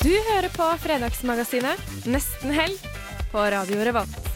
Du 0.00 0.12
hører 0.30 0.48
på 0.54 0.64
Fredagsmagasinet 0.80 2.06
Nesten 2.08 2.54
helg 2.56 2.78
på 3.28 3.42
Radio 3.52 3.82
Revolt. 3.84 4.28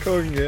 Konge. 0.00 0.46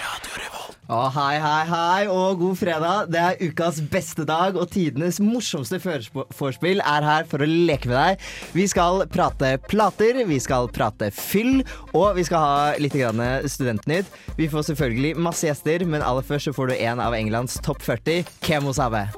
Radio 0.00 0.48
Å, 0.90 1.02
hei, 1.12 1.36
hei, 1.44 1.60
hei, 1.68 2.08
og 2.08 2.40
god 2.40 2.56
fredag. 2.58 3.12
Det 3.12 3.20
er 3.20 3.38
ukas 3.50 3.82
beste 3.92 4.24
dag, 4.26 4.56
og 4.56 4.72
tidenes 4.72 5.20
morsomste 5.20 5.76
vorspiel 5.78 6.80
er 6.80 7.06
her 7.06 7.28
for 7.28 7.44
å 7.44 7.52
leke 7.52 7.92
med 7.92 7.98
deg. 8.00 8.26
Vi 8.56 8.64
skal 8.72 9.04
prate 9.12 9.54
plater, 9.68 10.24
vi 10.24 10.40
skal 10.42 10.72
prate 10.72 11.12
fyll, 11.14 11.60
og 11.92 12.16
vi 12.16 12.24
skal 12.26 12.46
ha 12.48 12.76
litt 12.80 12.96
grann 12.96 13.20
studentnytt. 13.44 14.08
Vi 14.40 14.48
får 14.48 14.72
selvfølgelig 14.72 15.18
masse 15.20 15.52
gjester, 15.52 15.84
men 15.84 16.00
aller 16.00 16.24
først 16.24 16.48
så 16.48 16.56
får 16.56 16.72
du 16.72 16.78
en 16.80 17.04
av 17.10 17.20
Englands 17.20 17.60
topp 17.60 17.84
40, 17.84 18.24
Kemo 18.40 18.72
Sabe. 18.74 19.10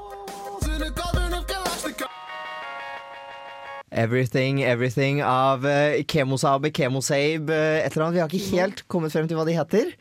Everything, 3.92 4.62
Everything 4.64 5.22
av 5.22 5.66
uh, 5.66 6.00
Kemosabe, 6.08 6.70
Kemosabe, 6.72 7.52
uh, 7.52 7.84
et 7.84 7.92
eller 7.92 8.06
annet. 8.06 8.16
Vi 8.16 8.22
har 8.22 8.32
ikke 8.32 8.56
helt 8.56 8.82
kommet 8.88 9.12
frem 9.12 9.28
til 9.28 9.36
hva 9.36 9.44
de 9.46 9.56
heter. 9.58 9.92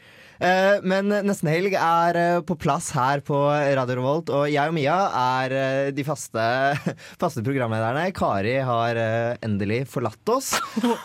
Eh, 0.42 0.80
men 0.90 1.12
Nesten 1.28 1.52
Helg 1.52 1.76
er 1.78 2.18
eh, 2.18 2.40
på 2.42 2.56
plass 2.58 2.88
her 2.96 3.22
på 3.26 3.38
Radio 3.78 4.00
Revolt, 4.00 4.32
og 4.34 4.48
jeg 4.50 4.72
og 4.72 4.74
Mia 4.74 4.96
er 5.20 5.54
eh, 5.54 5.90
de 5.94 6.06
faste, 6.08 6.42
faste 7.22 7.44
programlederne. 7.46 8.08
Kari 8.18 8.56
har 8.66 8.98
eh, 8.98 9.36
endelig 9.46 9.84
forlatt 9.92 10.34
oss. 10.34 10.56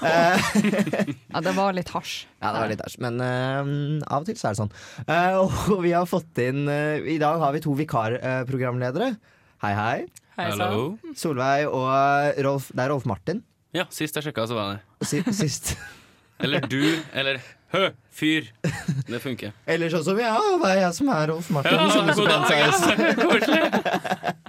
Eh, 0.07 0.49
Ja, 1.35 1.43
det 1.45 1.53
var 1.57 1.75
litt 1.77 1.91
hasj. 1.93 2.25
ja, 2.41 2.49
det 2.55 2.61
var 2.63 2.71
litt 2.71 2.81
hasj, 2.85 2.97
men 3.05 3.21
eh, 3.21 3.69
av 4.09 4.25
og 4.25 4.29
til 4.31 4.39
så 4.41 4.49
er 4.49 4.57
det 4.57 4.61
sånn. 4.63 4.73
Eh, 5.05 5.37
og 5.43 5.83
vi 5.85 5.93
har 5.93 6.09
fått 6.09 6.41
inn 6.41 6.65
eh, 6.73 7.05
I 7.17 7.19
dag 7.21 7.41
har 7.43 7.53
vi 7.53 7.61
to 7.65 7.75
vikarprogramledere. 7.77 9.13
Hei, 9.67 9.75
hei. 9.75 10.07
hei 10.37 10.49
Hallo. 10.53 10.97
Solveig 11.19 11.67
og 11.67 12.41
Rolf. 12.47 12.69
Det 12.73 12.85
er 12.85 12.93
Rolf 12.93 13.07
Martin. 13.09 13.43
Ja, 13.75 13.87
sist 13.93 14.15
jeg 14.17 14.29
sjekka, 14.29 14.47
så 14.49 14.57
var 14.57 14.77
det 14.77 15.09
Si- 15.11 15.23
Sist. 15.35 15.75
Eller 16.45 16.61
du, 16.69 16.83
eller 17.17 17.39
hø, 17.73 17.87
fyr. 18.13 18.51
Det 19.09 19.21
funker. 19.25 19.55
Eller 19.73 19.89
sånn 19.89 20.03
som 20.05 20.19
ja, 20.21 20.35
det 20.61 20.69
er 20.75 20.83
jeg 20.83 20.97
som 20.99 21.09
er 21.15 21.31
Rolf 21.33 21.49
Martin. 21.55 21.79
Ja, 21.81 21.87
som 21.95 22.11
god 22.13 22.29
dag, 22.29 22.53
ja, 22.61 23.15
Koselig. 23.23 24.35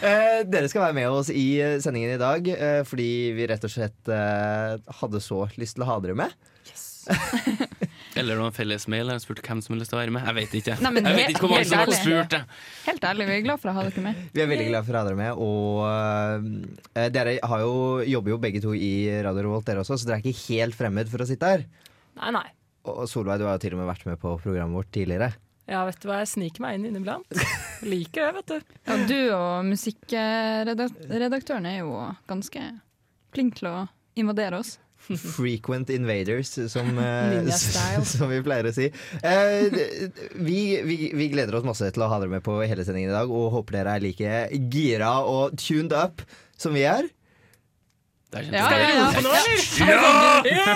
Eh, 0.00 0.44
dere 0.48 0.68
skal 0.70 0.80
være 0.86 0.94
med 0.96 1.10
oss 1.12 1.28
i 1.34 1.58
sendingen 1.82 2.14
i 2.14 2.20
dag 2.20 2.46
eh, 2.54 2.78
fordi 2.88 3.08
vi 3.36 3.48
rett 3.50 3.64
og 3.66 3.72
slett 3.74 4.08
eh, 4.08 4.76
hadde 5.00 5.20
så 5.20 5.42
lyst 5.60 5.74
til 5.76 5.84
å 5.84 5.88
ha 5.90 5.96
dere 6.00 6.14
med. 6.16 6.32
Eller 8.20 8.38
noen 8.40 8.54
felles 8.54 8.86
mail. 8.92 9.10
Jeg 9.14 9.22
spurte 9.24 9.44
hvem 9.46 9.62
som 9.64 9.74
har 9.74 9.80
lyst 9.80 9.92
til 9.92 9.98
å 9.98 10.00
være 10.00 10.14
med. 10.14 10.26
Jeg 10.28 10.36
vet 10.38 10.56
ikke. 10.60 10.76
Nei, 10.84 10.92
jeg 11.00 11.18
vet 11.18 11.32
ikke 11.34 11.44
hvor 11.44 11.52
mange 11.54 11.68
som 11.70 11.80
har 11.80 11.92
spurt. 11.96 12.36
det. 12.36 12.40
Helt 12.86 13.06
ærlig, 13.10 13.26
vi 13.30 13.36
er 13.36 13.44
glad 13.48 13.62
for 13.62 13.72
å 13.72 13.76
ha 13.78 13.82
dere 13.88 14.04
med. 14.06 14.14
Vi 14.36 14.44
er 14.44 14.50
veldig 14.52 14.68
glad 14.70 14.88
for 14.88 14.94
å 14.96 15.02
ha 15.02 15.04
dere 15.08 15.20
med. 15.20 15.42
Og 15.48 15.82
uh, 15.88 17.10
dere 17.16 17.36
har 17.52 17.66
jo, 17.66 17.74
jobber 18.12 18.34
jo 18.34 18.40
begge 18.46 18.60
to 18.64 18.70
i 18.76 18.92
Radio 19.26 19.42
Revolt, 19.48 19.66
dere 19.68 19.84
også, 19.84 19.94
så 20.00 20.04
dere 20.10 20.20
er 20.20 20.30
ikke 20.30 20.48
helt 20.54 20.78
fremmed 20.78 21.06
for 21.12 21.24
å 21.24 21.28
sitte 21.28 21.52
her. 21.54 21.60
Nei, 22.20 22.30
nei. 22.36 22.48
Og 22.90 23.04
Solveig, 23.10 23.38
du 23.40 23.46
har 23.48 23.54
jo 23.58 23.64
til 23.64 23.74
og 23.76 23.80
med 23.82 23.90
vært 23.90 24.06
med 24.08 24.16
på 24.20 24.28
programmet 24.40 24.78
vårt 24.80 24.92
tidligere. 24.94 25.30
Ja, 25.70 25.80
vet 25.86 26.00
du 26.02 26.06
hva, 26.10 26.16
jeg 26.22 26.32
sniker 26.32 26.60
meg 26.64 26.70
inn 26.78 26.86
inniblant. 26.88 27.28
Liker 27.92 28.20
det, 28.26 28.32
vet 28.40 28.48
du. 28.50 28.58
Ja, 28.88 28.94
du 29.06 29.20
og 29.36 29.52
musikkredaktøren 29.68 31.66
er 31.70 31.76
jo 31.82 31.90
ganske 32.30 32.60
flink 33.34 33.52
til 33.60 33.66
å 33.70 33.76
invadere 34.18 34.58
oss. 34.58 34.70
Frequent 35.08 35.90
invaders, 35.90 36.52
som, 36.70 36.90
eh, 37.02 37.48
som 38.12 38.28
vi 38.30 38.40
pleier 38.46 38.68
å 38.70 38.74
si. 38.76 38.90
Eh, 39.22 39.78
vi, 40.36 40.58
vi, 40.86 40.98
vi 41.16 41.30
gleder 41.32 41.56
oss 41.58 41.66
masse 41.66 41.88
til 41.94 42.04
å 42.04 42.10
ha 42.12 42.18
dere 42.22 42.30
med 42.36 42.44
på 42.46 42.58
hele 42.62 42.84
sendingen 42.86 43.10
i 43.10 43.16
dag, 43.16 43.30
og 43.32 43.50
håper 43.56 43.80
dere 43.80 43.96
er 43.98 44.04
like 44.04 44.36
gira 44.72 45.16
og 45.26 45.56
tuned 45.58 45.92
up 45.96 46.22
som 46.60 46.76
vi 46.76 46.84
er. 46.86 47.08
Der 48.30 48.44
Ja, 48.46 48.68
kjente 48.70 48.76
jeg 48.78 49.90
ja, 49.90 49.96
det. 50.44 50.50
ja. 50.54 50.68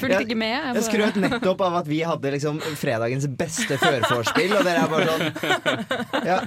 Fulgte 0.00 0.22
ikke 0.24 0.38
med. 0.40 0.56
Jeg 0.56 0.74
Jeg 0.80 0.86
skrøt 0.88 1.18
nettopp 1.22 1.60
av 1.62 1.76
at 1.84 1.86
vi 1.90 2.00
hadde 2.02 2.32
liksom 2.34 2.58
fredagens 2.80 3.28
beste 3.38 3.78
førforspill, 3.78 4.56
og 4.58 4.66
dere 4.66 4.82
er 4.82 4.90
bare 4.90 5.06
sånn 5.12 6.26
Ja, 6.26 6.40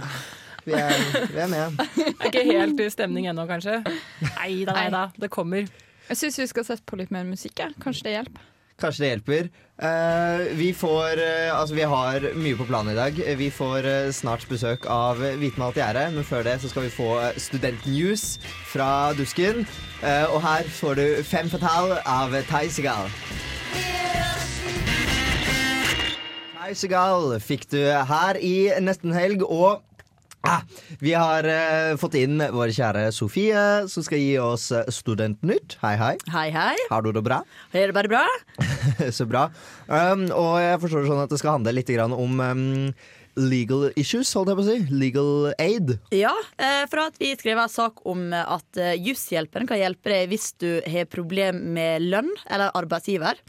vi 0.65 0.75
er, 0.81 0.99
vi 1.31 1.39
er 1.45 1.47
med. 1.53 1.79
Jeg 1.95 2.11
er 2.11 2.27
ikke 2.27 2.43
helt 2.49 2.83
i 2.83 2.89
stemning 2.91 3.29
ennå, 3.31 3.47
kanskje. 3.47 3.79
Nei 4.33 4.65
da, 4.67 4.75
nei 4.75 4.87
da. 4.91 5.05
Det 5.15 5.29
kommer. 5.31 5.69
Jeg 6.09 6.19
syns 6.19 6.37
vi 6.37 6.51
skal 6.51 6.67
sette 6.67 6.85
på 6.85 6.99
litt 6.99 7.13
mer 7.13 7.25
musikk. 7.25 7.63
Kanskje 7.81 8.09
det 8.09 8.13
hjelper. 8.19 8.51
Kanskje 8.75 9.05
det 9.05 9.09
hjelper. 9.13 9.47
Eh, 9.87 10.41
vi 10.59 10.73
får 10.75 11.19
eh, 11.23 11.51
Altså, 11.55 11.75
vi 11.75 11.85
har 11.87 12.25
mye 12.35 12.57
på 12.59 12.67
planen 12.67 12.91
i 12.91 12.97
dag. 12.97 13.21
Vi 13.39 13.47
får 13.49 13.87
eh, 13.87 14.11
snart 14.11 14.43
besøk 14.51 14.85
av 14.91 15.21
Hvitmalt 15.39 15.79
gjerde, 15.79 16.09
men 16.11 16.27
før 16.27 16.43
det 16.43 16.57
så 16.61 16.69
skal 16.71 16.83
vi 16.87 16.91
få 16.91 17.09
studentnews 17.39 18.37
fra 18.73 19.13
dusken. 19.15 19.63
Og 20.05 20.41
her 20.43 20.67
får 20.69 20.99
du 20.99 21.05
Fem 21.25 21.49
Fatal 21.49 21.95
av 22.03 22.35
Ty 22.49 22.67
Segal 26.75 27.39
fikk 27.41 27.67
du 27.71 27.79
her 28.09 28.37
i 28.41 28.69
nesten 28.83 29.13
helg, 29.15 29.45
og 29.45 29.81
ah, 30.47 30.61
vi 31.01 31.13
har 31.17 31.47
uh, 31.47 31.95
fått 31.99 32.17
inn 32.19 32.39
vår 32.39 32.73
kjære 32.75 33.07
Sofie, 33.15 33.63
som 33.91 34.05
skal 34.05 34.21
gi 34.21 34.35
oss 34.41 34.69
eh, 34.75 34.87
Studentnytt. 34.93 35.77
Hei, 35.81 35.95
hei. 35.99 36.13
Hei, 36.33 36.47
hei. 36.53 36.75
Har 36.91 37.05
du 37.05 37.11
det 37.15 37.23
bra? 37.25 37.41
Er 37.73 37.91
det 37.91 37.97
bare 37.97 38.11
bra? 38.11 38.23
Så 39.17 39.27
bra. 39.29 39.47
Um, 39.87 40.27
og 40.33 40.57
jeg 40.61 40.79
forstår 40.83 41.03
det 41.03 41.11
sånn 41.11 41.23
at 41.25 41.33
det 41.33 41.41
skal 41.41 41.57
handle 41.57 41.75
litt 41.75 41.91
grann 41.91 42.15
om 42.15 42.39
um, 42.39 42.63
legal 43.35 43.89
issues, 43.99 44.31
holdt 44.37 44.53
jeg 44.53 44.59
på 44.59 44.65
å 44.65 44.69
si. 44.69 44.77
Legal 44.95 45.33
aid. 45.61 45.97
Ja, 46.15 46.33
eh, 46.61 46.85
for 46.91 47.07
at 47.07 47.19
vi 47.21 47.33
skrev 47.35 47.61
en 47.65 47.71
sak 47.71 48.05
om 48.07 48.29
at 48.35 48.81
Jusshjelperen 49.01 49.67
kan 49.69 49.81
hjelpe 49.81 50.13
deg 50.13 50.31
hvis 50.31 50.53
du 50.61 50.69
har 50.85 51.11
problem 51.11 51.65
med 51.75 52.05
lønn 52.05 52.31
eller 52.45 52.75
arbeidsgiver. 52.77 53.41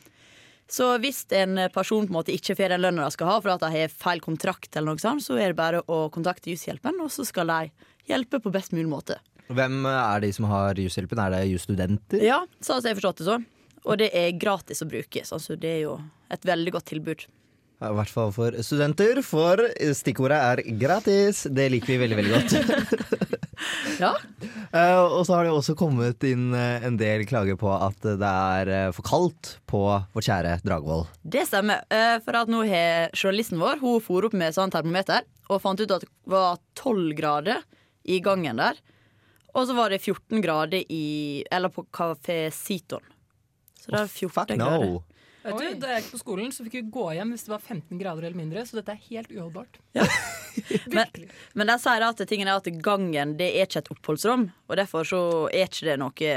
Så 0.71 0.89
hvis 1.03 1.23
en 1.37 1.61
person 1.75 2.07
på 2.07 2.11
en 2.11 2.19
måte 2.19 2.35
ikke 2.35 2.57
får 2.59 2.75
den 2.75 2.83
lønna 2.83 3.07
de 3.07 3.15
skal 3.15 3.31
ha 3.31 3.37
for 3.39 3.55
at 3.55 3.63
de 3.63 3.71
har 3.71 3.93
feil 3.93 4.23
kontrakt, 4.25 4.73
eller 4.75 4.95
noe 4.95 5.03
sånt, 5.03 5.23
så 5.23 5.39
er 5.39 5.53
det 5.53 5.61
bare 5.61 5.85
å 5.87 6.07
kontakte 6.15 6.51
Jusshjelperen, 6.51 6.99
og 7.05 7.13
så 7.15 7.27
skal 7.27 7.53
de 7.53 7.87
hjelpe 8.11 8.41
på 8.43 8.53
best 8.55 8.75
mulig 8.75 8.91
måte. 8.91 9.21
Hvem 9.47 9.85
er 9.87 10.25
de 10.25 10.33
som 10.35 10.49
har 10.51 10.79
jushjelpen? 10.81 11.21
Er 11.23 11.37
det 11.37 11.45
jusstudenter? 11.53 12.23
Ja, 12.25 12.41
så 12.59 12.79
har 12.79 12.89
jeg 12.91 12.99
forstått 12.99 13.23
det 13.23 13.29
så. 13.29 13.39
Og 13.87 14.01
det 14.01 14.11
er 14.19 14.35
gratis 14.35 14.83
å 14.83 14.91
bruke, 14.91 15.23
så 15.23 15.39
altså, 15.39 15.55
det 15.55 15.71
er 15.71 15.83
jo 15.85 15.97
et 16.35 16.47
veldig 16.49 16.75
godt 16.75 16.89
tilbud. 16.91 17.27
I 17.77 17.93
hvert 17.93 18.11
fall 18.11 18.31
for 18.33 18.57
studenter, 18.65 19.21
for 19.23 19.61
stikkordet 19.95 20.39
er 20.41 20.63
gratis. 20.81 21.45
Det 21.53 21.69
liker 21.75 21.93
vi 21.93 21.99
veldig, 22.03 22.19
veldig 22.23 22.35
godt. 22.35 23.36
Ja. 24.03 24.11
Uh, 24.75 25.17
og 25.17 25.23
så 25.25 25.37
har 25.39 25.47
det 25.47 25.53
også 25.55 25.77
kommet 25.79 26.25
inn 26.29 26.51
eh, 26.57 26.85
en 26.85 26.99
del 27.01 27.23
klager 27.29 27.57
på 27.57 27.71
at 27.73 27.97
det 28.05 28.29
er 28.29 28.69
eh, 28.69 28.91
for 28.93 29.07
kaldt 29.07 29.55
på 29.71 29.81
vår 30.13 30.27
kjære 30.27 30.57
Dragvoll. 30.67 31.07
Det 31.25 31.47
stemmer. 31.49 31.81
Uh, 31.89 32.19
For 32.27 32.37
at 32.37 32.51
nå 32.53 32.61
har 32.69 33.15
journalisten 33.17 33.63
vår 33.63 33.81
Hun 33.81 34.03
for 34.05 34.27
opp 34.29 34.37
med 34.37 34.53
sånn 34.57 34.75
termometer 34.75 35.25
og 35.49 35.63
fant 35.65 35.81
ut 35.81 35.95
at 35.95 36.05
det 36.05 36.11
var 36.29 36.59
12 36.77 37.15
grader 37.17 37.65
i 38.05 38.21
gangen 38.21 38.61
der. 38.61 38.77
Og 39.57 39.69
så 39.71 39.77
var 39.79 39.95
det 39.95 40.03
14 40.03 40.43
grader 40.45 40.83
i 40.93 41.45
Eller 41.51 41.73
på 41.73 41.87
Kafé 41.95 42.51
Siton. 42.53 43.05
Så 43.81 43.95
det 43.95 44.01
er 44.03 44.11
14 44.11 44.33
Fuck 44.35 44.53
grader. 44.59 44.91
no. 44.91 45.03
Vet 45.47 45.59
du, 45.63 45.79
Da 45.81 45.93
jeg 45.95 46.03
gikk 46.03 46.13
på 46.17 46.21
skolen, 46.23 46.51
så 46.53 46.65
fikk 46.67 46.73
vi 46.79 46.83
gå 46.97 47.07
hjem 47.17 47.31
hvis 47.35 47.45
det 47.47 47.53
var 47.55 47.63
15 47.65 47.99
grader 48.01 48.27
eller 48.27 48.37
mindre, 48.41 48.65
så 48.67 48.79
dette 48.81 48.93
er 48.97 49.03
helt 49.11 49.31
uholdbart. 49.33 49.79
Men, 50.97 51.07
men 51.55 51.69
de 51.69 51.75
sier 51.83 52.03
at 52.07 52.21
tingen 52.29 52.49
er 52.49 52.57
at 52.57 52.69
gangen 52.83 53.35
det 53.37 53.51
er 53.59 53.67
ikke 53.69 53.83
et 53.83 53.91
oppholdsrom, 53.93 54.47
og 54.71 54.77
derfor 54.81 55.05
så 55.05 55.19
er 55.53 55.67
ikke 55.69 55.85
det 55.91 55.97
noe 56.01 56.31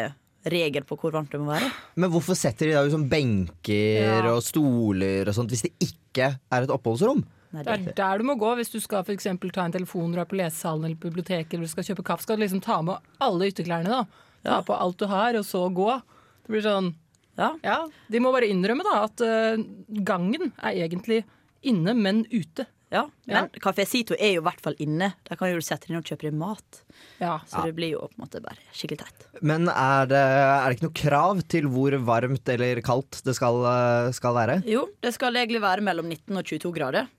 regel 0.50 0.84
på 0.88 0.96
hvor 1.00 1.12
varmt 1.16 1.32
det 1.32 1.40
må 1.40 1.52
være. 1.54 1.70
Men 2.00 2.12
hvorfor 2.14 2.36
setter 2.38 2.68
de 2.70 2.76
da 2.76 2.84
sånn 2.92 3.08
benker 3.12 4.04
Ja. 4.04 4.34
og 4.34 4.44
stoler 4.44 5.28
og 5.28 5.36
sånt 5.36 5.52
hvis 5.52 5.66
det 5.68 5.74
ikke 5.88 6.30
er 6.52 6.64
et 6.68 6.70
oppholdsrom? 6.76 7.24
Nei, 7.52 7.64
Det 7.66 7.74
er 7.74 7.94
der 7.98 8.18
du 8.22 8.24
må 8.30 8.36
gå 8.40 8.52
hvis 8.60 8.70
du 8.72 8.80
skal 8.80 9.04
for 9.08 9.16
eksempel 9.16 9.50
ta 9.52 9.64
en 9.66 9.72
telefon 9.74 10.12
når 10.12 10.20
du 10.20 10.22
er 10.22 10.32
på 10.36 10.38
lesesalen 10.38 10.86
eller 10.86 11.00
biblioteket 11.02 11.54
eller 11.56 11.66
du 11.66 11.72
skal 11.72 11.88
kjøpe 11.88 12.06
kaffe. 12.06 12.24
Skal 12.28 12.38
du 12.38 12.44
liksom 12.44 12.62
ta 12.62 12.82
med 12.86 13.00
alle 13.26 13.50
ytterklærne, 13.50 13.90
da. 13.90 14.04
Ta 14.46 14.58
Ja. 14.60 14.62
på 14.62 14.76
alt 14.80 14.98
du 15.02 15.08
har, 15.08 15.34
og 15.36 15.44
så 15.48 15.64
gå. 15.74 16.02
Det 16.46 16.52
blir 16.54 16.62
sånn 16.62 16.94
Ja. 17.40 17.54
Ja, 17.64 17.78
de 18.12 18.20
må 18.24 18.34
bare 18.36 18.50
innrømme 18.52 18.84
da 18.88 18.98
at 19.06 19.24
uh, 19.24 19.62
gangen 20.06 20.52
er 20.58 20.84
egentlig 20.88 21.24
inne, 21.66 21.96
men 21.96 22.26
ute. 22.32 22.68
Ja, 22.90 23.04
Men 23.30 23.52
Kafé 23.62 23.84
Sito 23.86 24.16
er 24.18 24.32
jo 24.34 24.42
i 24.42 24.46
hvert 24.48 24.62
fall 24.66 24.74
inne. 24.82 25.12
Der 25.28 25.38
kan 25.38 25.52
du 25.54 25.62
sette 25.62 25.86
deg 25.86 25.94
inn 25.94 26.00
og 26.00 26.08
kjøpe 26.10 26.26
deg 26.26 26.38
mat. 26.40 26.80
Ja. 27.22 27.36
Så 27.46 27.62
det 27.68 27.76
blir 27.78 27.92
jo 27.94 28.08
på 28.10 28.18
en 28.18 28.24
måte 28.24 28.42
bare 28.42 28.58
skikkelig 28.74 29.04
teit. 29.04 29.28
Men 29.46 29.70
er 29.70 30.10
det, 30.10 30.22
er 30.24 30.66
det 30.66 30.80
ikke 30.80 30.88
noe 30.88 30.98
krav 30.98 31.44
til 31.54 31.68
hvor 31.70 31.94
varmt 32.08 32.50
eller 32.50 32.82
kaldt 32.86 33.22
det 33.28 33.36
skal, 33.38 33.62
eh, 33.70 34.10
skal 34.18 34.34
være? 34.40 34.58
Jo, 34.66 34.88
det 35.06 35.14
skal 35.14 35.38
egentlig 35.38 35.62
være 35.62 35.86
mellom 35.86 36.10
19 36.10 36.42
og 36.42 36.50
22 36.50 36.74
grader. 36.80 37.14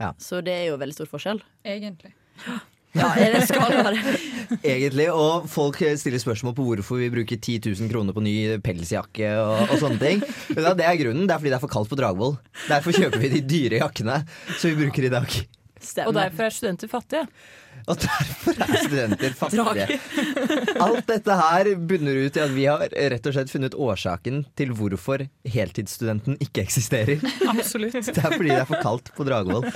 Ja. 0.00 0.14
Så 0.16 0.40
det 0.46 0.56
er 0.56 0.66
jo 0.70 0.80
veldig 0.80 0.96
stor 0.96 1.12
forskjell. 1.12 1.44
Egentlig. 1.68 2.14
Ja, 2.96 3.12
det 3.18 3.44
skal 3.50 3.76
være. 3.76 4.16
Egentlig, 4.56 5.08
og 5.12 5.48
folk 5.50 5.80
stiller 6.00 6.22
spørsmål 6.22 6.54
på 6.56 6.66
hvorfor 6.66 7.02
vi 7.02 7.10
bruker 7.12 7.36
10 7.38 7.58
000 7.68 7.92
kroner 7.92 8.16
på 8.16 8.24
ny 8.24 8.36
pelsjakke 8.64 9.34
og, 9.42 9.68
og 9.68 9.76
sånne 9.82 10.00
ting. 10.02 10.24
Men 10.54 10.70
ja, 10.70 10.74
det 10.78 10.88
er 10.88 10.98
grunnen. 11.02 11.28
Det 11.28 11.36
er 11.36 11.42
fordi 11.42 11.52
det 11.52 11.60
er 11.60 11.64
for 11.66 11.74
kaldt 11.76 11.92
på 11.92 12.00
Dragvoll. 12.00 12.36
Derfor 12.68 12.96
kjøper 12.96 13.22
vi 13.22 13.34
de 13.36 13.44
dyre 13.44 13.82
jakkene 13.82 14.22
som 14.56 14.70
vi 14.70 14.84
bruker 14.84 15.08
i 15.08 15.14
dag. 15.18 15.40
Og 16.06 16.14
derfor 16.16 16.48
er 16.48 16.54
studenter 16.54 16.90
fattige. 16.90 17.26
Og 17.88 18.00
derfor 18.02 18.58
er 18.64 18.80
studenter 18.82 19.34
fattige. 19.40 19.98
Alt 20.82 21.06
dette 21.08 21.36
her 21.38 21.70
bunner 21.90 22.18
ut 22.26 22.38
i 22.38 22.42
at 22.42 22.52
vi 22.54 22.66
har 22.68 22.82
rett 23.12 23.28
og 23.28 23.36
slett 23.36 23.52
funnet 23.52 23.76
årsaken 23.78 24.42
til 24.58 24.74
hvorfor 24.76 25.24
heltidsstudenten 25.48 26.38
ikke 26.44 26.64
eksisterer. 26.66 27.22
Absolutt. 27.48 27.96
Det 28.08 28.24
er 28.24 28.34
fordi 28.34 28.50
det 28.50 28.58
er 28.60 28.68
for 28.68 28.82
kaldt 28.84 29.12
på 29.16 29.26
Dragvoll. 29.28 29.68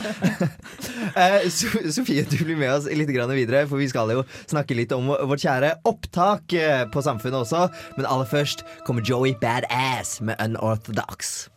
Eh, 1.13 1.45
Sofie, 1.53 2.23
du 2.25 2.39
blir 2.41 2.57
med 2.57 2.71
oss 2.73 2.87
litt 2.89 3.11
videre, 3.11 3.65
for 3.69 3.77
vi 3.81 3.89
skal 3.91 4.09
jo 4.15 4.23
snakke 4.49 4.77
litt 4.79 4.95
om 4.97 5.11
vårt 5.11 5.43
kjære 5.45 5.75
opptak 5.89 6.55
eh, 6.57 6.85
på 6.93 7.03
Samfunnet 7.05 7.43
også. 7.43 7.67
Men 7.99 8.09
aller 8.09 8.29
først 8.31 8.65
kommer 8.87 9.05
Joey 9.05 9.35
Badass 9.43 10.21
med 10.25 10.41
Unorthodox. 10.41 11.52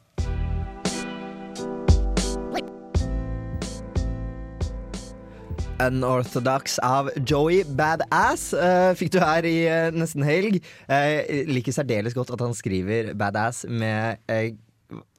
Unorthodox 5.80 6.77
av 6.80 7.10
Joey 7.27 7.66
Badass 7.68 8.54
uh, 8.56 8.94
fikk 8.95 9.12
du 9.12 9.19
her 9.19 9.44
i 9.44 9.57
uh, 9.68 9.89
nesten 9.92 10.24
helg. 10.24 10.62
Uh, 10.88 11.19
liker 11.51 11.75
særdeles 11.75 12.16
godt 12.16 12.31
at 12.31 12.44
han 12.45 12.56
skriver 12.56 13.12
badass 13.18 13.66
med 13.68 14.24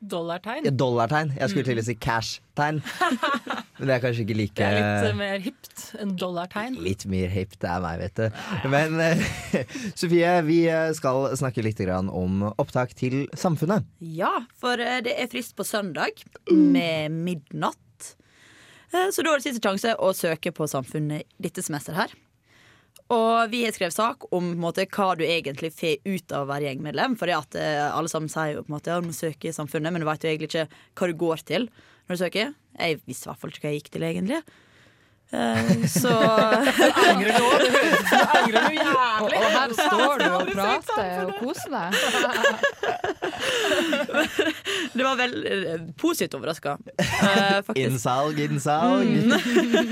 Dollartegn. 0.00 0.64
ja, 0.64 0.70
dollartegn. 0.70 1.35
Jeg 1.37 1.50
skulle 1.50 1.67
til 1.67 1.82
å 1.82 1.85
si 1.85 1.97
cash-tegn. 2.00 2.81
Men 3.76 3.91
det 3.91 3.97
er 3.99 4.03
kanskje 4.05 4.25
ikke 4.25 4.37
like 4.38 4.56
Det 4.56 4.81
er 4.81 5.05
litt 5.05 5.19
mer 5.19 5.41
hipt 5.44 5.87
enn 6.00 6.12
dollartegn. 6.17 6.79
Litt 6.81 7.05
mer 7.11 7.32
hipt, 7.35 7.59
det 7.61 7.73
er 7.75 7.82
meg, 7.85 8.05
vet 8.06 8.20
du. 8.23 8.44
Men 8.73 8.97
Sofie, 10.00 10.37
vi 10.47 10.61
skal 10.97 11.26
snakke 11.37 11.67
litt 11.67 11.82
grann 11.82 12.09
om 12.09 12.47
opptak 12.55 12.94
til 12.97 13.26
Samfunnet. 13.37 13.85
Ja, 14.00 14.38
for 14.56 14.81
det 14.81 15.19
er 15.19 15.29
frist 15.35 15.59
på 15.59 15.67
søndag 15.69 16.23
med 16.49 17.12
midnatt. 17.12 17.82
Eh, 18.96 19.10
Så 19.12 19.22
da 19.25 19.32
er 19.34 19.40
det 19.43 19.48
siste 19.50 19.64
sjanse 19.64 19.93
å 20.00 20.12
søke 20.16 20.52
på 20.56 20.69
Samfunnet 20.70 21.28
dette 21.43 21.64
semesteret 21.64 22.06
her. 22.06 22.14
Og 23.12 23.52
vi 23.52 23.60
har 23.62 23.75
skrevet 23.75 23.94
sak 23.94 24.25
om 24.34 24.48
måte, 24.58 24.87
hva 24.90 25.12
du 25.14 25.22
egentlig 25.22 25.70
får 25.76 26.00
ut 26.02 26.32
av 26.34 26.46
å 26.46 26.50
være 26.50 26.66
gjengmedlem. 26.66 27.14
For 27.19 27.31
alle 27.31 28.10
sammen 28.10 28.32
sier 28.32 28.56
jo 28.56 28.64
på 28.64 28.72
en 28.72 28.76
måte 28.78 28.90
ja, 28.90 28.98
du 28.98 29.06
må 29.06 29.14
søke 29.14 29.50
i 29.50 29.54
Samfunnet, 29.54 29.93
men 29.94 30.02
du 30.02 30.08
vet 30.08 30.25
jo 30.26 30.32
egentlig 30.32 30.50
ikke 30.50 30.64
hva 30.98 31.10
du 31.10 31.20
går 31.20 31.44
til 31.46 31.69
når 31.69 32.16
du 32.16 32.22
søker. 32.25 32.54
Jeg 32.81 32.98
visste 33.06 33.28
i 33.28 33.31
hvert 33.31 33.43
fall 33.43 33.52
ikke 33.52 33.62
hva 33.62 33.72
jeg 33.75 33.82
gikk 33.82 33.93
til, 33.94 34.06
egentlig. 34.08 34.40
Eh, 35.31 35.87
Så 35.90 36.08
Angrer 36.08 37.32
du 37.34 37.43
òg? 37.43 37.64
Du 37.67 38.17
angrer 38.38 38.62
noe 38.62 38.76
jævlig. 38.76 39.38
Og 39.40 39.49
her 39.56 39.73
står 39.75 40.23
du 40.23 40.26
og 40.31 40.50
prater 40.52 41.25
og 41.25 41.32
koser 41.40 41.70
deg. 41.75 41.90
det 44.93 45.02
var 45.05 45.17
vel 45.19 45.34
eh, 45.50 45.81
positivt 45.99 46.37
overraska, 46.38 46.76
eh, 46.99 47.58
faktisk. 47.67 47.82
Innsalg, 47.82 48.38
innsalg. 48.40 49.11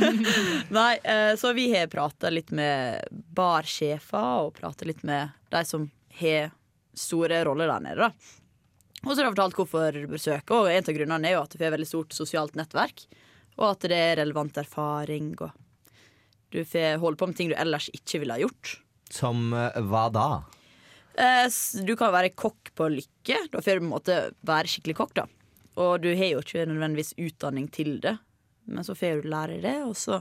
Nei, 0.79 0.93
eh, 1.03 1.35
så 1.41 1.53
vi 1.57 1.67
har 1.75 1.91
prata 1.93 2.31
litt 2.31 2.55
med 2.55 3.03
barsjefer 3.35 4.47
og 4.47 4.55
prata 4.61 4.87
litt 4.89 5.03
med 5.03 5.35
de 5.51 5.65
som 5.67 5.89
har 6.21 6.51
store 6.95 7.43
roller 7.45 7.69
der 7.75 7.81
nede. 7.89 8.07
da. 8.07 8.11
Og 9.05 9.11
så 9.13 9.19
har 9.21 9.27
jeg 9.27 9.35
fortalt 9.35 9.59
hvorfor 9.59 9.93
du 9.99 10.07
bør 10.09 10.55
og 10.57 10.71
en 10.71 10.87
av 10.89 10.95
grunnene 10.97 11.29
er 11.29 11.35
jo 11.37 11.43
at 11.45 11.57
vi 11.59 11.67
har 11.67 11.75
veldig 11.75 11.89
stort 11.91 12.15
sosialt 12.17 12.55
nettverk. 12.57 13.05
Og 13.61 13.69
at 13.71 13.87
det 13.87 13.99
er 13.99 14.17
relevant 14.23 14.57
erfaring, 14.59 15.35
og 15.45 15.53
du 16.55 16.61
får 16.67 16.99
holde 17.03 17.19
på 17.19 17.29
med 17.31 17.39
ting 17.39 17.51
du 17.51 17.57
ellers 17.59 17.89
ikke 17.95 18.21
ville 18.23 18.35
ha 18.37 18.43
gjort. 18.43 18.77
Som 19.15 19.53
eh, 19.55 19.77
hva 19.91 20.09
da? 20.15 20.27
Eh, 21.15 21.47
Du 21.87 21.95
kan 21.99 22.13
være 22.15 22.33
kokk 22.35 22.73
på 22.75 22.89
Lykke. 22.91 23.39
Da 23.53 23.63
får 23.63 23.79
du 23.79 23.85
på 23.85 23.87
en 23.87 23.93
måte 23.95 24.19
være 24.47 24.71
skikkelig 24.71 24.97
kokk, 24.99 25.15
da. 25.21 25.27
Og 25.83 26.01
du 26.03 26.11
har 26.15 26.31
jo 26.33 26.43
ikke 26.43 26.67
nødvendigvis 26.71 27.15
utdanning 27.19 27.67
til 27.75 27.97
det, 28.03 28.17
men 28.71 28.87
så 28.87 28.95
får 28.99 29.23
du 29.23 29.31
lære 29.31 29.61
det. 29.63 29.77
Og 29.87 29.95
så 29.99 30.21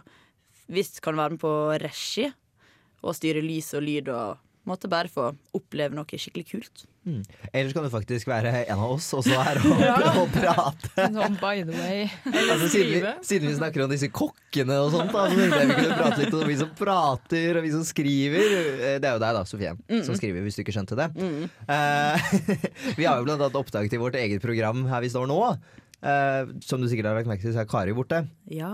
visst 0.73 1.01
kan 1.01 1.13
du 1.13 1.21
være 1.21 1.35
med 1.35 1.43
på 1.43 1.53
regi 1.81 2.29
og 3.03 3.17
styre 3.17 3.41
lys 3.43 3.73
og 3.77 3.83
lyd 3.85 4.09
og 4.13 4.37
måtte 4.69 4.87
bare 4.91 5.09
få 5.11 5.31
oppleve 5.57 5.95
noe 5.97 6.07
skikkelig 6.07 6.45
kult. 6.49 6.83
Mm. 7.03 7.19
Ellers 7.51 7.73
kan 7.75 7.83
du 7.83 7.89
faktisk 7.91 8.29
være 8.31 8.51
en 8.63 8.79
av 8.79 8.93
oss 8.95 9.09
også 9.17 9.35
her 9.43 9.57
og, 9.67 9.81
og 10.21 10.29
prate. 10.31 11.07
No, 11.11 11.25
by 11.41 11.59
the 11.67 11.75
way. 11.75 12.05
Altså, 12.31 12.69
siden, 12.71 12.93
vi, 13.03 13.11
siden 13.27 13.49
vi 13.51 13.55
snakker 13.57 13.83
om 13.83 13.91
disse 13.91 14.07
kokkene 14.15 14.77
og 14.85 14.93
sånt, 14.95 15.11
da, 15.11 15.25
så 15.27 15.35
tenkte 15.35 15.59
jeg 15.59 15.67
vi 15.73 15.77
kunne 15.81 15.99
prate 15.99 16.21
litt 16.23 16.37
om 16.39 16.47
vi 16.47 16.57
som 16.61 16.71
prater 16.79 17.59
og 17.59 17.67
vi 17.67 17.73
som 17.75 17.83
skriver. 17.87 18.55
Eh, 18.55 18.97
Det 19.03 19.09
er 19.11 19.17
jo 19.17 19.23
deg, 19.25 19.35
da, 19.35 19.43
Sofie, 19.49 19.75
som 20.07 20.15
skriver, 20.19 20.45
hvis 20.47 20.55
du 20.59 20.63
ikke 20.63 20.75
skjønte 20.77 20.95
det. 21.01 21.09
Eh, 21.67 22.33
vi 22.95 23.07
har 23.09 23.19
jo 23.19 23.27
blant 23.27 23.41
annet 23.41 23.59
opptak 23.59 23.91
til 23.91 23.99
vårt 24.03 24.15
eget 24.19 24.41
program 24.43 24.85
her 24.91 25.03
vi 25.03 25.11
står 25.11 25.27
nå. 25.27 25.41
Eh, 26.03 26.49
som 26.59 26.81
du 26.81 26.89
sikkert 26.91 27.07
har 27.07 27.15
lagt 27.15 27.29
merke 27.31 27.45
til, 27.45 27.53
så 27.55 27.61
er 27.61 27.67
Kari 27.69 27.93
borte. 27.95 28.25
Ja. 28.51 28.69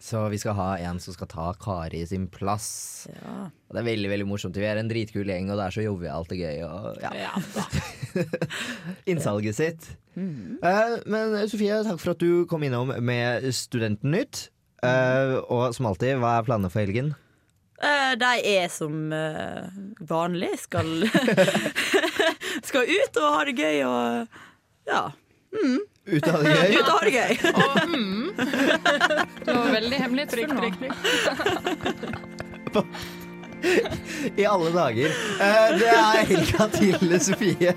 Så 0.00 0.22
vi 0.32 0.38
skal 0.40 0.54
ha 0.56 0.68
en 0.80 1.00
som 1.02 1.12
skal 1.12 1.28
ta 1.28 1.50
Kari 1.60 2.00
sin 2.08 2.24
plass. 2.32 3.08
ja. 3.12 3.50
Og 3.68 3.76
det 3.76 3.82
er 3.82 3.86
veldig 3.86 4.08
veldig 4.10 4.26
morsomt. 4.26 4.56
Vi 4.56 4.66
er 4.66 4.80
en 4.80 4.88
dritkul 4.90 5.28
gjeng, 5.28 5.50
og 5.52 5.60
det 5.60 5.66
er 5.66 5.74
så 5.76 5.84
jovialt 5.84 6.32
og 6.34 6.40
gøy. 6.40 6.62
Og, 6.66 6.96
ja. 7.04 7.12
Ja. 7.20 8.24
Innsalget 9.12 9.58
sitt. 9.60 9.90
Eh, 10.16 10.96
men 11.06 11.36
Sofie, 11.52 11.76
takk 11.86 12.00
for 12.00 12.16
at 12.16 12.24
du 12.24 12.46
kom 12.50 12.64
innom 12.66 12.90
med 13.04 13.46
Studentnytt. 13.54 14.48
Eh, 14.82 15.36
og 15.52 15.76
som 15.76 15.90
alltid, 15.92 16.16
hva 16.18 16.38
er 16.38 16.48
planene 16.48 16.72
for 16.72 16.82
helgen? 16.82 17.12
De 17.80 18.32
er 18.56 18.66
som 18.72 19.12
vanlig. 20.04 20.50
Skal, 20.64 20.90
skal 22.68 22.90
ut 22.90 23.20
og 23.22 23.36
ha 23.36 23.44
det 23.48 23.54
gøy 23.56 23.84
og 23.86 24.40
ja. 24.90 25.04
Ut 26.10 26.28
av 26.28 26.42
det 26.44 26.50
gøy? 26.56 26.70
Ut 26.78 26.88
av 26.88 27.00
det 27.04 27.10
gøy. 27.14 27.36
Du 29.44 29.52
var 29.52 29.70
veldig 29.74 29.98
hemmelighetsfull 30.04 30.52
nå. 30.54 30.60
I 34.36 34.44
alle 34.46 34.70
dager. 34.72 35.10
Eh, 35.42 35.78
det 35.78 35.88
er 35.92 36.24
helga 36.30 36.66
til 36.74 37.20
Sofie. 37.20 37.74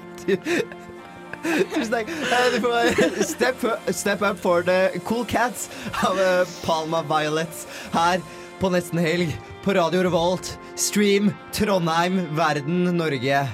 Tusen 1.44 1.92
takk. 1.92 2.08
Eh, 2.10 2.52
du 2.54 2.60
får 2.64 2.70
bare 2.70 2.94
step, 3.28 3.56
step 3.92 4.22
up 4.22 4.38
for 4.40 4.62
the 4.64 4.90
cool 5.10 5.26
cats 5.26 5.70
av 6.06 6.20
eh, 6.20 6.48
Palma 6.64 7.02
Violets 7.10 7.68
her 7.96 8.20
på 8.62 8.70
nesten 8.72 9.00
helg 9.04 9.36
på 9.66 9.74
Radio 9.76 10.04
Revolt. 10.08 10.58
Stream 10.80 11.34
Trondheim, 11.52 12.22
verden, 12.38 12.84
Norge. 12.98 13.48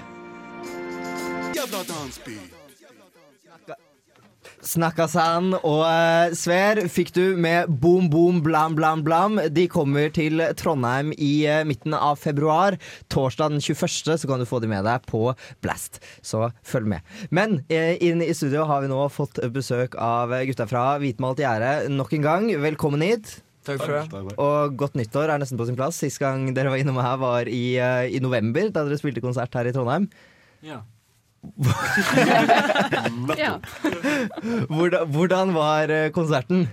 Snakkasan 4.70 5.56
og 5.58 5.82
uh, 5.82 6.30
Sver 6.38 6.84
fikk 6.94 7.10
du 7.16 7.24
med 7.42 7.72
Boom 7.82 8.10
Boom 8.12 8.42
Blam 8.46 8.76
Blam 8.78 9.02
Blam. 9.06 9.40
De 9.50 9.64
kommer 9.72 10.12
til 10.14 10.44
Trondheim 10.60 11.10
i 11.16 11.32
uh, 11.50 11.64
midten 11.66 11.96
av 11.98 12.20
februar. 12.22 12.78
Torsdag 13.10 13.56
den 13.56 13.64
21. 13.66 14.14
så 14.22 14.30
kan 14.30 14.42
du 14.42 14.46
få 14.46 14.60
de 14.62 14.70
med 14.70 14.86
deg 14.86 15.08
på 15.10 15.32
Blast. 15.66 15.98
Så 16.22 16.52
følg 16.62 16.92
med. 16.92 17.16
Men 17.34 17.64
uh, 17.72 17.96
inn 17.98 18.22
i 18.22 18.30
studio 18.38 18.68
har 18.70 18.86
vi 18.86 18.92
nå 18.92 19.00
fått 19.14 19.42
besøk 19.56 19.98
av 19.98 20.36
gutta 20.52 20.70
fra 20.70 20.86
Hvitmalt 21.02 21.42
gjerde 21.42 21.74
nok 21.96 22.14
en 22.20 22.30
gang. 22.30 22.48
Velkommen 22.62 23.08
hit. 23.08 23.40
Takk 23.66 23.82
for 23.82 23.96
det. 23.98 24.38
Og 24.38 24.78
godt 24.78 25.00
nyttår 25.00 25.34
er 25.34 25.42
nesten 25.42 25.58
på 25.58 25.66
sin 25.66 25.80
plass. 25.80 25.98
Sist 26.04 26.22
gang 26.22 26.46
dere 26.54 26.70
var 26.76 26.84
innom 26.84 27.02
her, 27.02 27.18
var 27.22 27.50
i, 27.50 27.74
i 28.14 28.22
november, 28.22 28.70
da 28.70 28.86
dere 28.86 29.02
spilte 29.02 29.26
konsert 29.26 29.58
her 29.58 29.70
i 29.70 29.74
Trondheim. 29.74 30.06
Ja. 30.62 30.84
Ja. 33.39 33.60
Hvordan, 34.69 35.08
hvordan 35.13 35.53
var 35.55 35.89
eh, 35.93 36.10
konserten? 36.15 36.65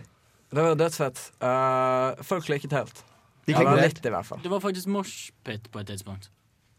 Det 0.51 0.63
var 0.63 0.75
dødsfett. 0.79 1.19
Uh, 1.43 2.23
folk 2.27 2.45
klikket 2.47 2.73
helt. 2.77 3.05
De 3.47 3.53
ja, 3.55 3.63
det, 3.77 3.83
litt, 3.89 4.07
i 4.07 4.11
hvert 4.11 4.27
fall. 4.27 4.41
Det 4.43 4.51
var 4.51 4.61
faktisk 4.63 4.87
moshpit 4.91 5.69
på 5.71 5.79
et 5.83 5.87
tidspunkt. 5.91 6.31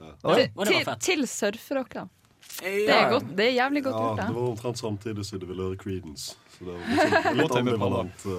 Oi. 0.02 0.12
Og 0.24 0.36
det 0.38 0.46
var 0.56 0.66
Til, 0.70 0.84
fett. 0.88 1.02
til 1.04 1.28
surferocka. 1.28 2.06
Det 2.62 2.88
er, 2.90 3.10
godt, 3.12 3.26
det 3.38 3.46
er 3.50 3.54
jævlig 3.58 3.82
godt 3.86 3.96
Ja, 3.98 4.02
gjort, 4.08 4.18
det 4.20 4.28
da. 4.28 4.32
var 4.38 4.50
omtrent 4.54 4.78
samtidig 4.80 5.26
som 5.28 5.40
de 5.42 5.46
ville 5.50 5.64
høre 5.68 5.78
Creedence. 5.82 6.26
Så 6.58 6.62
det 6.66 6.74
var 6.74 6.80
litt, 7.36 7.52
sånn- 7.52 7.60
ambivalent. 7.66 8.18
eh, 8.26 8.32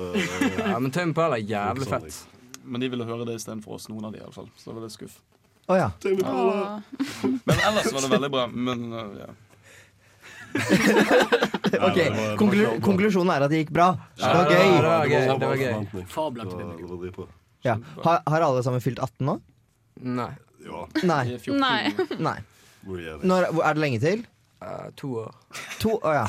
Ja, 0.65 0.79
men 0.81 0.91
Tim 0.97 1.13
Pell 1.15 1.33
er 1.37 1.43
jævlig 1.45 1.87
Sånn, 1.91 2.07
fett. 2.09 2.17
Men 2.65 2.79
de 2.85 2.89
ville 2.93 3.07
høre 3.09 3.25
det 3.29 3.35
istedenfor 3.41 3.71
oss, 3.79 3.87
noen 3.93 4.05
av 4.09 4.13
de 4.17 4.21
iallfall. 4.23 4.49
Så 4.57 4.65
det 4.71 4.75
var 4.79 4.85
litt 4.89 4.97
skuff. 4.97 5.17
Å 5.69 5.77
ja. 5.77 5.89
Men 7.45 7.59
ellers 7.69 7.93
var 7.93 8.01
det 8.07 8.11
veldig 8.15 8.31
bra. 8.33 8.47
Men 8.49 8.87
uh, 8.93 9.03
ja. 9.21 9.29
Ok, 11.89 11.99
konklu 12.41 12.63
Konklusjonen 12.85 13.31
er 13.35 13.45
at 13.45 13.53
det 13.53 13.59
gikk 13.65 13.73
bra. 13.77 13.91
Det 14.17 14.31
var 14.33 14.49
gøy. 14.49 14.63
det 14.65 14.89
var 14.89 15.11
gøy. 15.13 15.27
Det 15.29 15.51
var 15.51 15.61
gøy. 15.61 16.05
Fabelaktig 16.09 16.59
Det 16.59 16.65
var- 16.65 16.77
det 16.81 16.89
var 16.89 17.03
dritbra. 17.05 17.27
Ja. 17.67 17.75
Har, 18.05 18.23
har 18.27 18.41
alle 18.47 18.63
sammen 18.65 18.81
fylt 18.81 18.99
18 19.03 19.27
nå? 19.29 19.35
Nei. 20.19 20.31
Ja. 20.65 20.87
Nei. 21.03 21.39
Nei. 22.19 22.39
Når, 23.29 23.49
er 23.61 23.75
det 23.77 23.83
lenge 23.83 24.01
til? 24.01 24.25
Uh, 24.63 24.89
to 24.97 25.13
år. 25.27 25.35
To? 25.83 25.99
oh, 26.03 26.13
ja. 26.15 26.25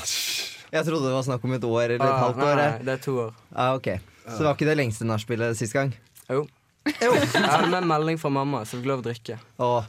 Jeg 0.69 0.85
trodde 0.85 1.07
det 1.07 1.15
var 1.15 1.23
snakk 1.25 1.45
om 1.47 1.53
et 1.55 1.63
år 1.65 1.83
eller 1.95 1.95
et 1.95 2.01
Ah, 2.11 2.19
halvt 2.27 2.43
år. 2.45 2.55
nei, 2.59 2.71
det 2.85 2.93
er 2.93 3.01
to 3.01 3.13
år. 3.23 3.31
Ah, 3.55 3.71
ok. 3.77 3.87
Så 4.27 4.37
det 4.37 4.45
var 4.45 4.57
ikke 4.57 4.67
det 4.69 4.75
lengste 4.77 5.07
nachspielet 5.09 5.57
sist 5.57 5.73
gang? 5.73 5.93
Jo. 6.29 6.43
Jeg 6.87 7.43
hadde 7.43 7.69
med 7.73 7.87
melding 7.89 8.17
fra 8.21 8.29
mamma, 8.33 8.63
så 8.65 8.75
jeg 8.77 8.81
fikk 8.83 8.89
lov 8.91 9.01
å 9.01 9.05
drikke. 9.09 9.35
Åh, 9.61 9.85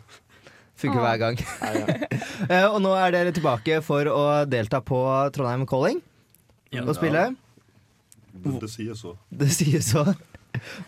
funker 0.80 1.00
hver 1.04 1.20
gang. 1.22 1.40
Ja, 1.60 1.72
ja. 1.82 1.96
Eh, 2.50 2.64
og 2.72 2.78
nå 2.80 2.90
er 2.96 3.12
dere 3.12 3.32
tilbake 3.36 3.82
for 3.84 4.08
å 4.08 4.20
delta 4.48 4.78
på 4.80 4.96
Trondheim 5.34 5.66
Calling 5.68 5.98
Ja. 6.72 6.82
og 6.88 6.94
spille. 6.96 7.26
Det, 8.32 8.52
det 8.62 8.70
sier 8.72 8.96
så. 8.96 9.12
Det 9.28 9.48
sies 9.52 9.90
så. 9.92 10.06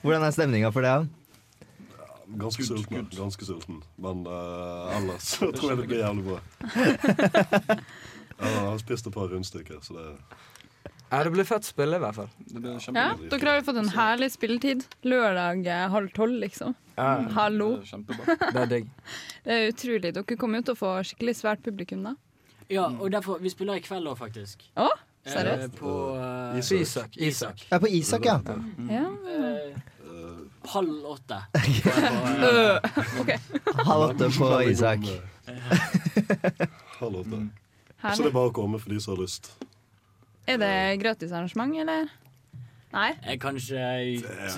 Hvordan 0.00 0.24
er 0.24 0.32
stemninga 0.32 0.70
for 0.72 0.80
det? 0.86 0.94
da? 0.96 1.98
Ganske 2.40 2.64
sulten. 2.64 3.04
Ganske 3.12 3.44
sulten. 3.44 3.82
Men 4.00 4.24
eh, 4.24 4.96
ellers 4.96 5.28
så 5.36 5.50
tror 5.52 5.74
jeg 5.74 5.82
det 5.82 5.88
blir 5.90 6.00
jævlig 6.00 6.24
bra. 6.30 6.40
Jeg 8.42 8.64
har 8.64 8.80
spist 8.80 9.06
et 9.06 9.14
par 9.14 9.28
rundstykker, 9.30 9.78
så 9.84 9.94
det 9.98 10.06
Ja, 11.12 11.20
det 11.26 11.30
blir 11.34 11.44
fett 11.44 11.66
spill 11.68 11.92
i 11.92 12.00
hvert 12.00 12.16
fall. 12.16 12.30
Ja, 12.96 13.10
dere 13.20 13.50
har 13.50 13.58
jo 13.58 13.64
fått 13.66 13.80
en 13.82 13.90
herlig 13.92 14.30
spilletid. 14.32 14.86
Lørdag 15.04 15.66
eh, 15.68 15.84
halv 15.92 16.08
tolv, 16.16 16.38
liksom. 16.40 16.72
Ja. 16.96 17.10
Hallo. 17.36 17.74
Det 18.54 18.56
er 18.62 18.68
digg. 18.70 18.88
Det 19.44 19.52
er 19.58 19.68
utrolig. 19.74 20.14
Dere 20.16 20.38
kommer 20.40 20.62
jo 20.62 20.70
til 20.70 20.76
å 20.78 20.80
få 20.80 20.92
skikkelig 21.10 21.36
svært 21.42 21.64
publikum, 21.66 22.06
da. 22.08 22.16
Ja, 22.72 22.86
og 22.88 23.12
derfor, 23.12 23.42
vi 23.44 23.52
spiller 23.52 23.76
i 23.76 23.84
kveld 23.84 24.08
òg, 24.08 24.16
faktisk. 24.24 24.64
Å, 24.80 24.88
Eh, 25.22 25.32
seriøst? 25.32 25.76
på 25.78 25.90
uh, 26.18 26.80
Isak. 26.80 27.16
Isak. 27.16 27.66
Ja, 27.70 27.78
på 27.78 27.86
Isak, 27.86 28.24
ja. 28.26 28.40
Ja. 28.90 29.04
Eh, 29.30 29.76
halv 30.72 31.04
åtte. 31.06 31.38
Øh, 31.54 32.78
ok. 33.20 33.30
Halv 33.86 34.02
åtte 34.08 34.30
på 34.38 34.48
Isak. 34.70 35.06
Halv 36.98 37.20
åtte. 37.20 37.42
Så 38.02 38.22
det 38.22 38.32
er 38.32 38.34
bare 38.34 38.50
å 38.50 38.56
komme 38.56 38.82
for 38.82 38.90
de 38.90 38.98
som 39.00 39.14
har 39.14 39.22
lyst. 39.22 39.52
Er 40.48 40.58
det 40.58 40.72
gratisarrangement, 41.02 41.76
eller? 41.84 42.08
Nei? 42.92 43.10
Eh, 43.24 43.38
kanskje 43.40 43.76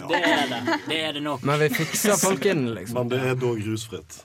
Det 0.08 0.20
er 0.20 0.46
det. 0.50 0.78
Det 0.88 1.00
er 1.08 1.12
det 1.12 1.22
nok. 1.22 1.42
Men 1.46 1.60
vi 1.60 1.68
fikser 1.76 2.16
folk 2.18 2.44
inn, 2.50 2.64
liksom. 2.74 2.96
Men 2.98 3.12
det 3.12 3.20
er 3.30 3.34
dog 3.38 3.60
rusfritt. 3.66 4.22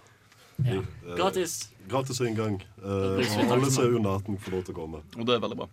Ja. 0.65 0.79
Eh, 0.79 1.15
Gratis. 1.17 1.59
Gratis 1.89 2.19
inngang. 2.21 2.57
eh, 2.83 2.87
og 2.89 3.51
alle 3.53 3.69
som 3.71 3.83
er 3.85 3.95
under 3.99 4.17
18 4.17 4.37
får 4.39 4.51
lov 4.55 4.63
til 4.65 4.73
å 4.73 4.77
komme. 4.79 5.03
Og 5.17 5.25
det 5.27 5.35
er 5.35 5.43
veldig 5.45 5.57
bra. 5.61 5.67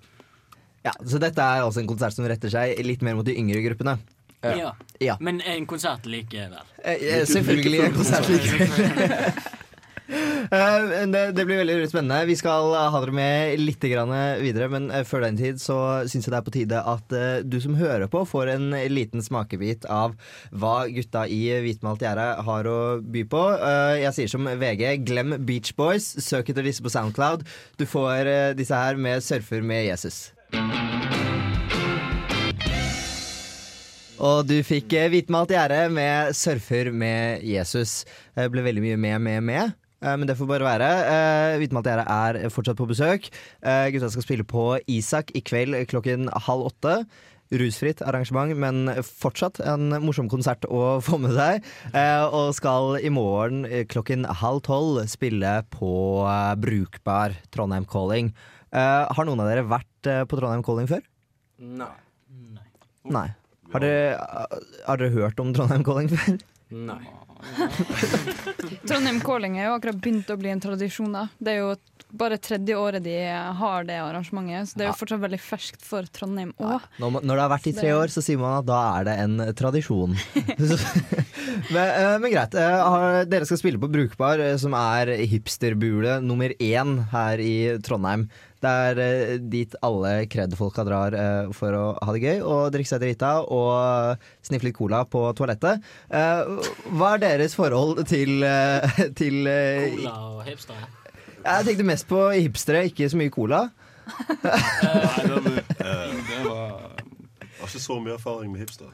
Ja, 0.86 0.92
Så 1.04 1.18
dette 1.18 1.42
er 1.42 1.62
altså 1.64 1.80
en 1.80 1.88
konsert 1.90 2.14
som 2.14 2.26
retter 2.28 2.48
seg 2.52 2.78
litt 2.86 3.02
mer 3.02 3.14
mot 3.18 3.26
de 3.26 3.34
yngre 3.34 3.62
gruppene? 3.64 3.96
Ja. 4.44 4.72
Ja. 5.00 5.16
Men 5.20 5.40
en 5.40 5.66
konsert 5.66 6.04
likevel. 6.06 6.60
Eh, 6.84 6.92
eh, 7.00 7.24
Selvfølgelig 7.26 7.80
en 7.88 7.96
konsert 7.96 8.28
likevel. 8.28 9.32
Eh, 10.08 11.06
det, 11.10 11.22
det 11.34 11.44
blir 11.48 11.58
veldig 11.58 11.88
spennende. 11.90 12.20
Vi 12.28 12.36
skal 12.38 12.70
ha 12.76 13.00
dere 13.02 13.14
med 13.16 13.58
litt 13.58 13.82
videre, 13.82 14.68
men 14.70 14.90
eh, 14.94 15.02
før 15.08 15.25
den 15.26 15.38
tid 15.40 15.58
så 15.62 15.78
syns 16.06 16.28
jeg 16.28 16.34
det 16.34 16.38
er 16.38 16.46
på 16.46 16.54
tide 16.54 16.82
at 16.94 17.16
eh, 17.16 17.40
du 17.42 17.58
som 17.62 17.75
hører 17.78 18.06
på, 18.12 18.22
får 18.28 18.52
en 18.54 18.68
liten 18.92 19.25
smakebit 19.25 19.88
av 19.90 20.14
hva 20.54 20.86
gutta 20.92 21.26
i 21.26 21.42
hvitmalt 21.64 22.04
gjerde 22.06 22.28
har 22.46 22.70
å 22.70 22.78
by 23.02 23.25
på. 23.32 23.42
Eh, 23.56 23.94
Jeg 24.04 24.14
sier 24.20 24.32
som 24.36 24.46
VG, 24.46 24.86
glem 25.08 25.36
Beach 25.48 25.75
Boys. 25.78 26.12
Søk 26.22 26.52
etter 26.54 26.66
disse 26.66 26.84
på 26.84 26.92
Soundcloud. 26.92 27.42
Du 27.80 27.86
får 27.88 28.30
eh, 28.30 28.52
disse 28.58 28.76
her 28.78 28.98
med 29.00 29.25
Surfer 29.26 29.64
med 29.66 29.88
Jesus. 29.90 30.28
Og 34.16 34.46
du 34.48 34.54
fikk 34.64 34.94
eh, 34.96 35.10
hvitmalt 35.12 35.50
gjerde 35.52 35.82
med 35.92 36.30
surfer 36.36 36.88
med 36.94 37.42
Jesus. 37.44 38.04
Det 38.36 38.46
ble 38.52 38.62
veldig 38.64 38.84
mye 38.86 39.00
med, 39.02 39.20
med, 39.26 39.42
med. 39.50 39.75
Eh, 40.06 40.16
Men 40.16 40.26
det 40.30 40.36
får 40.38 40.48
bare 40.54 40.68
være. 40.70 40.90
Eh, 41.58 41.66
at 41.66 41.84
dere 41.90 42.04
er 42.06 42.38
fortsatt 42.54 42.78
på 42.78 42.86
besøk. 42.88 43.26
Eh, 43.62 43.88
Gutta 43.94 44.08
skal 44.14 44.22
spille 44.25 44.46
på 44.46 44.68
Isak 44.86 45.34
i 45.34 45.42
kveld 45.42 45.75
klokken 45.90 46.30
halv 46.46 46.70
åtte. 46.70 47.00
Rusfritt 47.46 48.00
arrangement, 48.02 48.50
men 48.58 48.88
fortsatt 49.06 49.60
en 49.62 49.92
morsom 50.02 50.26
konsert 50.28 50.64
å 50.66 50.96
få 50.98 51.20
med 51.22 51.30
seg. 51.36 51.62
Eh, 51.94 52.25
Og 52.26 52.50
skal 52.58 52.96
i 52.98 53.10
morgen 53.14 53.62
klokken 53.86 54.26
halv 54.26 54.64
tolv 54.66 55.04
spille 55.06 55.60
på 55.70 55.92
eh, 56.26 56.54
Brukbar 56.58 57.36
Trondheim 57.54 57.86
Calling. 57.86 58.32
Eh, 58.75 59.06
Har 59.14 59.28
noen 59.28 59.44
av 59.44 59.46
dere 59.52 59.62
vært 59.70 60.10
eh, 60.10 60.25
på 60.26 60.40
Trondheim 60.40 60.64
Calling 60.66 60.90
før? 60.90 61.04
Nei. 61.62 61.92
Nei. 63.06 63.28
Har 63.72 63.82
dere, 63.82 64.18
har 64.86 64.98
dere 64.98 65.14
hørt 65.14 65.38
om 65.42 65.54
Trondheim 65.54 65.86
Calling 65.86 66.10
før? 66.10 66.36
Nei. 66.68 67.02
Trondheim 68.88 69.20
Calling 69.23 69.58
er 69.61 69.68
jo 69.68 69.76
akkurat 69.76 69.99
begynt 70.02 70.30
å 70.32 70.37
bli 70.40 70.50
en 70.50 70.62
tradisjon. 70.62 71.12
da. 71.14 71.26
Det 71.38 71.52
er 71.52 71.61
jo 71.62 71.75
bare 72.16 72.38
tredje 72.42 72.76
året 72.78 73.02
de 73.04 73.14
har 73.58 73.85
det 73.87 73.96
arrangementet, 74.00 74.70
så 74.70 74.78
det 74.78 74.85
er 74.85 74.88
jo 74.88 74.94
Ja. 74.94 74.99
fortsatt 75.00 75.20
veldig 75.23 75.40
ferskt 75.42 75.82
for 75.85 76.02
Trondheim 76.11 76.52
òg. 76.58 76.80
Når, 77.02 77.20
når 77.23 77.35
det 77.35 77.42
har 77.44 77.50
vært 77.50 77.66
i 77.70 77.75
tre 77.76 77.92
år, 77.94 78.08
så 78.14 78.23
sier 78.25 78.38
man 78.38 78.58
at 78.61 78.66
da 78.66 78.80
er 79.00 79.04
det 79.04 79.16
en 79.25 79.37
tradisjon. 79.58 80.16
men, 81.75 81.85
eh, 81.87 82.18
men 82.23 82.30
greit. 82.32 82.54
eh, 82.54 83.25
dere 83.30 83.46
skal 83.49 83.58
spille 83.62 83.78
på 83.82 83.90
Brukbar, 83.92 84.40
eh, 84.40 84.56
som 84.56 84.75
er 84.75 85.14
hipsterbule 85.26 86.20
nummer 86.23 86.50
én 86.58 86.99
her 87.12 87.38
i 87.42 87.56
Trondheim. 87.82 88.28
Det 88.66 88.73
er 88.73 88.99
eh, 89.02 89.35
dit 89.52 89.75
alle 89.87 90.12
kred-folka 90.30 90.82
drar 90.87 91.14
eh, 91.14 91.52
for 91.54 91.76
å 91.76 91.85
ha 92.02 92.14
det 92.14 92.23
gøy 92.25 92.40
og 92.42 92.73
drikke 92.75 92.90
seg 92.90 93.02
drita 93.04 93.32
og 93.44 94.25
sniffe 94.46 94.66
litt 94.66 94.76
cola 94.78 95.04
på 95.11 95.23
toalettet. 95.38 95.85
Eh, 96.11 96.40
hva 96.99 97.12
er 97.14 97.23
deres 97.23 97.54
forhold 97.58 98.02
til, 98.11 98.42
til 99.18 99.46
Cola 99.46 100.16
og 100.32 100.42
hipster. 100.49 100.87
Jeg 101.46 101.68
tenkte 101.68 101.87
mest 101.87 102.08
på 102.11 102.25
hipstere, 102.35 102.87
ikke 102.90 103.11
så 103.12 103.20
mye 103.20 103.35
cola. 103.35 103.68
Nei, 104.06 104.61
det, 105.26 105.30
var, 105.30 105.42
det 105.46 106.42
var 106.46 106.68
Jeg 106.99 107.58
har 107.61 107.70
ikke 107.70 107.87
så 107.87 107.99
mye 108.02 108.18
erfaring 108.18 108.54
med 108.54 108.66
hipster. 108.66 108.90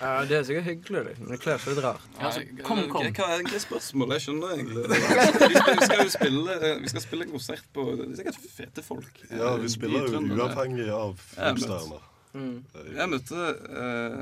Ja, 0.00 0.24
det 0.28 0.36
er 0.36 0.42
sikkert 0.44 0.66
hyggelig, 0.68 1.02
liksom. 1.06 1.28
Det 1.30 1.38
kler 1.40 1.60
seg 1.62 1.72
litt 1.72 1.84
rart. 1.84 2.08
Ja, 2.16 2.26
altså, 2.28 2.42
kom, 2.66 2.82
kom. 2.92 3.06
Hva 3.16 3.28
er 3.30 3.38
egentlig 3.38 3.60
spørsmålet? 3.64 4.18
Jeg 4.18 4.24
skjønner 4.26 4.52
egentlig 4.56 4.82
Vi 4.92 5.62
skal, 5.62 5.78
vi 5.78 5.88
skal 5.88 6.02
jo 6.02 6.10
spille, 6.12 6.56
vi 6.82 6.92
skal 6.92 7.04
spille 7.06 7.28
konsert 7.30 7.70
på 7.76 7.86
Det 7.94 8.08
er 8.08 8.18
sikkert 8.20 8.50
fete 8.58 8.84
folk. 8.84 9.22
Ja, 9.30 9.54
vi 9.62 9.72
spiller 9.72 10.04
jo 10.04 10.20
uavhengig 10.36 10.90
av 10.92 11.16
filmstjerner. 11.32 12.12
Mm. 12.36 12.56
jeg 12.92 13.08
møtte 13.08 13.44
eh, 13.80 14.16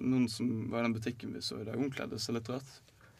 noen 0.00 0.22
som 0.32 0.46
var 0.72 0.80
i 0.80 0.86
den 0.86 0.94
butikken 0.96 1.34
vi 1.36 1.42
så 1.44 1.60
i 1.60 1.66
dag. 1.66 1.76
Hun 1.76 1.92
kledde 1.92 2.20
seg 2.22 2.38
litt 2.38 2.48
rart. 2.48 2.78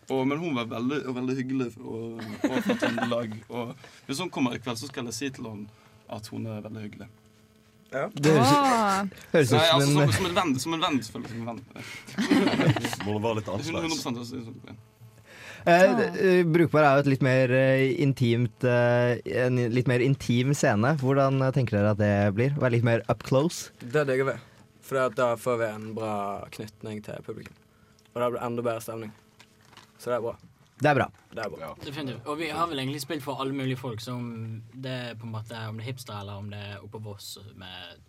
Og, 0.08 0.22
men 0.26 0.40
hun 0.40 0.56
var 0.56 0.70
veldig, 0.70 1.02
veldig 1.14 1.36
hyggelig 1.38 1.68
og, 1.78 2.22
og 2.48 2.56
fra 2.64 2.78
Trøndelag. 2.80 3.36
Og 3.52 3.74
hvis 4.08 4.22
hun 4.24 4.32
kommer 4.32 4.56
i 4.56 4.62
kveld, 4.62 4.80
så 4.80 4.88
skal 4.88 5.10
jeg 5.10 5.18
si 5.18 5.28
til 5.36 5.50
henne 5.50 5.82
at 6.12 6.32
hun 6.32 6.48
er 6.48 6.64
veldig 6.64 6.86
hyggelig. 6.86 7.08
Det 7.92 8.32
høres, 8.32 8.52
Ah. 8.52 9.04
høres 9.34 9.52
ut 9.52 9.58
Nei, 9.58 9.66
som 9.66 9.80
altså, 9.80 9.88
en 9.88 9.92
som, 9.92 10.12
som 10.16 10.28
en 10.30 10.36
venn. 10.38 10.54
Som 10.64 10.74
en 10.78 10.80
venn, 10.86 10.96
selvfølgelig. 11.04 11.30
Som 11.32 11.42
en 11.42 11.48
venn. 11.50 11.60
Må 13.04 13.16
det 13.18 13.22
være 13.26 13.36
litt 13.40 13.50
100 13.52 13.68
annerledes. 13.68 14.00
sånn. 14.02 14.80
Eh, 15.62 16.00
eh, 16.18 16.40
Brukbar 16.42 16.82
er 16.88 16.96
jo 16.98 17.02
et 17.04 17.10
litt 17.12 17.20
mer 17.22 17.52
eh, 17.54 17.84
intimt 18.02 18.64
eh, 18.66 19.20
En 19.44 19.60
litt 19.70 19.86
mer 19.86 20.02
intim 20.02 20.50
scene. 20.58 20.96
Hvordan 20.98 21.38
eh, 21.46 21.52
tenker 21.54 21.78
dere 21.78 21.92
at 21.94 22.00
det 22.00 22.14
blir? 22.34 22.56
Være 22.58 22.74
litt 22.78 22.86
mer 22.88 23.04
up 23.12 23.22
close? 23.28 23.68
Det 23.84 24.02
digger 24.08 24.32
vi. 24.32 24.38
For 24.82 25.06
da 25.14 25.28
får 25.38 25.60
vi 25.60 25.68
en 25.70 25.84
bra 25.94 26.14
knytning 26.56 26.98
til 27.06 27.20
publikum. 27.28 27.54
Og 28.12 28.18
da 28.24 28.26
blir 28.32 28.40
det 28.40 28.46
enda 28.48 28.64
bedre 28.66 28.82
stemning. 28.82 29.12
Så 30.02 30.10
det 30.10 30.16
er 30.18 30.24
bra. 30.26 30.34
Det 30.82 30.90
er 30.90 30.98
bra. 30.98 31.06
Det 31.30 31.42
er 31.44 31.50
bra. 31.52 31.68
Definitivt. 31.84 32.26
Og 32.26 32.38
vi 32.40 32.48
har 32.50 32.66
vel 32.66 32.82
egentlig 32.82 33.02
spilt 33.04 33.22
for 33.22 33.40
alle 33.42 33.54
mulige 33.54 33.78
folk, 33.78 34.00
som 34.02 34.24
det 34.74 34.90
er 34.90 35.14
på 35.14 35.28
en 35.28 35.34
måte 35.36 35.54
Om 35.68 35.78
det 35.78 35.84
er 35.84 35.92
hipster 35.92 36.18
eller 36.18 36.42
om 36.42 36.50
det 36.50 36.58
er 36.58 36.76
oppe 36.80 36.98
på 36.98 37.04
Voss 37.12 37.38
med 37.54 38.00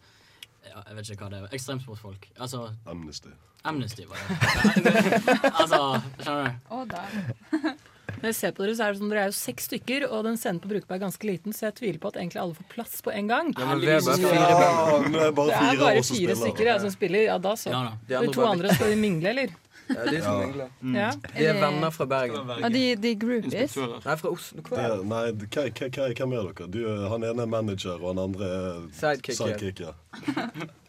ja, 0.65 0.81
Jeg 0.87 0.95
vet 0.97 1.11
ikke 1.13 1.27
hva 1.27 1.31
det 1.35 1.41
er. 1.43 1.49
Ekstremsportfolk. 1.53 2.29
Altså 2.39 2.71
Amnesty. 2.89 3.33
Amnesty, 3.63 4.03
var 4.09 4.19
det. 4.19 4.93
altså, 5.61 5.81
skjønner 6.19 6.49
du? 6.49 6.69
Å, 6.75 6.85
der. 6.89 7.75
Når 8.23 8.29
jeg 8.29 8.35
ser 8.37 8.51
på 8.55 8.63
dere, 8.63 8.73
så 8.75 8.85
er 8.85 8.93
det 8.93 8.99
sånn, 8.99 9.11
dere 9.11 9.21
er 9.23 9.29
jo 9.31 9.35
seks 9.37 9.69
stykker, 9.69 10.05
og 10.09 10.25
den 10.27 10.37
scenen 10.39 10.59
på 10.63 10.69
Brukeberg 10.71 10.97
er 10.97 11.03
ganske 11.05 11.27
liten, 11.27 11.55
så 11.55 11.67
jeg 11.69 11.77
tviler 11.79 11.99
på 12.03 12.11
at 12.11 12.19
egentlig 12.19 12.41
alle 12.41 12.57
får 12.57 12.67
plass 12.71 12.97
på 13.03 13.13
en 13.13 13.29
gang. 13.31 13.51
Ja, 13.55 13.67
men 13.69 13.83
det 13.83 13.93
er 13.95 14.05
bare 14.05 14.17
fire 14.19 14.33
Ja, 14.39 14.99
det 15.07 15.23
er 15.23 15.35
bare 15.37 15.47
Det 15.47 15.55
er 15.55 15.63
fire 15.63 15.81
bare 15.83 16.03
fire 16.09 16.37
stykker 16.41 16.69
ja, 16.69 16.77
som 16.83 16.93
spiller. 16.93 17.25
Ja, 17.29 17.37
da 17.43 17.53
så. 17.59 17.71
Ja 17.71 17.81
da. 17.87 17.93
De 18.09 18.21
De 18.27 18.33
to 18.35 18.45
andre, 18.47 18.75
skal 18.75 18.93
de 18.93 18.99
mingle, 18.99 19.31
eller? 19.31 19.55
Ja, 19.89 20.03
de 20.05 20.15
er 20.17 20.21
Ja. 20.23 20.33
mingler. 20.39 20.69
Ja. 20.95 21.09
De 21.37 21.45
er 21.47 21.53
venner 21.59 21.89
fra 21.91 22.05
Bergen. 22.05 22.51
Ja, 22.61 22.69
de, 22.69 22.83
de 22.95 23.15
groupies. 23.19 23.75
Nei, 24.05 24.15
fra 24.17 24.29
Oslo. 24.31 24.61
Hva 24.61 24.77
er 24.77 24.95
det? 24.95 25.05
nei, 25.05 25.23
hva- 25.31 25.71
hva- 25.71 25.89
hva- 25.89 26.13
hvem 26.17 26.33
er 26.33 26.53
dere? 26.53 26.67
Du, 26.71 26.79
er- 26.87 27.09
han 27.09 27.23
ene 27.23 27.41
er 27.41 27.51
manager, 27.51 27.97
og 28.01 28.07
han 28.15 28.23
andre 28.29 28.45
er 28.45 28.79
Sidekick, 28.99 29.39
ja. 29.39 29.45
sidekick. 29.45 29.79
Ja. 29.79 29.91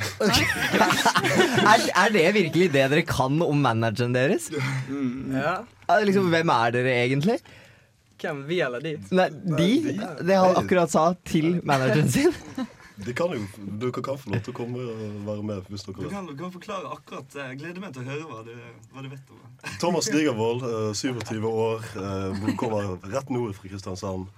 Er, 0.00 1.82
er 1.92 2.12
det 2.14 2.22
virkelig 2.34 2.70
det 2.72 2.84
dere 2.90 3.02
kan 3.04 3.40
om 3.44 3.58
manageren 3.60 4.14
deres? 4.16 4.46
Ja. 5.34 5.58
Ja, 5.88 5.98
Liksom, 6.06 6.30
hvem 6.32 6.48
er 6.54 6.70
dere 6.76 6.94
egentlig? 7.04 7.38
Hvem? 8.20 8.44
Vi 8.48 8.60
eller 8.64 8.80
de? 8.84 8.94
Nei, 9.16 9.28
de? 9.58 9.68
Det 10.24 10.36
han 10.36 10.56
akkurat 10.60 10.90
sa 10.92 11.10
til 11.24 11.60
manageren 11.64 12.08
sin. 12.12 12.32
De 13.06 13.14
kan 13.16 13.32
jo, 13.32 13.40
Dere 13.80 14.02
kan 14.04 14.18
få 14.20 14.32
lov 14.34 14.42
til 14.44 14.52
å 14.52 14.56
komme 14.56 14.82
og 14.82 15.00
være 15.26 15.44
med 15.46 15.70
hvis 15.72 15.86
Du 15.86 15.92
kan, 15.96 16.26
du 16.28 16.34
kan 16.36 16.52
forklare 16.52 16.90
akkurat 16.92 17.36
Jeg 17.38 17.60
gleder 17.62 17.80
meg 17.80 17.94
til 17.96 18.04
å 18.04 18.10
høre 18.10 18.26
hva 18.28 18.42
du, 18.44 18.52
hva 18.92 19.04
du 19.04 19.08
vet 19.12 19.32
om 19.32 19.40
det. 19.40 19.72
Thomas 19.82 20.10
Digervold, 20.12 20.66
eh, 20.68 20.92
27 20.96 21.48
år, 21.48 21.88
eh, 22.04 22.52
kommer 22.60 22.94
rett 23.08 23.32
nord 23.32 23.56
fra 23.56 23.68
Kristiansand. 23.68 24.28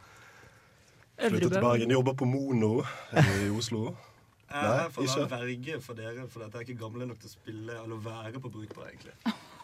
Flyttet 1.19 1.53
til 1.53 1.63
Bergen, 1.63 1.95
jobber 1.95 2.17
på 2.19 2.27
Mono 2.27 2.73
eh, 2.83 3.35
i 3.47 3.51
Oslo. 3.51 3.91
Jeg 4.53 4.91
ikke. 4.91 5.07
være 5.17 5.31
verge 5.31 5.81
for 5.81 5.97
dere, 5.97 6.27
for 6.29 6.43
jeg 6.45 6.51
er 6.53 6.65
ikke 6.67 6.75
gamle 6.83 7.07
nok 7.09 7.21
til 7.23 7.31
å 7.31 7.33
spille 7.33 7.77
eller 7.85 8.01
være 8.05 8.41
på 8.43 8.51
Brukbar, 8.53 8.91
egentlig. 8.91 9.15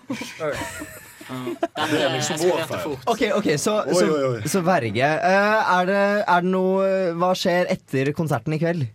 Det 0.08 1.98
er 2.00 2.14
liksom 2.14 2.38
vår 2.40 2.62
feil. 2.70 2.94
Ok, 3.12 3.22
ok, 3.36 3.48
så, 3.60 3.74
Oi, 3.84 3.94
så, 3.98 4.04
oi, 4.08 4.22
oi. 4.38 4.48
så 4.48 4.62
verge. 4.64 5.08
Eh, 5.28 5.72
er, 5.74 5.90
det, 5.90 5.98
er 6.24 6.46
det 6.46 6.52
noe 6.54 6.86
Hva 7.20 7.34
skjer 7.36 7.68
etter 7.74 8.12
konserten 8.16 8.56
i 8.56 8.60
kveld? 8.62 8.86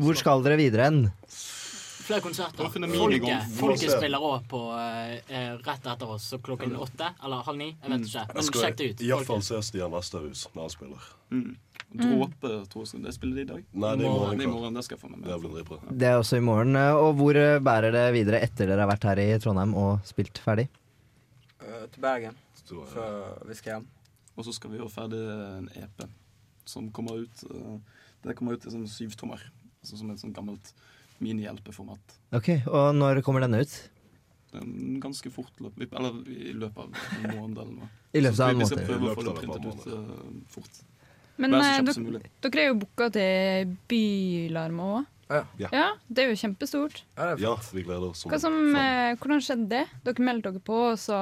Hvor 0.00 0.16
skal 0.18 0.42
dere 0.46 0.56
videre 0.58 0.88
hen? 0.88 1.02
Flere 2.04 2.20
konserter. 2.24 2.66
finne 2.72 2.88
Folket, 2.92 3.22
minigolf. 3.24 3.52
folket 3.60 3.92
spiller 3.94 4.24
òg 4.24 4.42
på 4.50 4.58
eh, 4.76 5.12
eh, 5.28 5.52
rett 5.64 5.86
etter 5.92 6.10
oss, 6.16 6.26
så 6.32 6.40
klokken 6.44 6.74
åtte 6.76 7.12
eller 7.24 7.44
halv 7.46 7.60
ni. 7.60 7.70
Jeg 7.80 7.92
vet 7.94 8.08
ikke. 8.08 8.24
Jeg 8.24 8.34
Men 8.40 8.50
sjekk 8.60 8.76
det 8.80 8.88
ut. 8.90 9.04
iallfall 9.08 9.44
se 9.46 9.60
Stian 9.64 9.92
Vesterhus 9.94 10.46
når 10.52 10.66
han 10.66 10.74
spiller. 10.74 11.06
Mm. 11.32 11.54
Dråpe, 11.94 12.50
tror 12.72 12.86
jeg. 12.88 13.02
Det 13.04 13.12
spiller 13.14 13.38
de 13.38 13.42
i 13.44 13.48
dag? 13.48 13.66
Nei, 13.70 13.90
det 13.94 14.06
er 14.06 14.08
i 14.08 14.12
morgen. 14.12 14.38
Det 14.38 14.44
er 14.44 14.48
i 14.48 14.52
morgen, 14.52 14.78
det 14.78 14.82
skal 14.86 14.96
jeg 14.96 15.02
få 15.04 15.10
med 15.12 15.20
meg. 15.22 15.44
Det. 15.54 15.98
Det 16.00 16.08
er 16.08 16.16
også 16.18 16.40
i 16.40 16.44
morgen. 16.44 16.78
Og 16.98 17.10
hvor 17.20 17.38
eh, 17.38 17.60
bærer 17.62 17.94
det 17.94 18.04
videre 18.16 18.40
etter 18.42 18.70
dere 18.70 18.82
har 18.82 18.90
vært 18.90 19.06
her 19.10 19.22
i 19.22 19.28
Trondheim 19.42 19.76
og 19.78 20.00
spilt 20.08 20.40
ferdig? 20.42 20.66
Uh, 21.62 21.84
til 21.92 22.02
Bergen. 22.02 22.40
Så, 22.64 22.82
Før 22.90 23.46
vi 23.46 23.58
skal 23.60 23.76
hjem. 23.76 23.86
Og 24.34 24.48
så 24.48 24.56
skal 24.56 24.72
vi 24.72 24.80
gjøre 24.80 24.90
ferdig 24.90 25.22
en 25.22 25.70
EP 25.78 26.06
som 26.66 26.88
kommer 26.96 27.22
ut 27.22 27.42
uh, 27.52 27.76
Det 28.24 28.34
kommer 28.38 28.56
ut 28.56 28.66
i 28.66 28.72
sånn 28.72 28.88
syvtommer. 28.90 29.42
Altså 29.84 30.00
som 30.00 30.10
et 30.10 30.22
sånn 30.22 30.34
gammelt 30.34 30.72
mini-LP-format. 31.22 32.16
Ok, 32.34 32.56
Og 32.66 32.94
når 32.96 33.22
kommer 33.22 33.44
denne 33.44 33.62
ut? 33.62 33.74
Det 34.50 34.58
er 34.58 34.66
en 34.66 34.98
ganske 35.02 35.30
fort 35.34 35.62
løp, 35.62 35.78
Eller 35.82 36.18
i 36.30 36.52
løpet 36.54 36.78
av 36.78 36.90
en 36.90 37.38
måned 37.38 37.58
eller 37.58 37.72
noe. 37.78 37.88
I 38.14 38.22
løpet 38.22 38.40
av 38.40 38.50
en 38.50 38.58
måned. 38.58 38.66
vi 38.66 38.74
skal 38.74 38.90
prøve 38.90 39.10
å 39.10 39.14
få 39.18 39.24
det 39.28 39.36
printet 39.38 39.66
ut 39.66 39.86
uh, 39.92 40.42
fort. 40.50 40.82
Men 41.40 41.54
eh, 41.58 41.80
dere, 41.82 42.20
dere 42.44 42.62
er 42.62 42.68
jo 42.70 42.76
booka 42.84 43.08
til 43.14 43.72
Bylarm 43.90 44.78
òg. 44.84 45.10
Ja. 45.32 45.40
Ja. 45.58 45.68
Ja, 45.72 45.86
det 46.12 46.24
er 46.24 46.30
jo 46.30 46.36
kjempestort. 46.38 47.00
Ja, 47.16 47.30
det 47.30 47.40
er 47.40 47.42
Ja, 47.46 47.54
vi 47.72 47.82
gleder 47.82 48.10
oss. 48.12 48.22
Hva 48.28 48.38
som, 48.38 48.54
eh, 48.76 49.16
hvordan 49.18 49.40
skjedde 49.42 49.68
det? 49.72 49.82
Dere 50.04 50.26
meldte 50.26 50.52
dere 50.52 50.62
på, 50.62 50.78
og 50.92 50.98
så 51.00 51.18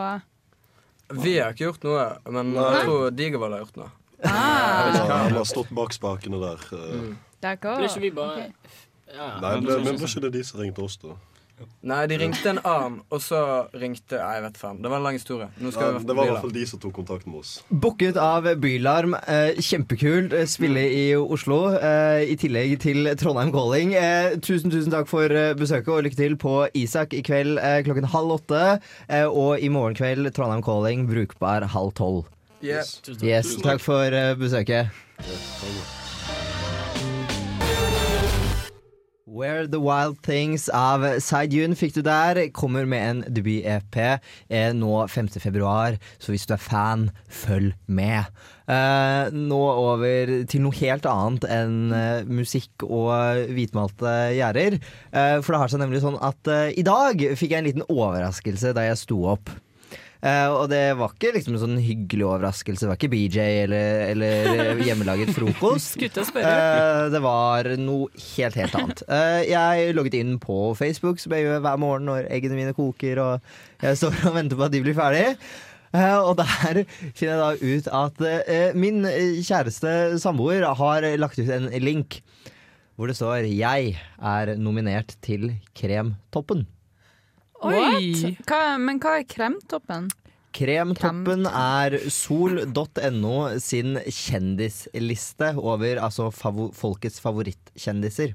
Vi 1.12 1.36
har 1.38 1.52
ikke 1.52 1.66
gjort 1.70 1.84
noe, 1.84 2.04
men 2.32 2.52
Nei. 2.54 2.62
jeg 2.76 2.86
tror 2.88 3.10
Digervold 3.16 3.52
har 3.56 3.64
gjort 3.64 3.76
noe. 3.76 3.90
ah, 4.24 4.94
Ja, 4.94 5.16
han 5.24 5.32
har 5.36 5.44
stått 5.48 5.70
bak 5.74 5.92
spakene 5.92 6.38
der. 6.40 6.60
eh. 6.72 6.94
Mm. 6.98 7.16
Det 7.42 7.48
er 7.50 7.56
ikke 7.58 8.00
vi 8.00 8.10
bare 8.14 8.32
okay. 8.32 8.52
ja. 9.12 9.40
Nei, 9.42 9.54
men 9.60 9.84
men 9.84 9.98
var 9.98 10.08
ikke 10.08 10.20
det 10.22 10.32
de 10.32 10.42
som 10.44 10.60
ringte 10.60 10.82
oss, 10.84 10.96
da? 11.02 11.16
Nei, 11.82 12.06
de 12.10 12.16
ringte 12.18 12.46
en 12.50 12.58
annen, 12.66 12.96
og 13.10 13.20
så 13.22 13.38
ringte 13.78 14.18
Nei, 14.18 14.34
jeg 14.36 14.42
vet 14.44 14.58
faen. 14.60 14.78
Det 14.82 14.90
var 14.90 15.00
en 15.00 15.06
lang 15.06 15.16
historie. 15.18 15.48
Nå 15.58 15.72
skal 15.74 15.92
Nei, 15.92 16.00
vi 16.02 16.08
det 16.08 16.16
var 16.18 16.28
i 16.28 16.32
hvert 16.32 16.44
fall 16.46 16.54
de 16.54 16.64
som 16.70 16.82
tok 16.82 16.94
kontakt 17.00 17.26
med 17.26 17.40
oss. 17.42 17.52
Booket 17.70 18.18
av 18.22 18.46
Bylarm. 18.62 19.16
Eh, 19.20 19.60
kjempekult. 19.62 20.34
Eh, 20.38 20.46
Spille 20.50 20.84
i 20.90 21.04
Oslo, 21.18 21.60
eh, 21.76 22.24
i 22.32 22.36
tillegg 22.40 22.76
til 22.82 23.10
Trondheim 23.20 23.52
Calling. 23.54 23.94
Eh, 23.98 24.36
tusen, 24.42 24.70
tusen 24.74 24.94
takk 24.94 25.10
for 25.10 25.30
eh, 25.30 25.54
besøket, 25.58 25.90
og 25.94 26.04
lykke 26.06 26.18
til 26.18 26.36
på 26.40 26.58
Isak 26.78 27.14
i 27.18 27.22
kveld 27.26 27.58
eh, 27.62 27.80
klokken 27.86 28.10
halv 28.14 28.38
åtte. 28.40 28.62
Eh, 29.08 29.26
og 29.26 29.58
i 29.62 29.70
morgen 29.72 29.98
kveld 29.98 30.30
Trondheim 30.34 30.62
Calling, 30.66 31.06
brukbar 31.10 31.66
halv 31.74 31.94
tolv. 31.98 32.24
Yeah. 32.62 32.82
Tusen 32.82 33.18
takk. 33.18 33.26
Yes, 33.26 33.56
takk 33.62 33.82
for 33.82 34.14
eh, 34.14 34.34
besøket. 34.38 36.00
Where 39.32 39.66
the 39.66 39.80
Wild 39.80 40.18
Things 40.20 40.66
av 40.76 41.06
Saidun 41.24 41.72
fikk 41.72 41.94
du 41.96 42.02
der. 42.04 42.36
Kommer 42.52 42.84
med 42.84 43.00
en 43.00 43.22
debut-EP 43.32 43.96
eh, 44.02 44.72
nå 44.76 44.90
5. 45.08 45.30
februar, 45.40 45.96
så 46.20 46.34
hvis 46.34 46.44
du 46.44 46.52
er 46.52 46.60
fan, 46.60 47.06
følg 47.32 47.72
med. 47.88 48.28
Eh, 48.68 49.32
nå 49.32 49.62
over 49.70 50.34
til 50.52 50.66
noe 50.66 50.76
helt 50.82 51.08
annet 51.08 51.48
enn 51.48 51.96
eh, 51.96 52.28
musikk 52.28 52.84
og 52.84 53.48
hvitmalte 53.56 54.12
gjerder. 54.36 54.76
Eh, 54.76 55.38
for 55.40 55.54
det 55.54 55.64
har 55.64 55.72
seg 55.72 55.80
nemlig 55.86 56.04
sånn 56.04 56.20
at 56.20 56.52
eh, 56.52 56.68
i 56.76 56.84
dag 56.84 57.24
fikk 57.32 57.56
jeg 57.56 57.62
en 57.62 57.70
liten 57.70 57.88
overraskelse 57.88 58.76
da 58.76 58.84
jeg 58.90 59.00
sto 59.00 59.22
opp. 59.32 59.48
Eh, 60.22 60.48
og 60.54 60.68
det 60.70 60.92
var 60.94 61.10
ikke 61.16 61.32
liksom 61.34 61.56
en 61.56 61.62
sånn 61.64 61.80
hyggelig 61.82 62.26
overraskelse. 62.28 62.84
Det 62.84 62.90
var 62.92 62.98
ikke 63.00 63.10
BJ 63.10 63.40
eller, 63.64 64.04
eller 64.12 64.82
hjemmelaget 64.86 65.32
frokost. 65.34 65.98
Eh, 65.98 67.02
det 67.10 67.22
var 67.24 67.72
noe 67.82 68.06
helt, 68.36 68.58
helt 68.60 68.78
annet. 68.78 69.02
Eh, 69.10 69.40
jeg 69.50 69.96
logget 69.98 70.20
inn 70.20 70.36
på 70.42 70.60
Facebook, 70.78 71.18
som 71.18 71.34
jeg 71.34 71.48
gjør 71.48 71.64
hver 71.66 71.82
morgen 71.82 72.06
når 72.06 72.30
eggene 72.30 72.60
mine 72.60 72.76
koker 72.76 73.18
og 73.22 73.52
jeg 73.82 73.98
står 73.98 74.22
og 74.30 74.38
venter 74.38 74.60
på 74.60 74.66
at 74.68 74.74
de 74.76 74.82
blir 74.84 74.98
ferdige. 74.98 75.36
Uh, 75.92 76.24
og 76.24 76.38
der 76.38 76.86
finner 77.12 77.34
jeg 77.34 77.40
da 77.42 77.48
ut 77.68 77.88
at 77.98 78.22
uh, 78.24 78.76
min 78.80 79.02
kjæreste 79.44 79.90
samboer 80.22 80.64
har 80.78 81.04
lagt 81.20 81.36
ut 81.36 81.50
en 81.52 81.66
link 81.84 82.22
hvor 82.96 83.10
det 83.10 83.16
står 83.18 83.44
'Jeg 83.44 83.98
er 84.16 84.54
nominert 84.56 85.12
til 85.20 85.50
Kremtoppen'. 85.76 86.64
What? 87.62 88.42
Hva, 88.48 88.62
men 88.82 89.00
hva 89.02 89.18
er 89.20 89.28
kremtoppen? 89.28 90.10
Kremtoppen 90.52 91.46
er 91.48 91.96
sol.no 92.12 93.36
sin 93.62 93.96
kjendisliste 94.04 95.54
over 95.56 96.00
altså, 96.02 96.28
favo 96.34 96.68
folkets 96.76 97.22
favorittkjendiser. 97.24 98.34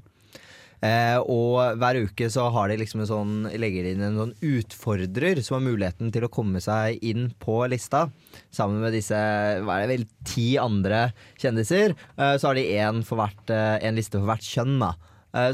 Eh, 0.78 1.18
og 1.18 1.78
hver 1.78 1.98
uke 2.06 2.28
så 2.30 2.44
har 2.54 2.70
de 2.70 2.78
liksom 2.78 3.02
en 3.02 3.10
sånn, 3.10 3.36
legger 3.58 3.86
de 3.86 3.94
inn 3.96 4.04
en 4.06 4.18
sånn 4.20 4.34
utfordrer 4.46 5.40
som 5.42 5.56
har 5.56 5.64
muligheten 5.66 6.12
til 6.14 6.26
å 6.26 6.30
komme 6.30 6.62
seg 6.62 7.02
inn 7.06 7.32
på 7.42 7.60
lista. 7.70 8.06
Sammen 8.54 8.82
med 8.84 8.94
disse 8.94 9.18
hva 9.18 9.78
er 9.78 9.86
det 9.86 9.92
vel, 9.92 10.08
ti 10.26 10.48
andre 10.62 11.08
kjendiser. 11.38 11.96
Eh, 12.16 12.34
så 12.38 12.50
har 12.50 12.58
de 12.58 12.66
en, 12.78 13.02
hvert, 13.02 13.54
eh, 13.54 13.76
en 13.86 13.98
liste 13.98 14.18
for 14.18 14.30
hvert 14.30 14.50
kjønn. 14.54 14.78
da 14.82 14.94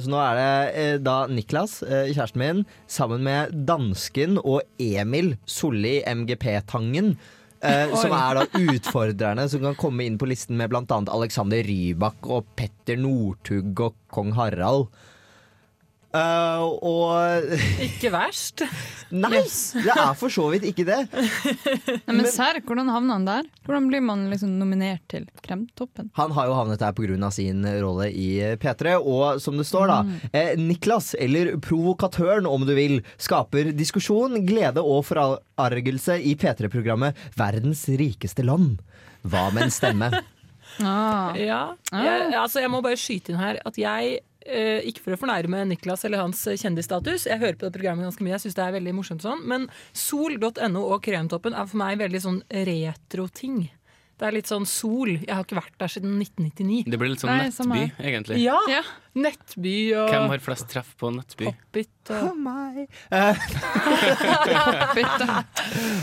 Så 0.00 0.10
nå 0.12 0.18
er 0.20 0.38
det 0.38 0.50
eh, 0.80 0.96
da 1.02 1.16
Niklas, 1.30 1.78
eh, 1.86 2.10
kjæresten 2.12 2.42
min, 2.42 2.64
sammen 2.90 3.24
med 3.26 3.54
dansken 3.68 4.38
og 4.42 4.62
Emil 4.82 5.34
Solli 5.46 6.00
MGP-tangen. 6.06 7.14
eh, 7.64 7.94
som 7.96 8.12
er 8.12 8.40
da 8.40 8.44
utfordrerne 8.60 9.46
som 9.48 9.62
kan 9.64 9.78
komme 9.80 10.04
inn 10.04 10.18
på 10.20 10.28
listen 10.28 10.58
med 10.60 10.72
bl.a. 10.72 10.84
Alexander 11.14 11.64
Rybak 11.64 12.28
og 12.28 12.48
Petter 12.58 12.98
Northug 13.00 13.80
og 13.86 13.96
kong 14.12 14.34
Harald. 14.36 14.90
Eh, 16.14 16.62
og 16.86 17.54
Ikke 17.82 18.10
verst. 18.14 18.62
Nei, 19.14 19.40
det 19.42 19.94
er 19.94 20.12
for 20.18 20.32
så 20.32 20.46
vidt 20.52 20.66
ikke 20.68 20.86
det. 20.86 21.00
Nei, 21.10 22.14
men 22.14 22.26
serr, 22.30 22.60
hvordan 22.66 22.90
havner 22.90 23.18
han 23.18 23.26
der? 23.28 23.48
Hvordan 23.66 23.88
blir 23.90 24.02
man 24.04 24.24
liksom 24.30 24.56
nominert 24.60 25.02
til 25.10 25.26
Kremtoppen? 25.44 26.10
Han 26.18 26.34
har 26.34 26.50
jo 26.50 26.56
havnet 26.58 26.82
der 26.82 26.94
pga. 26.94 27.30
sin 27.34 27.66
rolle 27.82 28.08
i 28.10 28.56
P3. 28.62 28.96
Og 28.98 29.40
som 29.42 29.58
det 29.58 29.66
står, 29.66 29.90
da. 29.90 29.98
Eh, 30.32 30.54
Niklas, 30.58 31.14
eller 31.18 31.56
provokatøren 31.62 32.46
om 32.46 32.66
du 32.66 32.74
vil, 32.78 33.00
skaper 33.18 33.72
diskusjon, 33.74 34.38
glede 34.46 34.82
og 34.82 35.04
forargelse 35.10 36.20
i 36.22 36.36
P3-programmet 36.38 37.18
Verdens 37.38 37.86
rikeste 37.88 38.46
land. 38.46 38.78
Hva 39.24 39.48
med 39.54 39.68
en 39.68 39.74
stemme? 39.74 40.12
Ah. 40.82 41.36
Ja, 41.38 41.76
jeg, 41.92 42.32
altså 42.34 42.58
jeg 42.58 42.70
må 42.72 42.80
bare 42.82 42.98
skyte 42.98 43.30
inn 43.30 43.38
her 43.38 43.60
at 43.62 43.76
jeg 43.78 44.16
ikke 44.84 45.04
for 45.04 45.16
å 45.16 45.20
fornærme 45.20 45.62
Niklas 45.70 46.04
eller 46.04 46.20
hans 46.20 46.42
eh, 46.50 46.58
kjendisstatus. 46.60 47.28
Jeg 47.30 47.40
hører 47.40 47.56
på 47.58 47.68
det 47.68 47.76
programmet 47.76 48.08
ganske 48.08 48.24
mye, 48.24 48.34
jeg 48.36 48.46
syns 48.46 48.58
det 48.58 48.66
er 48.66 48.76
veldig 48.76 48.96
morsomt 48.98 49.24
sånn. 49.24 49.44
Men 49.48 49.68
sol.no 49.96 50.84
og 50.84 51.00
Kremtoppen 51.04 51.56
er 51.56 51.70
for 51.70 51.80
meg 51.80 52.02
veldig 52.02 52.22
sånn 52.26 52.42
retro-ting. 52.68 53.64
Det 54.24 54.30
er 54.30 54.36
litt 54.38 54.48
sånn 54.48 54.64
sol. 54.64 55.10
Jeg 55.20 55.28
har 55.28 55.42
ikke 55.44 55.58
vært 55.58 55.74
der 55.82 55.90
siden 55.92 56.14
1999. 56.16 56.86
Det 56.88 56.96
blir 56.96 57.10
litt 57.12 57.20
sånn 57.20 57.28
Nei, 57.28 57.50
nettby, 57.50 57.80
egentlig. 58.00 58.38
Ja! 58.40 58.56
Nettby 59.20 59.72
og 60.00 60.08
Hvem 60.08 60.30
har 60.32 60.40
flest 60.40 60.64
treff 60.72 60.94
på 60.96 61.10
nettby? 61.12 61.50
Poppit 61.50 62.08
og 62.16 62.30
Eh, 63.12 63.36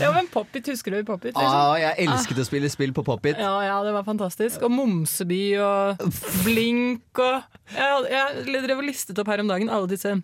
Ja, 0.04 0.12
men 0.14 0.30
Poppit, 0.30 0.70
husker 0.70 0.94
du 0.94 1.02
Poppit? 1.08 1.34
liksom? 1.34 1.50
ah, 1.50 1.74
jeg 1.82 2.06
elsket 2.06 2.38
å 2.38 2.46
spille 2.46 2.70
spill 2.70 2.94
på 2.94 3.02
Pop-It. 3.10 3.42
Ja, 3.42 3.58
ja, 3.66 3.82
det 3.82 3.90
var 3.98 4.06
fantastisk. 4.06 4.62
Og 4.62 4.70
Momseby 4.70 5.58
og 5.58 6.06
Blink 6.46 7.18
og 7.26 7.42
Jeg, 7.74 8.06
jeg 8.14 8.62
drev 8.68 8.84
og 8.84 8.86
listet 8.86 9.18
opp 9.18 9.26
her 9.34 9.42
om 9.42 9.50
dagen 9.50 9.66
alle 9.72 9.90
disse 9.90 10.14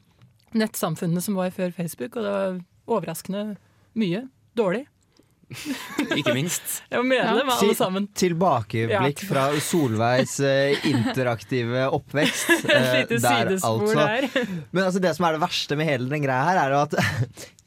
nettsamfunnene 0.54 1.18
som 1.24 1.34
var 1.34 1.50
før 1.50 1.74
Facebook, 1.74 2.14
og 2.14 2.22
det 2.22 2.30
var 2.38 2.62
overraskende 2.86 3.56
mye 3.98 4.28
dårlig. 4.54 4.86
Ikke 6.18 6.34
minst. 6.36 6.82
Jeg 6.90 7.00
må 7.00 7.06
medlem 7.08 7.48
av 7.48 7.62
alle 7.62 7.76
sammen. 7.76 8.08
Tilbakeblikk 8.18 9.22
fra 9.28 9.46
Solveigs 9.64 10.38
eh, 10.44 10.76
interaktive 10.90 11.86
oppvekst. 11.96 12.50
Et 12.68 12.72
eh, 12.74 12.88
lite 13.00 13.20
der, 13.22 13.52
sidespor 13.54 13.94
der. 13.96 14.28
Men 14.74 14.82
altså, 14.84 15.00
det 15.02 15.14
som 15.16 15.28
er 15.28 15.38
det 15.38 15.42
verste 15.46 15.78
med 15.80 15.88
hele 15.88 16.10
den 16.10 16.24
greia 16.24 16.44
her, 16.50 16.60
er 16.66 16.76
jo 16.76 16.82
at 16.84 16.98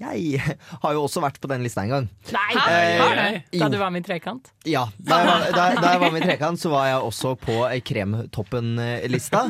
jeg 0.01 0.41
har 0.81 0.95
jo 0.97 1.03
også 1.05 1.21
vært 1.21 1.37
på 1.41 1.49
den 1.51 1.65
lista 1.65 1.83
en 1.85 1.95
gang. 1.95 2.07
Nei, 2.33 2.49
Eh. 2.71 3.41
Da 3.59 3.67
du 3.69 3.77
var 3.77 3.91
med 3.93 4.03
i 4.03 4.07
Trekant? 4.07 4.49
Ja. 4.67 4.85
Da 4.97 5.17
jeg, 5.19 5.27
var, 5.27 5.43
da, 5.55 5.65
da 5.77 5.91
jeg 5.93 6.01
var 6.01 6.13
med 6.13 6.23
i 6.23 6.29
Trekant, 6.29 6.61
så 6.61 6.71
var 6.71 6.87
jeg 6.89 7.03
også 7.09 7.33
på 7.41 7.57
eh, 7.67 7.81
Kremtoppen-lista. 7.85 9.43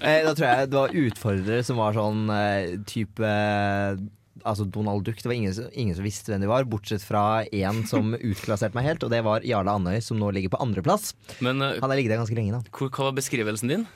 Eh, 0.00 0.20
da 0.26 0.32
tror 0.32 0.46
jeg 0.46 0.70
det 0.70 0.78
var 0.78 0.96
utfordrere 1.02 1.66
som 1.66 1.80
var 1.80 1.96
sånn 1.96 2.24
eh, 2.34 2.78
type 2.88 3.32
Altså 4.44 4.64
Donald 4.70 5.04
Duck. 5.06 5.20
Det 5.22 5.28
var 5.30 5.36
ingen, 5.36 5.54
ingen 5.72 5.96
som 5.96 6.04
visste 6.06 6.32
hvem 6.32 6.40
de 6.44 6.50
var, 6.50 6.64
bortsett 6.70 7.02
fra 7.04 7.44
én 7.52 7.82
som 7.90 8.14
utklasserte 8.32 8.74
meg 8.78 8.86
helt, 8.88 9.04
og 9.06 9.10
det 9.12 9.22
var 9.26 9.44
Jarle 9.46 9.74
Andøy, 9.78 9.98
som 10.04 10.18
nå 10.20 10.30
ligger 10.36 10.52
på 10.54 10.60
andreplass. 10.62 11.14
Eh, 11.40 11.80
Han 11.80 11.88
har 11.90 11.96
ligget 11.96 12.14
der 12.14 12.22
ganske 12.22 12.36
lenge, 12.38 12.58
da. 12.60 12.62
hva 12.88 13.10
var 13.10 13.16
beskrivelsen 13.18 13.68
din? 13.72 13.86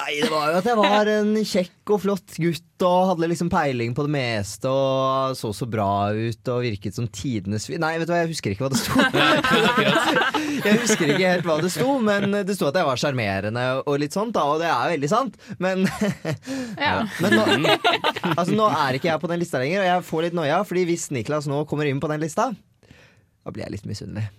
Nei, 0.00 0.14
det 0.22 0.30
var 0.32 0.48
jo 0.48 0.58
at 0.60 0.66
jeg 0.70 0.78
var 0.78 1.08
en 1.12 1.30
kjekk 1.44 1.90
og 1.92 1.98
flott 2.00 2.36
gutt 2.40 2.84
og 2.86 3.10
hadde 3.10 3.28
liksom 3.28 3.50
peiling 3.52 3.92
på 3.96 4.06
det 4.06 4.12
meste 4.14 4.70
og 4.70 5.34
så 5.36 5.50
så 5.52 5.66
bra 5.68 5.88
ut 6.16 6.50
og 6.54 6.62
virket 6.64 6.96
som 6.96 7.04
tidenes 7.12 7.66
fyr. 7.68 7.76
Nei, 7.82 7.90
vet 8.00 8.08
du 8.08 8.14
hva, 8.14 8.22
jeg 8.22 8.30
husker 8.32 8.54
ikke 8.54 8.64
hva 8.64 8.70
det 8.72 8.80
sto. 8.80 8.96
jeg 10.64 10.80
husker 10.80 11.12
ikke 11.12 11.34
helt 11.34 11.48
hva 11.50 11.58
det 11.60 11.72
sto, 11.74 11.98
men 12.06 12.38
det 12.48 12.56
sto 12.56 12.70
at 12.70 12.80
jeg 12.80 12.88
var 12.88 13.02
sjarmerende 13.02 13.66
og 13.84 14.00
litt 14.00 14.16
sånt, 14.16 14.32
da, 14.38 14.46
og 14.48 14.62
det 14.64 14.70
er 14.72 14.94
veldig 14.94 15.12
sant. 15.12 15.36
Men, 15.60 15.84
Ja. 16.80 17.02
men 17.20 17.36
nå, 17.36 17.76
altså, 18.32 18.54
nå 18.56 18.70
er 18.72 18.96
ikke 18.96 19.10
jeg 19.12 19.20
på 19.26 19.30
den 19.34 19.42
lista 19.44 19.60
lenger, 19.60 19.84
og 19.84 19.90
jeg 19.90 20.08
får 20.08 20.26
litt 20.28 20.40
noia, 20.40 20.62
fordi 20.64 20.86
hvis 20.88 21.10
Niklas 21.12 21.50
nå 21.50 21.66
kommer 21.68 21.90
inn 21.90 22.00
på 22.00 22.08
den 22.10 22.24
lista, 22.24 22.48
da 23.44 23.52
blir 23.52 23.66
jeg 23.66 23.76
litt 23.76 23.90
misunnelig. 23.90 24.30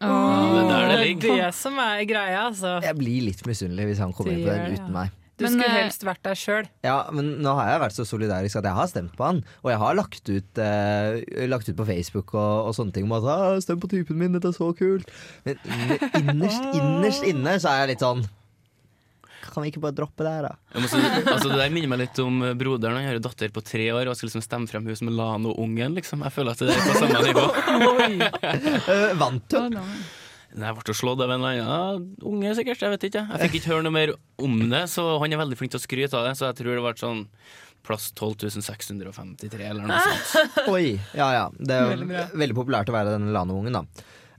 Det 0.00 0.66
er 0.66 0.90
det 0.90 0.98
det 1.20 1.30
er 1.30 1.46
det 1.46 1.54
som 1.56 1.78
er 1.82 2.04
greia, 2.08 2.44
altså. 2.48 2.78
Jeg 2.84 2.96
blir 2.96 3.26
litt 3.28 3.42
misunnelig 3.48 3.90
hvis 3.92 4.04
han 4.04 4.14
kommer 4.16 4.32
inn 4.32 4.46
på 4.46 4.54
den 4.54 4.78
uten 4.78 4.94
meg. 4.94 5.16
Du 5.40 5.46
Men, 5.46 5.54
skulle 5.54 5.68
eh, 5.70 5.76
helst 5.86 6.02
vært 6.04 6.20
der 6.26 6.36
sjøl. 6.36 6.66
Ja, 6.84 6.96
men 7.16 7.30
nå 7.40 7.52
har 7.56 7.70
jeg 7.70 7.80
vært 7.80 7.96
så 7.96 8.04
solidarisk 8.04 8.58
at 8.60 8.66
jeg 8.68 8.76
har 8.76 8.88
stemt 8.90 9.14
på 9.16 9.24
han. 9.24 9.38
Og 9.64 9.70
jeg 9.72 9.80
har 9.80 9.96
lagt 9.96 10.28
ut, 10.28 10.60
eh, 10.60 11.46
lagt 11.48 11.70
ut 11.70 11.78
på 11.78 11.86
Facebook 11.88 12.34
og, 12.34 12.68
og 12.68 12.76
sånne 12.76 12.92
ting 12.96 13.08
om 13.08 13.16
at 13.16 13.28
ah, 13.32 13.56
'stem 13.56 13.80
på 13.80 13.88
typen 13.88 14.20
min, 14.20 14.36
dette 14.36 14.52
er 14.52 14.56
så 14.56 14.68
kult'. 14.76 15.08
Men 15.48 15.56
innerst, 16.20 16.60
innerst 16.76 17.24
inne 17.24 17.56
så 17.56 17.72
er 17.72 17.84
jeg 17.84 17.94
litt 17.94 18.04
sånn 18.04 18.26
Kan 19.50 19.64
vi 19.64 19.72
ikke 19.72 19.82
bare 19.82 19.96
droppe 19.96 20.24
det 20.26 20.32
her, 20.36 20.46
da? 20.48 20.52
Jeg 20.74 20.84
må 20.84 20.90
si, 20.92 21.00
altså, 21.20 21.50
det 21.50 21.58
der 21.60 21.74
minner 21.74 21.90
meg 21.92 22.02
litt 22.04 22.20
om 22.22 22.40
eh, 22.46 22.54
broderen. 22.58 22.96
Han 23.00 23.08
har 23.10 23.18
en 23.18 23.24
datter 23.24 23.52
på 23.54 23.62
tre 23.66 23.88
år 23.96 24.10
og 24.10 24.16
skal 24.18 24.30
liksom 24.30 24.44
stemme 24.46 24.70
frem 24.70 24.86
hun 24.86 24.98
som 25.00 25.10
Lano-ungen. 25.10 25.96
Liksom. 25.98 26.24
Jeg 26.26 26.34
føler 26.36 26.54
at 26.54 26.62
det 26.64 26.74
er 26.74 26.86
på 26.86 26.96
samme 27.00 27.22
nivå. 27.26 27.46
uh, 28.24 29.14
vant 29.22 29.56
hun? 29.58 29.78
Jeg 30.50 30.74
ble 30.80 30.94
slått 30.98 31.20
av 31.22 31.30
en 31.30 31.44
eller 31.46 31.62
annen 31.62 32.06
unge, 32.26 32.54
sikkert. 32.58 32.82
Jeg 32.82 32.94
vet 32.96 33.08
ikke. 33.10 33.24
Jeg 33.30 33.42
fikk 33.46 33.58
ikke 33.60 33.72
høre 33.76 33.86
noe 33.86 33.94
mer 33.94 34.14
om 34.42 34.56
det, 34.72 34.84
så 34.90 35.04
han 35.22 35.34
er 35.34 35.38
veldig 35.44 35.58
flink 35.60 35.74
til 35.74 35.78
å 35.78 35.84
skryte 35.84 36.18
av 36.18 36.26
det. 36.26 36.32
Så 36.40 36.48
jeg 36.48 36.58
tror 36.58 36.74
det 36.74 36.86
ble 36.86 36.94
sånn 36.98 37.26
plass 37.86 38.10
12.653 38.18 39.60
eller 39.70 39.86
noe 39.86 40.00
sånt. 40.34 40.64
Oi. 40.72 40.98
Ja 41.16 41.30
ja. 41.36 41.44
Det 41.56 41.76
er 41.76 41.92
Veldig 41.94 42.24
veldig 42.42 42.58
populært 42.58 42.90
å 42.90 42.96
være 42.96 43.14
den 43.16 43.30
Lano-ungen, 43.34 43.78
da. 43.78 43.84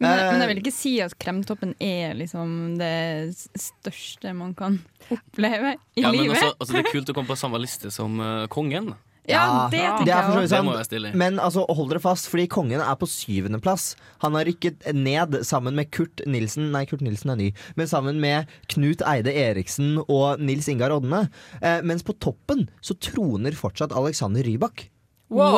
Men, 0.02 0.18
Eh, 0.18 0.32
men 0.32 0.42
jeg 0.42 0.50
vil 0.52 0.64
ikke 0.64 0.74
si 0.74 0.96
at 1.04 1.14
kremtoppen 1.22 1.76
er 1.82 2.16
liksom 2.18 2.76
det 2.80 3.36
største 3.38 4.34
man 4.38 4.56
kan 4.58 4.80
oppleve 5.14 5.76
i 5.96 6.04
Ja, 6.04 6.12
men 6.12 6.34
også, 6.34 6.52
altså, 6.58 6.74
det 6.74 6.84
er 6.84 6.92
kult 6.92 7.14
å 7.14 7.16
komme 7.18 7.30
på 7.30 7.40
samme 7.40 7.62
liste 7.62 7.92
som 7.94 8.18
uh, 8.18 8.48
kongen. 8.52 8.94
ja, 9.30 9.70
det 9.70 9.78
tenker 9.78 10.08
det 10.08 10.14
er 10.16 10.24
jeg 10.26 10.40
også. 10.42 10.56
Det 10.56 10.62
må 10.66 10.74
jeg 10.80 10.88
stille 10.90 11.12
i. 11.12 11.18
Men 11.22 11.38
altså, 11.40 11.68
hold 11.70 11.92
dere 11.94 12.02
fast, 12.02 12.32
fordi 12.32 12.48
kongen 12.50 12.82
er 12.82 12.98
på 12.98 13.10
syvendeplass. 13.10 13.92
Han 14.26 14.38
har 14.40 14.50
rykket 14.50 14.88
ned 14.98 15.38
sammen 15.48 15.78
med 15.78 15.92
Kurt 15.94 16.24
Nilsen 16.26 16.72
Nei, 16.74 16.88
Kurt 16.90 17.06
Nilsen 17.06 17.36
er 17.36 17.42
ny. 17.44 17.52
Men 17.78 17.92
sammen 17.92 18.18
med 18.24 18.50
Knut 18.74 19.06
Eide 19.06 19.36
Eriksen 19.38 20.00
og 20.08 20.42
Nils 20.42 20.72
Ingar 20.72 20.96
Odne. 20.98 21.28
Eh, 21.62 21.86
mens 21.86 22.02
på 22.08 22.18
toppen 22.18 22.66
så 22.82 22.98
troner 22.98 23.54
fortsatt 23.58 23.94
Alexander 23.94 24.50
Rybak. 24.50 24.88
Wow. 25.32 25.56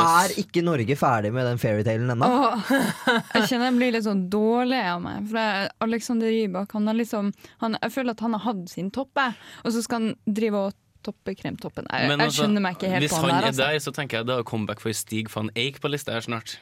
Er 0.00 0.32
ikke 0.40 0.62
Norge 0.64 0.96
ferdig 0.96 1.32
med 1.36 1.44
den 1.44 1.60
fairytalen 1.60 2.08
ennå? 2.14 2.24
Oh, 2.24 2.70
jeg 3.34 3.50
kjenner 3.50 3.68
jeg 3.68 3.76
blir 3.76 3.92
litt 3.96 4.06
sånn 4.06 4.22
dårlig 4.32 4.80
av 4.80 5.02
meg. 5.04 5.26
For 5.28 5.68
Alexander 5.84 6.32
Rybak 6.32 6.72
han 6.78 6.88
har 6.88 6.96
liksom 6.96 7.32
han, 7.60 7.76
Jeg 7.82 7.92
føler 7.98 8.16
at 8.16 8.24
han 8.24 8.38
har 8.38 8.46
hatt 8.48 8.64
sin 8.72 8.88
topp, 8.94 9.20
og 9.20 9.74
så 9.74 9.84
skal 9.84 10.00
han 10.00 10.14
drive 10.24 10.64
og 10.70 10.78
toppe 11.04 11.34
kremtoppen. 11.36 11.86
Jeg, 11.88 12.08
altså, 12.08 12.16
jeg 12.16 12.26
altså, 12.26 12.42
skjønner 12.42 12.64
meg 12.64 12.76
ikke 12.76 12.90
helt 12.92 13.12
på 13.12 13.20
han 13.20 13.28
der. 13.28 13.28
Hvis 13.28 13.28
han 13.28 13.30
der. 13.30 13.36
er 13.36 13.50
Altså. 13.50 13.62
der, 13.62 13.84
så 13.84 13.94
tenker 13.96 14.20
jeg 14.20 14.28
det 14.30 14.36
er 14.36 14.48
comeback 14.48 14.82
for 14.84 14.96
Stig 14.96 15.30
van 15.34 15.52
Eijk 15.56 15.80
på 15.84 15.92
lista 15.92 16.16
her 16.16 16.24
snart. 16.24 16.56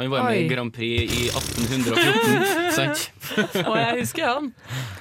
Han 0.00 0.08
var 0.08 0.22
med 0.24 0.32
Oi. 0.32 0.44
i 0.46 0.48
Grand 0.48 0.72
Prix 0.72 1.12
i 1.12 1.26
1814, 1.28 2.44
sant? 2.78 3.02
Og 3.66 3.74
jeg 3.76 3.98
husker 3.98 4.24
han. 4.24 4.46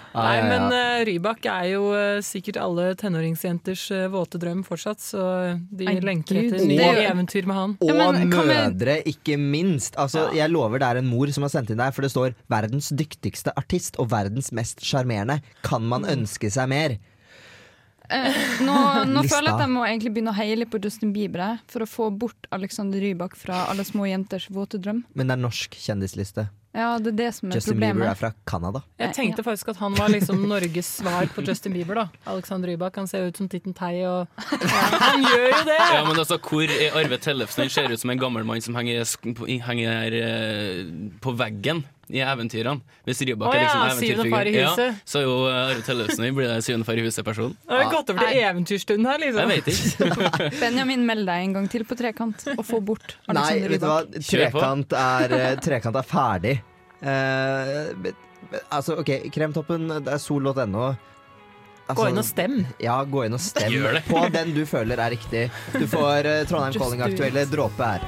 Nei, 0.09 0.23
ja, 0.35 0.39
ja. 0.41 0.47
men 0.49 0.73
uh, 0.73 1.01
Rybak 1.07 1.45
er 1.47 1.67
jo 1.69 1.83
uh, 1.93 2.17
sikkert 2.25 2.57
alle 2.59 2.89
tenåringsjenters 2.99 3.83
uh, 3.95 4.01
våte 4.11 4.41
drøm 4.41 4.65
fortsatt, 4.67 4.99
så 4.99 5.21
de 5.69 5.87
Nei, 5.87 5.93
lenker 6.03 6.41
Gud, 6.41 6.49
etter 6.57 6.65
nye 6.67 7.05
eventyr 7.07 7.47
med 7.47 7.59
han. 7.61 7.75
Og 7.79 7.93
Ja, 7.93 8.09
men 8.11 8.33
mødre, 8.33 8.97
vi- 9.05 9.13
ikke 9.13 9.37
minst. 9.39 9.95
Altså, 10.01 10.25
Jeg 10.35 10.51
lover 10.51 10.81
det 10.83 10.89
er 10.89 10.99
en 11.03 11.07
mor 11.07 11.31
som 11.31 11.47
har 11.47 11.53
sendt 11.53 11.71
inn 11.71 11.79
der, 11.79 11.95
for 11.95 12.03
det 12.03 12.11
står 12.11 12.35
'verdens 12.51 12.91
dyktigste 12.91 13.55
artist' 13.55 13.95
og 14.03 14.09
'verdens 14.11 14.51
mest 14.51 14.83
sjarmerende'. 14.83 15.39
Kan 15.63 15.87
man 15.87 16.03
ønske 16.03 16.51
seg 16.51 16.67
mer? 16.67 16.97
Eh, 18.09 18.37
nå, 18.65 18.75
nå 19.05 19.23
føler 19.29 19.51
jeg 19.51 19.55
at 19.55 19.65
jeg 19.65 19.71
må 19.73 19.83
egentlig 19.85 20.13
begynne 20.15 20.33
å 20.33 20.37
heie 20.39 20.57
litt 20.57 20.71
på 20.73 20.81
Justin 20.81 21.11
Bieber 21.13 21.59
for 21.69 21.85
å 21.85 21.89
få 21.89 22.09
bort 22.09 22.49
Alexander 22.55 23.01
Rybak 23.03 23.35
fra 23.37 23.67
alle 23.69 23.85
små 23.85 24.07
jenters 24.09 24.49
våte 24.53 24.81
drøm. 24.81 25.03
Men 25.13 25.29
det 25.29 25.37
er 25.37 25.43
norsk 25.43 25.77
kjendisliste. 25.77 26.49
Ja, 26.73 26.99
det 27.01 27.15
er 27.15 27.17
det 27.17 27.29
som 27.33 27.49
er 27.49 27.57
Justin 27.57 27.79
Bieber 27.81 28.05
er 28.11 28.17
fra 28.17 28.29
Canada. 28.49 28.83
Jeg 29.01 29.13
tenkte 29.17 29.45
faktisk 29.45 29.71
at 29.73 29.79
han 29.81 29.95
var 29.97 30.11
liksom 30.13 30.43
Norges 30.49 30.89
svar 30.99 31.29
på 31.33 31.41
Justin 31.45 31.73
Bieber. 31.73 31.97
da 31.97 32.33
Alexander 32.33 32.69
Rybak. 32.69 32.97
Han 33.01 33.09
ser 33.09 33.25
ut 33.29 33.37
som 33.37 33.49
Titten 33.49 33.73
Tei, 33.77 34.03
og 34.05 34.27
ja, 34.37 34.83
han 35.09 35.25
gjør 35.25 35.47
jo 35.47 35.61
det! 35.69 35.79
Ja, 35.79 36.03
men 36.05 36.17
altså, 36.17 36.37
Hvor 36.37 36.69
er 36.69 36.97
Arve 36.97 37.17
Tellefsen? 37.17 37.65
Han 37.65 37.73
ser 37.73 37.89
ut 37.93 38.01
som 38.01 38.13
en 38.13 38.21
gammel 38.21 38.45
mann 38.45 38.61
som 38.61 38.77
henger, 38.77 39.05
henger 39.65 40.19
eh, 40.21 40.83
på 41.21 41.33
veggen 41.37 41.85
i 42.09 42.21
eventyrene. 42.25 42.81
Hvis 43.05 43.21
Rybak 43.27 43.53
er 43.53 43.63
liksom 43.63 43.83
eventyrfigur, 43.85 44.49
ja, 44.55 44.71
så 45.05 45.19
er 45.21 45.25
jo 45.27 45.35
eh, 45.49 45.57
Arve 45.59 45.83
Tellefsen 45.85 46.25
blir 46.37 46.49
det 46.49 46.61
syvende 46.65 46.87
far 46.87 46.99
i 46.99 47.03
huset-person. 47.05 47.51
Har 47.69 47.83
vi 47.83 47.89
gått 47.93 48.13
over 48.13 48.25
til 48.25 48.39
eventyrstund 48.49 49.09
her, 49.09 49.21
liksom. 49.23 49.53
Jeg 49.53 49.65
vet 49.65 49.69
ikke. 49.73 50.49
Benjamin, 50.63 51.05
meld 51.09 51.29
deg 51.29 51.49
en 51.49 51.59
gang 51.59 51.69
til 51.71 51.85
på 51.89 51.97
trekant 51.99 52.47
og 52.55 52.63
få 52.65 52.81
bort 52.85 53.13
Nei, 53.27 53.35
Alexander 53.35 53.75
vet 53.75 53.83
du 53.83 53.89
hva? 53.89 53.99
Rybak. 54.07 54.31
Trekant 54.31 54.97
er, 55.03 55.35
eh, 55.37 55.53
trekant 55.67 56.01
er 56.01 56.09
ferdig. 56.15 56.55
Eh, 56.99 57.83
men, 58.01 58.25
altså, 58.69 58.97
OK, 59.03 59.13
Kremtoppen, 59.35 59.87
det 59.99 60.17
er 60.17 60.23
sol.no. 60.23 60.89
Altså, 61.89 62.03
Gå 62.03 62.09
inn 62.11 62.21
og 62.21 62.25
stem. 62.25 62.57
Ja, 62.81 62.99
gå 63.01 63.23
inn 63.25 63.33
og 63.33 63.41
stem 63.41 63.77
på 64.05 64.25
den 64.33 64.51
du 64.53 64.61
føler 64.69 65.01
er 65.01 65.13
riktig. 65.15 65.47
Du 65.73 65.87
får 65.89 66.27
uh, 66.29 66.41
Trondheim 66.49 66.75
Just 66.75 66.83
Calling-aktuelle 66.83 67.47
dråpe 67.49 67.93
her. 67.95 68.05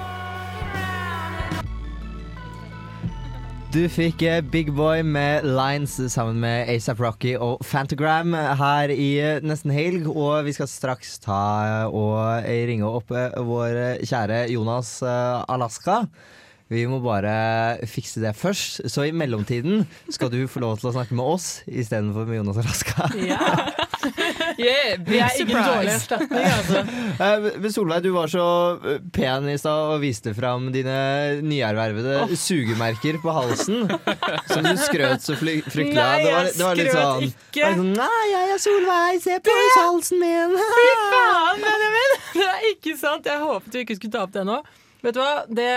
Du 3.71 3.85
fikk 3.87 4.19
eh, 4.27 4.41
Big 4.43 4.67
Boy 4.75 4.99
med 4.99 5.45
Lines 5.47 5.93
sammen 6.11 6.41
med 6.43 6.67
ASAP 6.67 6.99
Rocky 6.99 7.37
og 7.39 7.61
Fantagram 7.63 8.33
her 8.35 8.91
i 8.91 9.13
eh, 9.23 9.37
nesten 9.47 9.71
helg. 9.71 10.09
Og 10.11 10.43
vi 10.43 10.51
skal 10.57 10.67
straks 10.67 11.13
ta 11.23 11.37
eh, 11.63 11.95
og 11.95 12.49
ringe 12.67 12.89
opp 12.89 13.13
vår 13.15 14.03
kjære 14.03 14.41
Jonas 14.51 14.97
Alaska. 15.05 16.01
Vi 16.71 16.83
må 16.91 16.99
bare 17.03 17.79
fikse 17.87 18.19
det 18.19 18.35
først. 18.35 18.83
Så 18.91 19.07
i 19.07 19.15
mellomtiden 19.15 19.85
skal 20.11 20.33
du 20.35 20.41
få 20.51 20.65
lov 20.65 20.81
til 20.81 20.91
å 20.91 20.95
snakke 20.97 21.15
med 21.15 21.31
oss 21.37 21.49
istedenfor 21.71 22.27
med 22.27 22.41
Jonas 22.41 22.59
Alaska. 22.65 23.07
Ja. 23.23 23.87
Yeah, 24.61 24.97
vi 25.05 25.17
er 25.21 25.35
ingen 25.37 25.51
Surprise. 25.51 25.67
dårlig 25.69 25.93
erstatning, 25.95 26.47
altså. 26.57 26.83
Eh, 27.21 27.67
Solveig, 27.71 28.03
du 28.03 28.09
var 28.15 28.27
så 28.31 28.43
eh, 28.91 28.99
pen 29.13 29.47
i 29.51 29.55
stad 29.61 29.91
og 29.93 30.01
viste 30.03 30.33
fram 30.37 30.69
dine 30.73 30.95
nyervervede 31.45 32.35
sugemerker 32.39 33.19
på 33.23 33.33
halsen. 33.35 33.85
Som 34.49 34.65
du 34.65 34.73
skrøt 34.81 35.23
så 35.25 35.35
fly- 35.39 35.61
fryktelig 35.65 36.01
av. 36.01 36.11
Nei, 36.11 36.23
Det 36.25 36.33
var, 36.33 36.51
det 36.57 36.65
var 36.65 36.79
litt 36.81 36.91
skrøt 36.91 37.01
sånn, 37.01 37.25
ikke. 37.31 37.71
sånn 37.77 37.91
Nei, 37.97 38.21
jeg 38.33 38.53
er 38.57 38.61
Solveig, 38.65 39.21
se 39.23 39.39
på 39.47 39.57
halsen 39.77 40.21
min! 40.21 40.55
Fy 40.61 40.87
faen, 41.13 41.65
Benjamin! 41.65 42.15
Det 42.41 42.47
er 42.47 42.69
ikke 42.73 42.95
sant. 42.99 43.27
Jeg 43.27 43.41
håpet 43.43 43.73
du 43.75 43.81
ikke 43.83 43.97
skulle 43.99 44.15
ta 44.17 44.25
opp 44.27 44.33
det 44.35 44.45
nå. 44.47 44.61
Vet 45.01 45.15
du 45.17 45.21
hva? 45.21 45.45
Det, 45.49 45.67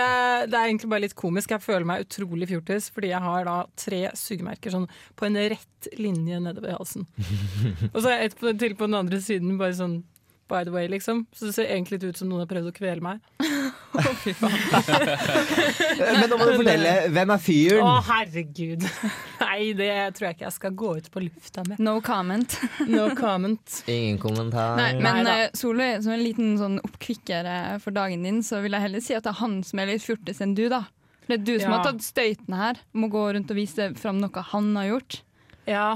det 0.51 0.57
er 0.57 0.67
egentlig 0.67 0.89
bare 0.91 1.03
litt 1.05 1.15
komisk. 1.17 1.53
Jeg 1.55 1.63
føler 1.65 1.87
meg 1.89 2.05
utrolig 2.05 2.49
fjortis 2.51 2.91
fordi 2.93 3.11
jeg 3.13 3.25
har 3.25 3.47
da 3.47 3.55
tre 3.79 4.01
sugemerker 4.17 4.73
sånn 4.73 4.89
på 5.17 5.27
en 5.27 5.39
rett 5.55 5.89
linje 5.99 6.41
nedover 6.43 6.77
halsen. 6.77 7.07
Og 7.93 8.01
så 8.01 8.13
jeg 8.13 8.29
et 8.29 8.37
på, 8.39 8.53
til 8.59 8.77
på 8.77 8.89
den 8.89 8.99
andre 9.01 9.21
siden 9.23 9.57
bare 9.61 9.77
sånn 9.77 10.03
by 10.51 10.61
the 10.63 10.73
way, 10.73 10.85
liksom. 10.87 11.25
Så 11.33 11.49
det 11.49 11.55
ser 11.55 11.71
egentlig 11.73 11.97
litt 11.97 12.11
ut 12.11 12.19
som 12.21 12.29
noen 12.29 12.43
har 12.43 12.49
prøvd 12.51 12.69
å 12.69 12.75
kvele 12.75 13.01
meg. 13.01 13.23
Å, 13.95 14.13
fy 14.21 14.33
faen. 14.37 14.55
Men 16.19 16.29
nå 16.31 16.37
må 16.39 16.47
du 16.49 16.53
fortelle, 16.59 16.93
hvem 17.13 17.31
er 17.33 17.39
Å, 17.39 17.43
fyren? 17.45 17.91
herregud. 18.09 18.85
Nei, 19.45 19.59
det 19.77 19.89
tror 20.17 20.27
jeg 20.29 20.37
ikke 20.37 20.47
jeg 20.47 20.55
skal 20.57 20.75
gå 20.81 20.91
ut 20.99 21.09
på 21.13 21.23
lufta 21.25 21.63
med. 21.69 21.79
No 21.83 21.97
comment. 22.05 22.57
No 22.95 23.07
comment. 23.17 23.77
Ingen 23.91 24.19
kommentar. 24.21 24.75
Nei, 24.79 24.91
men 24.99 25.21
Neida. 25.23 25.35
eh, 25.45 25.55
Solveig, 25.57 26.01
som 26.05 26.13
en 26.15 26.23
liten 26.23 26.55
sånn 26.59 26.79
oppkvikker 26.85 27.47
eh, 27.51 27.75
for 27.83 27.95
dagen 27.95 28.25
din, 28.27 28.41
så 28.45 28.61
vil 28.63 28.75
jeg 28.77 28.85
heller 28.87 29.03
si 29.03 29.15
at 29.17 29.25
det 29.25 29.33
er 29.35 29.39
han 29.41 29.59
som 29.65 29.81
er 29.83 29.89
litt 29.93 30.03
fjortis 30.05 30.41
enn 30.45 30.55
du, 30.57 30.65
da. 30.71 30.83
Det 31.25 31.39
er 31.39 31.45
du 31.47 31.53
som 31.57 31.71
Ja. 31.71 31.77
har 31.79 31.87
tatt 31.87 32.03
støyten 32.05 32.53
her, 32.53 32.77
Må 32.93 33.07
gå 33.09 33.23
rundt 33.33 33.49
og 33.49 33.57
vise 33.57 33.87
fram 33.97 34.19
noe 34.21 34.43
han 34.51 34.67
har 34.77 34.91
gjort. 34.91 35.21
Ja, 35.65 35.87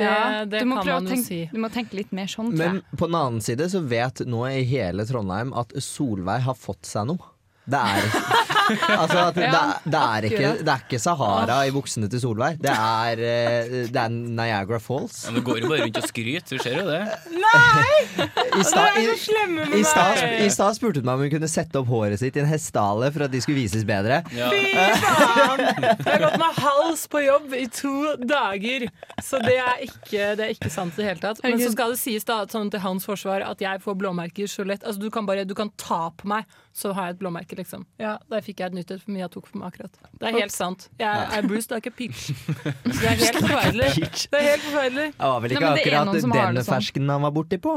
det, 0.00 0.06
det 0.54 0.62
kan 0.62 0.70
å 0.72 0.76
man 0.78 0.86
jo 0.88 0.94
tenke- 1.10 1.26
si. 1.26 1.40
Du 1.52 1.58
må 1.60 1.68
tenke 1.74 1.98
litt 1.98 2.14
mer 2.16 2.30
sånn, 2.32 2.54
tror 2.54 2.78
Men 2.78 2.78
på 2.96 3.04
den 3.10 3.18
annen 3.18 3.42
side 3.44 3.66
så 3.68 3.82
vet 3.84 4.22
nå 4.24 4.40
i 4.48 4.62
hele 4.70 5.04
Trondheim 5.04 5.52
at 5.60 5.74
Solveig 5.84 6.40
har 6.46 6.56
fått 6.56 6.88
seg 6.88 7.10
noe. 7.10 7.20
Det 7.70 7.80
er 7.80 8.06
Altså 9.00 9.18
at 9.30 9.38
Ja, 9.40 9.60
det, 9.82 10.00
er 10.00 10.26
ikke, 10.28 10.50
det 10.62 10.70
er 10.70 10.82
ikke 10.84 10.98
Sahara 11.02 11.56
i 11.66 11.72
buksene 11.74 12.06
til 12.10 12.20
Solveig. 12.22 12.58
Det 12.62 12.70
er, 12.70 13.18
eh, 13.18 13.72
det 13.90 13.98
er 13.98 14.12
Niagara 14.14 14.78
Falls. 14.82 15.24
Ja, 15.26 15.32
men 15.34 15.42
går 15.46 15.58
jo 15.64 15.70
bare 15.72 15.86
rundt 15.88 15.98
og 15.98 16.06
skryter, 16.06 16.54
du 16.54 16.62
ser 16.62 16.76
jo 16.78 16.84
det. 16.86 17.00
Nei! 17.34 17.96
stad 18.70 18.94
Dere 18.94 19.02
er 19.02 19.08
så 19.08 19.16
slemme 19.24 19.66
med 19.72 19.74
i 19.80 19.82
stad- 19.86 20.20
meg. 20.20 20.36
i 20.46 20.50
stad 20.54 20.78
spurte 20.78 21.02
hun 21.02 21.08
meg 21.08 21.18
om 21.18 21.24
hun 21.26 21.32
kunne 21.34 21.50
sette 21.50 21.80
opp 21.82 21.90
håret 21.90 22.22
sitt 22.22 22.38
i 22.38 22.42
en 22.44 22.50
hestehale 22.50 23.10
for 23.14 23.26
at 23.26 23.34
de 23.34 23.40
skulle 23.42 23.58
vises 23.58 23.84
bedre. 23.88 24.20
Ja. 24.36 24.50
Fy 24.54 24.62
faen! 24.76 25.64
Jeg 25.80 26.06
har 26.06 26.24
gått 26.28 26.38
med 26.44 26.60
hals 26.62 27.04
på 27.10 27.24
jobb 27.24 27.54
i 27.58 27.66
to 27.74 27.94
dager, 28.22 28.86
så 29.24 29.42
det 29.42 29.56
er 29.64 29.84
ikke, 29.88 30.30
det 30.38 30.46
er 30.46 30.54
ikke 30.54 30.70
sant 30.72 30.94
i 30.94 31.02
det 31.02 31.10
hele 31.10 31.24
tatt. 31.26 31.42
Men 31.46 31.58
så 31.62 31.72
skal 31.74 31.94
det 31.96 32.00
sies 32.02 32.26
da, 32.28 32.42
sånn 32.50 32.70
til 32.72 32.82
hans 32.86 33.06
forsvar 33.08 33.44
at 33.50 33.62
jeg 33.66 33.82
får 33.82 33.98
blåmerker 34.00 34.50
så 34.50 34.66
lett. 34.68 34.84
Altså, 34.86 35.02
du 35.02 35.10
kan 35.14 35.26
bare 35.28 35.46
du 35.48 35.56
kan 35.58 35.72
ta 35.80 36.06
på 36.14 36.30
meg, 36.30 36.46
så 36.72 36.92
har 36.94 37.08
jeg 37.08 37.16
et 37.16 37.20
blåmerke, 37.20 37.56
liksom. 37.58 37.82
Ja, 37.98 38.12
Der 38.30 38.42
fikk 38.46 38.60
jeg 38.62 38.70
et 38.70 38.76
nytt 38.78 38.90
et 38.94 39.02
for 39.02 39.10
mye 39.10 39.24
jeg 39.24 39.32
tok 39.34 39.48
for 39.50 39.58
meg 39.58 39.72
akkurat. 39.72 39.96
Det 40.20 40.28
er 40.28 40.36
helt 40.38 40.54
sant. 40.54 40.86
Jeg 41.00 41.24
er 41.36 41.48
Bruce, 41.50 41.66
det 41.66 41.76
er 41.76 41.82
ikke 41.82 41.94
Peach. 41.98 42.28
Det 43.00 43.08
er 43.10 43.16
helt 43.18 43.40
forferdelig. 43.40 43.88
Det 44.30 44.38
er 44.38 44.46
helt 44.46 44.66
forferdelig. 44.68 45.06
Det 45.16 45.30
var 45.32 45.40
vel 45.44 45.54
ikke 45.56 45.64
Nei, 45.64 45.70
er 45.70 45.80
akkurat 45.80 46.12
den 46.14 46.62
sånn. 46.62 46.70
fersken 46.70 47.10
han 47.10 47.26
var 47.26 47.34
borti 47.34 47.58
på. 47.62 47.74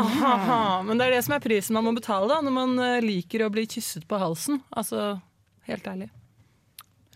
Aha, 0.00 0.60
men 0.84 1.00
det 1.00 1.06
er 1.08 1.16
det 1.16 1.22
som 1.26 1.36
er 1.36 1.44
prisen 1.44 1.76
man 1.78 1.86
må 1.88 1.94
betale 1.96 2.28
da 2.30 2.40
når 2.44 2.54
man 2.58 2.76
eh, 2.84 2.98
liker 3.04 3.46
å 3.46 3.50
bli 3.54 3.64
kysset 3.70 4.04
på 4.10 4.20
halsen. 4.20 4.60
Altså, 4.76 5.14
helt 5.70 5.88
ærlig. 5.88 6.10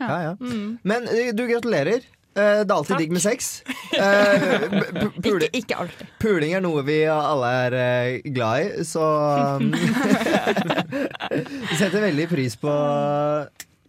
Ja, 0.00 0.18
ja. 0.22 0.32
Mm. 0.40 0.78
Men 0.86 1.08
eh, 1.12 1.34
du, 1.36 1.44
gratulerer. 1.50 2.06
Eh, 2.38 2.60
Det 2.62 2.70
er 2.70 2.76
alltid 2.76 2.92
Takk. 2.94 3.00
digg 3.02 3.12
med 3.16 3.22
sex. 3.24 3.48
P- 3.90 5.28
Ikke, 5.28 5.48
ikke 5.60 5.78
alltid. 5.82 6.06
Puling 6.22 6.54
er 6.54 6.62
noe 6.64 6.82
vi 6.86 7.00
alle 7.10 7.50
er 7.66 7.76
eh, 7.82 8.30
glad 8.34 8.54
i, 8.62 8.84
så 8.86 9.02
um, 9.58 9.72
Vi 11.68 11.78
setter 11.80 12.00
veldig 12.08 12.28
pris 12.30 12.56
på 12.60 12.72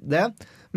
det. 0.09 0.25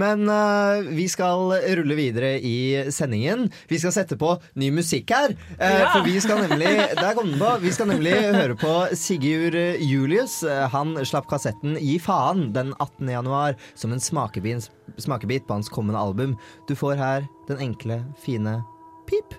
Men 0.01 0.25
uh, 0.29 0.81
vi 0.89 1.05
skal 1.11 1.53
rulle 1.77 1.97
videre 1.99 2.35
i 2.41 2.85
sendingen. 2.93 3.49
Vi 3.69 3.79
skal 3.83 3.93
sette 3.93 4.17
på 4.21 4.35
ny 4.57 4.71
musikk 4.75 5.13
her. 5.13 5.35
Uh, 5.59 5.67
Ja! 5.83 5.91
For 5.93 6.07
vi 6.07 6.17
skal 6.23 6.43
nemlig 6.47 6.71
Der 6.99 7.15
kom 7.19 7.29
den 7.31 7.41
på. 7.41 7.51
Vi 7.63 7.73
skal 7.75 7.91
nemlig 7.93 8.15
høre 8.35 8.57
på 8.59 8.73
Sigurd 8.99 9.57
Julius. 9.83 10.41
Han 10.73 10.97
slapp 11.09 11.29
kassetten 11.31 11.77
Gi 11.81 11.99
faen 12.03 12.51
den 12.57 12.73
18. 12.79 13.09
januar 13.13 13.57
som 13.75 13.93
en 13.93 14.01
smakebit, 14.03 14.71
smakebit 15.01 15.47
på 15.49 15.59
hans 15.59 15.69
kommende 15.73 16.01
album. 16.01 16.37
Du 16.69 16.75
får 16.79 16.97
her 17.01 17.29
den 17.49 17.61
enkle, 17.71 18.03
fine 18.25 18.61
Pip. 19.09 19.37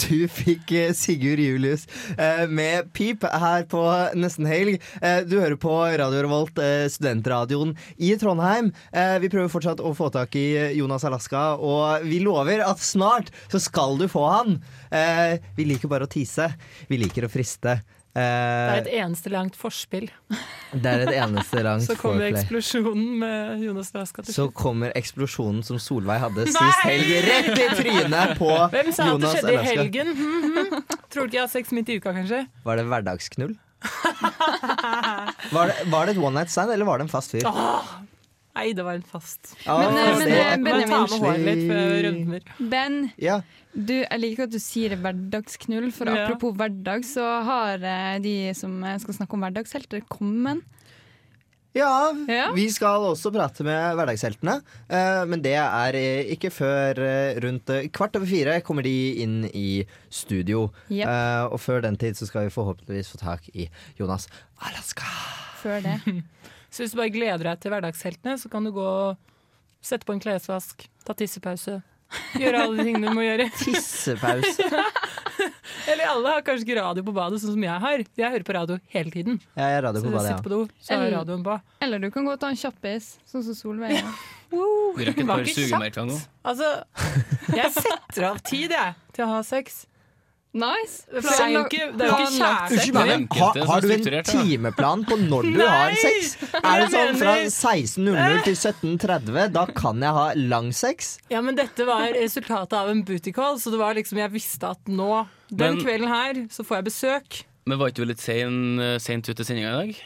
Du 0.00 0.24
fikk 0.30 0.70
eh, 0.76 0.92
Sigurd 0.96 1.40
Julius 1.42 1.86
eh, 2.16 2.46
med 2.48 2.92
Pip 2.96 3.24
her 3.24 3.66
på 3.70 3.82
Nesten 4.16 4.48
Helg. 4.48 4.78
Eh, 5.02 5.20
du 5.28 5.36
hører 5.40 5.58
på 5.60 5.74
Radio 6.00 6.22
Revolt, 6.24 6.60
studentradioen 6.92 7.74
i 7.98 8.12
Trondheim. 8.20 8.70
Vi 8.92 9.30
prøver 9.32 9.50
fortsatt 9.52 9.82
å 9.82 9.92
få 9.96 10.10
tak 10.14 10.34
i 10.38 10.46
Jonas 10.78 11.04
Alaska, 11.08 11.54
og 11.56 12.06
vi 12.06 12.20
lover 12.24 12.62
at 12.64 12.82
snart 12.84 13.30
så 13.52 13.60
skal 13.62 13.98
du 14.00 14.06
få 14.10 14.26
han. 14.30 14.58
Vi 15.56 15.66
liker 15.68 15.90
bare 15.90 16.08
å 16.08 16.10
tise. 16.10 16.50
Vi 16.90 17.00
liker 17.00 17.26
å 17.26 17.32
friste. 17.32 17.80
Det 18.10 18.22
er 18.22 18.72
Eh, 18.72 18.78
et 18.80 18.88
eneste 19.04 19.30
langt 19.30 19.54
forspill. 19.54 20.08
det 20.74 20.90
er 20.90 21.04
et 21.04 21.14
eneste 21.22 21.62
langt 21.66 21.84
Så 21.86 21.94
kommer 21.94 22.24
foreplay. 22.26 22.40
eksplosjonen 22.40 23.18
med 23.20 23.62
Jonas 23.62 23.92
Laska 23.94 24.24
til 24.26 24.34
Så 24.34 24.48
kommer 24.50 24.90
eksplosjonen 24.98 25.62
som 25.62 25.78
Solveig 25.78 26.18
hadde 26.18 26.42
Nei! 26.48 26.50
sist 26.56 26.82
helg, 26.88 27.12
rett 27.28 27.54
i 27.54 27.68
trynet 27.78 28.34
på 28.40 28.50
Hvem 28.74 28.90
sa 28.96 29.12
at 29.14 29.22
det 29.22 29.30
skjedde 29.36 29.54
i 29.54 29.64
helgen? 29.68 30.10
Mm 30.18 30.42
-hmm. 30.42 30.82
Tror 31.10 31.22
du 31.22 31.26
ikke 31.28 31.36
jeg 31.38 31.42
har 31.42 31.52
sex 31.54 31.70
midt 31.70 31.88
i 31.88 31.96
uka, 32.00 32.12
kanskje? 32.12 32.46
Var 32.64 32.76
det 32.76 32.84
hverdagsknull? 32.86 33.54
Var 35.52 35.66
det, 35.66 35.74
var 35.86 36.06
det 36.06 36.16
et 36.16 36.22
one 36.22 36.34
night 36.34 36.50
stand, 36.50 36.70
eller 36.72 36.84
var 36.84 36.98
det 36.98 37.04
en 37.04 37.08
fast 37.08 37.30
fyr? 37.30 37.42
Åh, 37.46 37.84
nei, 38.56 38.72
det 38.76 38.84
var 38.84 38.94
en 38.98 39.02
fast. 39.06 39.54
Ah, 39.66 39.78
Men, 39.80 39.96
eh, 39.96 40.18
men, 40.18 40.28
det 40.28 40.40
eh, 40.40 40.56
Må 40.58 40.74
jeg 40.80 40.88
ta 40.88 41.00
med 41.06 41.20
håret 41.20 41.46
litt 41.46 41.64
før 41.70 42.08
jeg. 42.08 42.70
Ben, 42.70 42.98
Ja. 43.18 43.40
du, 43.74 43.94
jeg 44.02 44.20
liker 44.20 44.42
at 44.48 44.50
du 44.50 44.58
sier 44.58 44.96
hverdagsknull, 44.96 45.92
for 45.92 46.06
Ja. 46.10 46.24
apropos 46.26 46.52
hverdag, 46.56 47.04
så 47.04 47.24
har 47.44 47.78
eh, 47.82 48.18
de 48.18 48.52
som 48.54 48.82
eh, 48.84 48.98
skal 48.98 49.14
snakke 49.14 49.34
om 49.34 49.40
hverdagshelter, 49.46 50.02
kommet. 50.08 50.62
Ja, 51.72 52.10
Ja. 52.26 52.50
vi 52.52 52.64
skal 52.68 52.98
også 53.12 53.30
prate 53.30 53.62
med 53.62 53.94
hverdagsheltene. 53.94 54.56
eh, 54.90 55.24
Men 55.24 55.40
det 55.40 55.54
er 55.54 55.94
eh, 55.94 56.24
ikke 56.34 56.50
før 56.50 56.98
eh, 56.98 57.38
rundt 57.40 57.70
eh, 57.70 57.86
kvart 57.88 58.16
over 58.16 58.26
fire 58.26 58.60
kommer 58.60 58.82
de 58.82 59.22
inn 59.22 59.44
i 59.54 59.86
studio. 60.10 60.72
Eh, 60.90 61.44
Og 61.46 61.60
før 61.60 61.80
den 61.82 61.96
tid 61.96 62.14
så 62.18 62.26
skal 62.26 62.48
vi 62.48 62.50
forhåpentligvis 62.50 63.12
få 63.14 63.18
tak 63.22 63.48
i 63.54 63.68
Jonas 64.00 64.26
Alaska. 64.60 65.06
Før 65.62 65.80
det. 65.80 66.00
Så 66.70 66.84
hvis 66.84 66.94
du 66.94 67.00
bare 67.00 67.12
gleder 67.14 67.50
deg 67.50 67.60
til 67.62 67.72
hverdagsheltene, 67.74 68.36
så 68.40 68.50
kan 68.52 68.66
du 68.66 68.72
gå 68.74 68.86
og 68.86 69.16
sette 69.84 70.06
på 70.06 70.14
en 70.14 70.22
klesvask, 70.22 70.86
ta 71.06 71.16
tissepause. 71.16 71.80
Gjøre 72.38 72.64
alle 72.64 72.80
de 72.80 72.88
tingene 72.88 73.10
du 73.10 73.16
må 73.16 73.22
gjøre. 73.24 73.46
Tissepause. 73.60 74.66
Eller 75.90 76.10
alle 76.10 76.32
har 76.34 76.42
kanskje 76.46 76.66
ikke 76.66 76.76
radio 76.80 77.04
på 77.06 77.14
badet, 77.16 77.40
sånn 77.42 77.54
som 77.54 77.64
jeg 77.64 77.82
har. 77.84 78.02
Jeg 78.18 78.32
hører 78.34 78.46
på 78.46 78.54
radio 78.56 78.76
hele 78.92 79.14
tiden. 79.14 79.38
Ja, 79.56 79.70
Jeg 79.72 79.84
radio 79.86 80.02
Så 80.02 80.06
på 80.06 80.10
så 80.10 80.16
badet, 80.16 80.32
sitter 80.32 80.46
på 80.46 80.52
do, 80.52 80.58
så 80.82 80.98
har 80.98 81.14
radioen 81.14 81.44
på. 81.46 81.56
Eller 81.86 82.02
du 82.02 82.10
kan 82.14 82.26
gå 82.26 82.34
og 82.34 82.42
ta 82.42 82.50
en 82.52 82.58
kjappis, 82.60 83.08
sånn 83.30 83.46
som 83.46 83.58
Solveig 83.58 83.96
gjør. 83.98 84.20
Du 84.50 85.04
rakk 85.06 85.20
et 85.22 85.28
par 85.28 85.44
sugemerker 85.46 86.06
nå. 86.08 86.16
Altså, 86.50 86.66
jeg 87.54 87.70
setter 87.76 88.24
av 88.26 88.40
tid, 88.42 88.72
jeg, 88.74 88.96
til 89.14 89.22
å 89.22 89.28
ha 89.36 89.44
sex. 89.46 89.84
Nice! 90.50 91.04
Det 91.06 91.20
er 91.22 91.52
jo 91.52 91.60
ikke, 91.62 91.84
det 91.94 92.06
er 92.06 92.08
jo 92.10 92.86
ikke 92.90 93.02
enkelte 93.14 93.60
har, 93.62 93.68
har 93.70 93.84
du 93.84 93.90
en 93.94 94.24
timeplan 94.26 95.04
på 95.06 95.18
når 95.20 95.46
du 95.46 95.60
har 95.62 95.92
sex? 95.94 96.32
Er 96.58 96.80
det 96.82 96.88
sånn 96.90 97.18
fra 97.20 97.34
16.00 97.44 98.40
til 98.48 98.56
17.30? 98.58 99.52
Da 99.54 99.62
kan 99.78 100.02
jeg 100.02 100.16
ha 100.16 100.24
lang 100.34 100.72
sex? 100.74 101.12
Ja, 101.30 101.38
men 101.46 101.54
dette 101.58 101.86
var 101.86 102.08
resultatet 102.16 102.74
av 102.80 102.90
en 102.90 103.04
booty 103.06 103.30
call, 103.36 103.60
så 103.62 103.70
det 103.70 103.78
var 103.78 103.94
liksom, 103.94 104.18
jeg 104.18 104.32
visste 104.34 104.72
at 104.74 104.90
nå, 104.90 105.22
den 105.52 105.76
Men- 105.76 105.84
kvelden 105.84 106.10
her, 106.10 106.40
så 106.50 106.66
får 106.66 106.80
jeg 106.80 106.88
besøk. 106.88 107.38
Men 107.70 107.78
var 107.78 107.92
ikke 107.92 108.02
du 108.02 108.10
litt 108.10 108.24
sein, 108.24 108.80
eh, 108.82 108.96
sent 108.98 109.28
ut 109.30 109.38
i 109.38 109.46
sendinga 109.46 109.70
i 109.70 109.78
dag? 109.84 110.00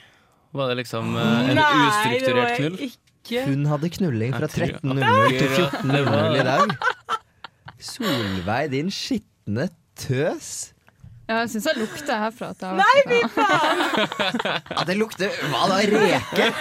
Var 0.55 0.69
det 0.71 0.77
liksom 0.83 1.15
eh, 1.17 1.49
en 1.55 1.57
Nei, 1.57 1.71
ustrukturert 1.89 2.59
knull? 2.61 2.77
ikke. 2.91 3.47
Hun 3.49 3.65
hadde 3.71 3.89
knulling 3.97 4.37
fra 4.37 4.51
13.00 4.53 5.39
til 5.39 5.49
14.00 5.57 6.37
i 6.37 6.45
dag. 6.45 6.75
Solveig, 7.81 8.69
din 8.75 8.93
skitne 8.93 9.71
tøs. 9.99 10.49
Ja, 11.29 11.39
jeg 11.41 11.51
syns 11.55 11.67
jeg 11.71 11.79
lukter 11.81 12.19
herfra. 12.21 12.51
At 12.53 12.61
jeg 12.61 12.77
Nei, 12.77 12.99
fy 13.09 13.21
faen! 13.33 13.79
Ja, 14.75 14.83
det 14.85 14.97
lukter 15.01 15.33
Hva 15.49 15.63
da? 15.71 15.79
Reke? 15.89 16.49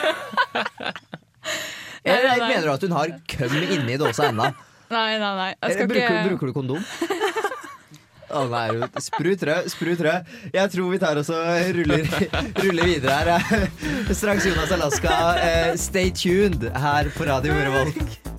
Eller 2.04 2.30
Nei, 2.30 2.38
nei. 2.40 2.48
mener 2.50 2.66
du 2.68 2.72
at 2.74 2.84
hun 2.84 2.96
har 2.98 3.12
køm 3.32 3.54
inni 3.64 3.98
dåsa 4.00 4.30
ennå? 4.32 4.50
Nei, 4.92 5.12
nei, 5.20 5.34
nei. 5.40 5.50
Jeg 5.52 5.60
Eller 5.64 5.76
skal 5.78 5.88
bruker, 5.92 6.04
ikke 6.04 6.30
bruker 6.30 6.50
du 6.50 6.56
kondom? 6.56 6.82
Å 8.34 8.42
nei, 8.50 8.64
Ruth. 8.74 8.98
sprut 9.06 9.44
rød, 9.46 9.68
sprut 9.70 10.00
rød. 10.08 10.32
Jeg 10.56 10.72
tror 10.74 10.90
vi 10.90 11.00
tar 11.04 11.20
oss 11.22 11.30
og 11.30 11.70
ruller, 11.78 12.08
ruller 12.64 12.88
videre 12.90 13.38
her. 13.46 13.68
Straks 14.10 14.48
Jonas 14.50 14.72
Alaska. 14.74 15.18
Eh, 15.44 15.72
stay 15.80 16.10
tuned 16.18 16.66
her 16.74 17.12
på 17.16 17.28
Radio 17.30 17.54
Revolt. 17.60 18.33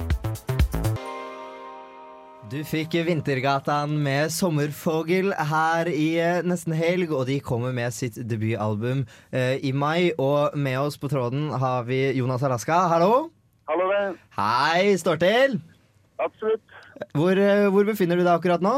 Du 2.54 2.60
fikk 2.62 2.92
Vintergatan 3.02 3.96
med 4.04 4.30
Sommerfogel 4.30 5.32
her 5.48 5.88
i 5.90 6.04
eh, 6.22 6.36
nesten 6.46 6.70
helg, 6.78 7.10
og 7.10 7.24
de 7.26 7.40
kommer 7.42 7.72
med 7.74 7.90
sitt 7.90 8.14
debutalbum 8.30 9.00
eh, 9.34 9.56
i 9.58 9.72
mai. 9.74 10.12
Og 10.22 10.54
med 10.54 10.78
oss 10.78 10.94
på 11.02 11.10
tråden 11.10 11.48
har 11.50 11.82
vi 11.88 12.12
Jonas 12.14 12.44
Alaska. 12.46 12.76
Hallo! 12.92 13.32
Hallo, 13.66 13.88
det. 13.90 14.04
Hei, 14.38 14.94
står 15.02 15.18
til. 15.24 15.56
Absolutt. 16.22 16.62
Hvor, 17.18 17.34
eh, 17.42 17.66
hvor 17.74 17.90
befinner 17.90 18.20
du 18.20 18.22
deg 18.22 18.36
akkurat 18.36 18.62
nå? 18.62 18.76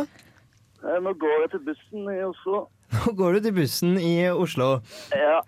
Eh, 0.80 0.96
Nå 1.04 1.12
går 1.20 1.44
jeg 1.44 1.52
til 1.58 1.64
bussen 1.68 2.08
i 2.14 2.22
Oslo. 2.24 2.62
Nå 2.94 3.14
går 3.18 3.36
du 3.36 3.46
til 3.46 3.54
bussen 3.56 3.96
i 3.98 4.28
Oslo. 4.30 4.76
Ja. 5.14 5.40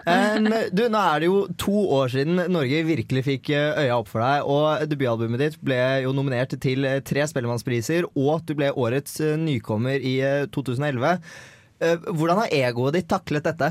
Um, 0.00 0.46
du, 0.72 0.86
nå 0.88 1.00
er 1.00 1.20
det 1.20 1.28
jo 1.28 1.40
to 1.60 1.74
år 1.92 2.08
siden 2.14 2.40
Norge 2.48 2.78
virkelig 2.88 3.24
fikk 3.26 3.50
eh, 3.52 3.82
øya 3.82 3.98
opp 4.00 4.08
for 4.08 4.24
deg, 4.24 4.48
og 4.48 4.86
debutalbumet 4.88 5.42
ditt 5.42 5.58
ble 5.64 5.76
jo 6.06 6.14
nominert 6.16 6.54
til 6.62 6.88
eh, 6.88 7.02
tre 7.04 7.26
Spellemannspriser, 7.28 8.08
og 8.16 8.46
du 8.48 8.54
ble 8.56 8.72
årets 8.72 9.18
eh, 9.20 9.36
nykommer 9.40 10.00
i 10.00 10.16
eh, 10.24 10.46
2011. 10.56 11.20
Uh, 11.80 11.96
Hvordan 12.16 12.42
har 12.42 12.56
egoet 12.62 12.96
ditt 12.96 13.10
taklet 13.12 13.44
dette? 13.44 13.70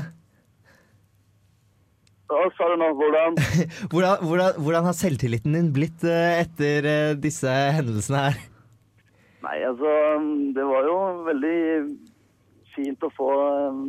Hva 2.30 2.46
sa 2.54 2.68
du 2.70 2.76
nå? 2.78 2.92
Hvordan? 2.94 3.40
Hvordan, 3.90 4.22
hvordan, 4.22 4.62
hvordan 4.62 4.86
har 4.86 4.94
selvtilliten 4.94 5.56
din 5.56 5.72
blitt 5.74 6.06
uh, 6.06 6.38
etter 6.38 6.86
uh, 6.86 7.18
disse 7.18 7.50
hendelsene 7.74 8.22
her? 8.28 8.40
Nei, 9.40 9.56
altså 9.64 9.90
Det 10.54 10.64
var 10.68 10.86
jo 10.86 10.96
veldig 11.26 11.58
fint 12.74 13.02
å 13.06 13.10
få 13.16 13.28
eh, 13.46 13.80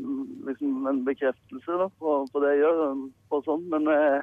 liksom, 0.49 0.87
en 0.89 1.03
bekreftelse 1.07 1.77
da, 1.83 1.87
på, 2.01 2.15
på 2.31 2.43
det 2.43 2.55
jeg 2.55 2.63
gjør. 2.63 2.81
um, 2.91 3.03
Og 3.31 3.45
sånn. 3.47 3.63
Men 3.73 3.87
eh, 3.91 4.21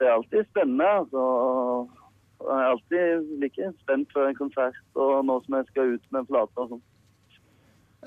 det 0.00 0.08
er 0.08 0.14
alltid 0.16 0.48
spennende. 0.50 0.88
Altså. 1.02 1.24
Jeg 2.40 2.56
er 2.56 2.70
alltid 2.70 3.32
like 3.42 3.72
spent 3.82 4.14
før 4.16 4.30
en 4.30 4.38
konsert 4.38 4.80
og 4.96 5.24
nå 5.28 5.36
som 5.44 5.58
jeg 5.58 5.68
skal 5.68 5.94
ut 5.96 6.06
med 6.08 6.22
en 6.22 6.30
plate 6.30 6.64
og 6.64 6.74
sånn. 6.74 6.82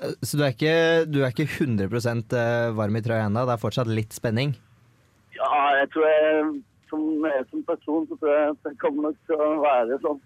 Eh, 0.02 0.14
Så 0.26 0.38
du 0.40 0.44
er 0.44 0.54
ikke, 0.56 0.76
du 1.06 1.20
er 1.22 1.30
ikke 1.34 1.46
100% 1.46 2.38
varm 2.78 2.98
i 2.98 3.04
trøya 3.04 3.28
ennå? 3.28 3.46
Det 3.46 3.54
er 3.54 3.62
fortsatt 3.66 3.90
litt 3.90 4.16
spenning? 4.16 4.56
Ja, 5.34 5.50
jeg 5.80 5.90
tror 5.94 6.06
jeg 6.10 6.62
som, 6.90 7.00
jeg 7.26 7.46
som 7.50 7.62
person 7.66 8.04
så 8.10 8.18
tror 8.20 8.34
jeg 8.34 8.50
at 8.52 8.66
det 8.68 8.76
kommer 8.82 9.08
nok 9.10 9.16
til 9.26 9.40
å 9.42 9.48
være 9.62 9.98
sånn. 10.02 10.20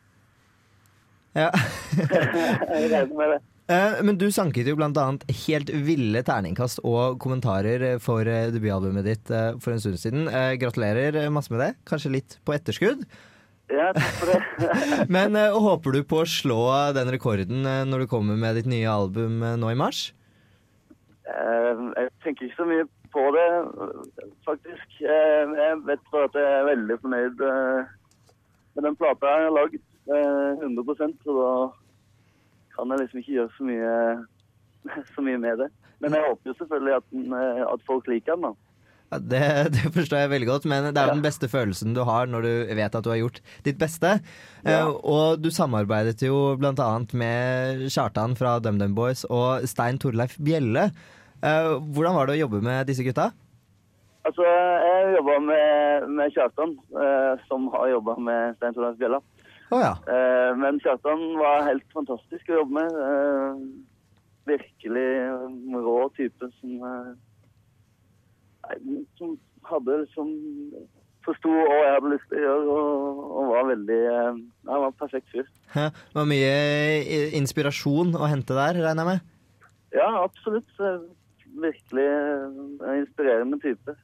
Ja. 1.36 1.50
jeg 2.74 2.90
regner 2.92 3.14
med 3.16 3.34
det. 3.36 3.38
Eh, 3.68 3.98
Men 4.04 4.16
du 4.16 4.30
sanket 4.32 4.68
jo 4.70 4.76
blant 4.78 4.96
annet 4.96 5.24
helt 5.44 5.70
ville 5.84 6.22
terningkast 6.24 6.80
og 6.88 7.18
kommentarer 7.20 7.98
for 8.00 8.24
eh, 8.24 8.48
debutalbumet 8.54 9.04
ditt 9.04 9.32
eh, 9.34 9.56
for 9.60 9.74
en 9.74 9.82
stund 9.82 9.98
siden. 10.00 10.28
Gratulerer 10.60 11.26
masse 11.34 11.52
med 11.52 11.60
det. 11.64 11.72
Kanskje 11.88 12.14
litt 12.14 12.38
på 12.48 12.54
etterskudd. 12.56 13.04
Ja, 13.68 13.90
takk 13.92 14.14
for 14.16 14.30
det. 14.32 14.38
Men 15.16 15.36
håper 15.36 15.98
du 15.98 16.00
på 16.08 16.22
å 16.22 16.28
slå 16.28 16.60
den 16.96 17.10
rekorden 17.12 17.66
når 17.90 18.04
du 18.04 18.08
kommer 18.08 18.38
med 18.40 18.56
ditt 18.56 18.70
nye 18.70 18.88
album 18.88 19.42
nå 19.60 19.72
i 19.74 19.76
mars? 19.76 20.06
Jeg 21.28 22.08
tenker 22.24 22.48
ikke 22.48 22.56
så 22.62 22.64
mye 22.70 22.86
på 23.12 23.26
det, 23.36 23.44
faktisk. 24.48 24.86
Jeg 25.04 25.76
vet 25.84 26.08
bare 26.12 26.30
at 26.30 26.38
jeg 26.40 26.54
er 26.56 26.66
veldig 26.70 26.96
fornøyd 27.04 27.44
med 28.78 28.86
den 28.88 28.96
plata 28.96 29.34
jeg 29.34 29.50
har 29.50 29.54
lagd. 29.58 29.78
eh, 30.08 30.64
100% 30.64 31.18
så 31.26 31.34
da 31.36 31.52
kan 32.78 32.94
jeg 32.94 33.02
liksom 33.02 33.22
ikke 33.22 33.36
gjøre 33.36 33.52
så 33.56 33.68
mye, 33.68 33.92
så 35.14 35.26
mye 35.26 35.42
med 35.42 35.60
det. 35.64 35.68
Men 35.98 36.14
jeg 36.14 36.26
håper 36.28 36.52
jo 36.52 36.56
selvfølgelig 36.60 36.96
at, 37.00 37.06
den, 37.12 37.28
eh, 37.34 37.62
at 37.66 37.86
folk 37.88 38.08
liker 38.10 38.38
den, 38.38 38.48
da. 38.48 38.54
Ja, 39.08 39.18
det, 39.18 39.42
det 39.74 39.90
forstår 39.96 40.22
jeg 40.22 40.32
veldig 40.34 40.48
godt, 40.50 40.68
men 40.70 40.90
det 40.92 41.00
er 41.00 41.10
ja. 41.10 41.16
den 41.16 41.24
beste 41.24 41.48
følelsen 41.50 41.96
du 41.96 42.04
har 42.06 42.28
når 42.30 42.46
du 42.46 42.52
vet 42.78 42.94
at 42.94 43.04
du 43.04 43.10
har 43.10 43.20
gjort 43.22 43.42
ditt 43.66 43.80
beste. 43.80 44.18
Eh, 44.68 44.86
og 44.86 45.42
du 45.42 45.50
samarbeidet 45.54 46.22
jo 46.26 46.54
annet 46.60 47.14
med 47.16 47.88
Kjartan 47.90 48.36
fra 48.38 48.58
DumDum 48.62 48.94
Boys 48.98 49.24
og 49.28 49.66
Stein 49.68 49.98
Torleif 49.98 50.38
Bjelle. 50.38 50.90
Uh, 51.38 51.78
hvordan 51.94 52.16
var 52.16 52.26
det 52.26 52.34
å 52.34 52.40
jobbe 52.40 52.58
med 52.66 52.88
disse 52.88 53.04
gutta? 53.06 53.28
Altså, 54.26 54.42
jeg 54.42 55.12
jobba 55.14 55.36
med, 55.46 56.08
med 56.18 56.32
Kjartan, 56.34 56.72
uh, 56.98 57.38
som 57.46 57.68
har 57.76 57.92
jobba 57.92 58.16
med 58.18 58.56
Stein 58.58 58.74
Torleif 58.74 58.98
Bjella. 58.98 59.20
Å 59.68 59.78
ja. 59.82 59.94
Eh, 60.08 60.50
men 60.56 60.78
Kjartan 60.80 61.24
var 61.36 61.66
helt 61.66 61.84
fantastisk 61.92 62.48
å 62.48 62.62
jobbe 62.62 62.78
med. 62.78 62.94
Eh, 63.04 63.56
virkelig 64.48 65.08
rå 65.84 65.98
type 66.16 66.48
som, 66.56 66.70
eh, 66.88 68.78
som 69.20 69.34
hadde 69.68 70.04
liksom 70.06 70.30
Forsto 71.26 71.50
hva 71.50 71.74
jeg 71.82 71.92
hadde 71.92 72.10
lyst 72.14 72.28
til 72.30 72.38
å 72.38 72.44
gjøre, 72.46 72.74
og, 72.80 73.18
og 73.36 73.48
var 73.50 73.66
veldig 73.68 73.96
Han 74.14 74.68
var 74.70 74.86
en 74.86 74.94
perfekt 74.96 75.28
fyr. 75.34 75.48
Det 75.74 76.16
var 76.16 76.28
mye 76.30 76.52
inspirasjon 77.36 78.14
å 78.16 78.28
hente 78.30 78.56
der, 78.56 78.78
regner 78.86 79.02
jeg 79.02 79.08
med? 79.10 79.66
Ja, 79.98 80.08
absolutt. 80.22 80.70
Virkelig 81.58 82.06
en 82.06 83.02
inspirerende 83.02 83.58
type. 83.60 83.96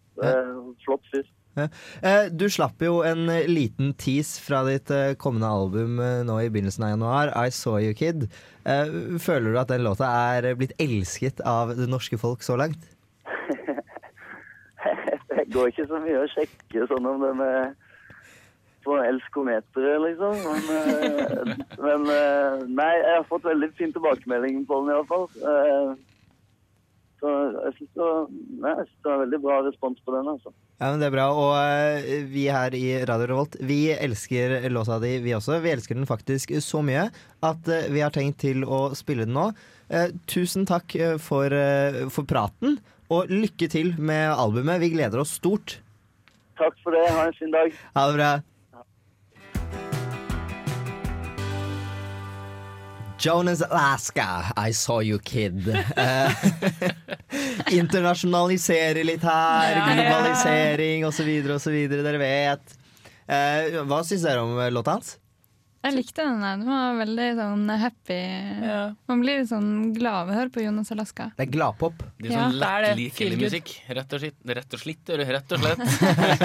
Flott 0.85 1.09
fyr. 1.15 1.25
Eh, 1.57 2.29
Du 2.33 2.49
slapp 2.51 2.83
jo 2.83 3.03
en 3.07 3.29
eh, 3.31 3.47
liten 3.51 3.93
tease 4.01 4.43
fra 4.43 4.63
ditt 4.67 4.91
eh, 4.95 5.15
kommende 5.21 5.51
album 5.51 6.01
nå 6.27 6.39
i 6.43 6.51
begynnelsen 6.51 6.87
av 6.87 6.95
januar, 6.95 7.33
I 7.35 7.51
Saw 7.55 7.79
You 7.83 7.95
Kid. 7.97 8.29
Føler 8.65 9.53
du 9.53 9.59
at 9.61 9.69
den 9.69 9.85
låta 9.85 10.09
er 10.35 10.55
blitt 10.57 10.73
elsket 10.81 11.43
av 11.45 11.75
det 11.77 11.89
norske 11.91 12.17
folk 12.21 12.43
så 12.43 12.57
langt? 12.57 12.81
det 15.31 15.45
går 15.53 15.69
ikke 15.71 15.87
så 15.91 16.01
mye 16.01 16.23
å 16.23 16.31
sjekke 16.33 16.87
sånn 16.89 17.11
om 17.11 17.19
den 17.27 17.43
er 17.45 17.75
på 18.85 18.93
elskometeret, 19.01 20.01
liksom. 20.05 20.35
Men, 20.69 20.85
men 21.87 22.01
nei, 22.77 22.91
jeg 23.01 23.15
har 23.15 23.25
fått 23.29 23.47
veldig 23.49 23.71
fin 23.79 23.93
tilbakemelding 23.95 24.67
på 24.69 24.75
den 24.83 24.91
i 24.93 24.97
hvert 24.99 25.13
fall. 25.13 25.27
Eh, 25.41 25.89
Så 27.25 27.31
jeg 27.55 27.73
syns 27.79 27.93
det, 27.97 28.09
synes 28.61 28.89
det 29.01 29.09
var 29.09 29.21
veldig 29.23 29.39
bra 29.41 29.55
respons 29.65 30.01
på 30.05 30.13
den, 30.13 30.27
altså. 30.29 30.51
Ja, 30.77 30.91
men 30.91 31.01
Det 31.01 31.07
er 31.07 31.15
bra. 31.15 31.29
Og 31.33 31.53
eh, 31.57 32.27
vi 32.29 32.43
her 32.53 32.75
i 32.77 32.83
Radio 33.09 33.31
Revolt 33.31 33.57
Vi 33.65 33.79
elsker 33.95 34.59
låta 34.69 34.99
di, 35.01 35.15
vi 35.25 35.33
også. 35.33 35.57
Vi 35.65 35.73
elsker 35.73 35.97
den 35.97 36.11
faktisk 36.11 36.53
så 36.61 36.83
mye 36.85 37.07
at 37.41 37.71
eh, 37.73 37.89
vi 37.95 38.05
har 38.05 38.13
tenkt 38.13 38.43
til 38.45 38.67
å 38.69 38.91
spille 38.99 39.25
den 39.25 39.33
nå. 39.39 39.47
Eh, 39.89 40.13
tusen 40.29 40.69
takk 40.69 40.93
for, 41.25 41.57
for 42.13 42.29
praten, 42.29 42.77
og 43.09 43.33
lykke 43.33 43.71
til 43.73 43.95
med 43.97 44.29
albumet. 44.35 44.83
Vi 44.85 44.93
gleder 44.93 45.25
oss 45.25 45.39
stort. 45.41 45.79
Takk 46.61 46.77
for 46.85 46.93
det. 46.93 47.07
Ha 47.09 47.31
en 47.31 47.39
fin 47.41 47.57
dag. 47.57 47.73
Ha 47.97 48.11
det 48.11 48.21
bra. 48.21 48.35
Jonas 53.19 53.63
Alaska, 53.63 54.53
I 54.57 54.73
saw 54.73 55.01
you 55.01 55.19
kid. 55.19 55.69
Eh, 55.97 56.31
internasjonalisere 57.73 59.05
litt 59.05 59.23
her, 59.23 59.79
globalisering 59.95 61.07
osv. 61.07 61.31
osv. 61.55 61.77
Dere 61.91 62.19
vet. 62.21 62.75
Eh, 63.27 63.81
hva 63.89 64.03
syns 64.05 64.27
dere 64.27 64.43
om 64.45 64.59
låta 64.75 64.97
hans? 64.99 65.17
Jeg 65.85 65.97
likte 65.99 66.25
den. 66.25 66.41
der. 66.41 66.59
Den 66.63 66.69
var 66.71 66.99
veldig 67.01 67.27
sånn 67.39 67.65
happy. 67.81 68.21
Man 69.11 69.21
blir 69.21 69.43
litt 69.43 69.51
sånn 69.51 69.71
glad 69.97 70.23
av 70.23 70.33
å 70.33 70.37
høre 70.39 70.53
på 70.55 70.63
Jonas 70.65 70.93
Alaska. 70.95 71.27
Det 71.37 71.45
er 71.47 71.51
gladpop. 71.53 72.01
Det 72.19 72.31
er 72.31 72.39
sånn 72.39 72.57
ja. 72.57 72.79
lettlikelig 72.87 73.41
musikk. 73.43 73.73
Rett 73.99 74.17
og 74.17 74.23
slett. 74.23 74.39
Rett 74.59 74.77
og 74.79 74.83
slett, 74.85 75.13
rett 75.35 75.55
og 75.57 75.65
slett. 75.65 75.83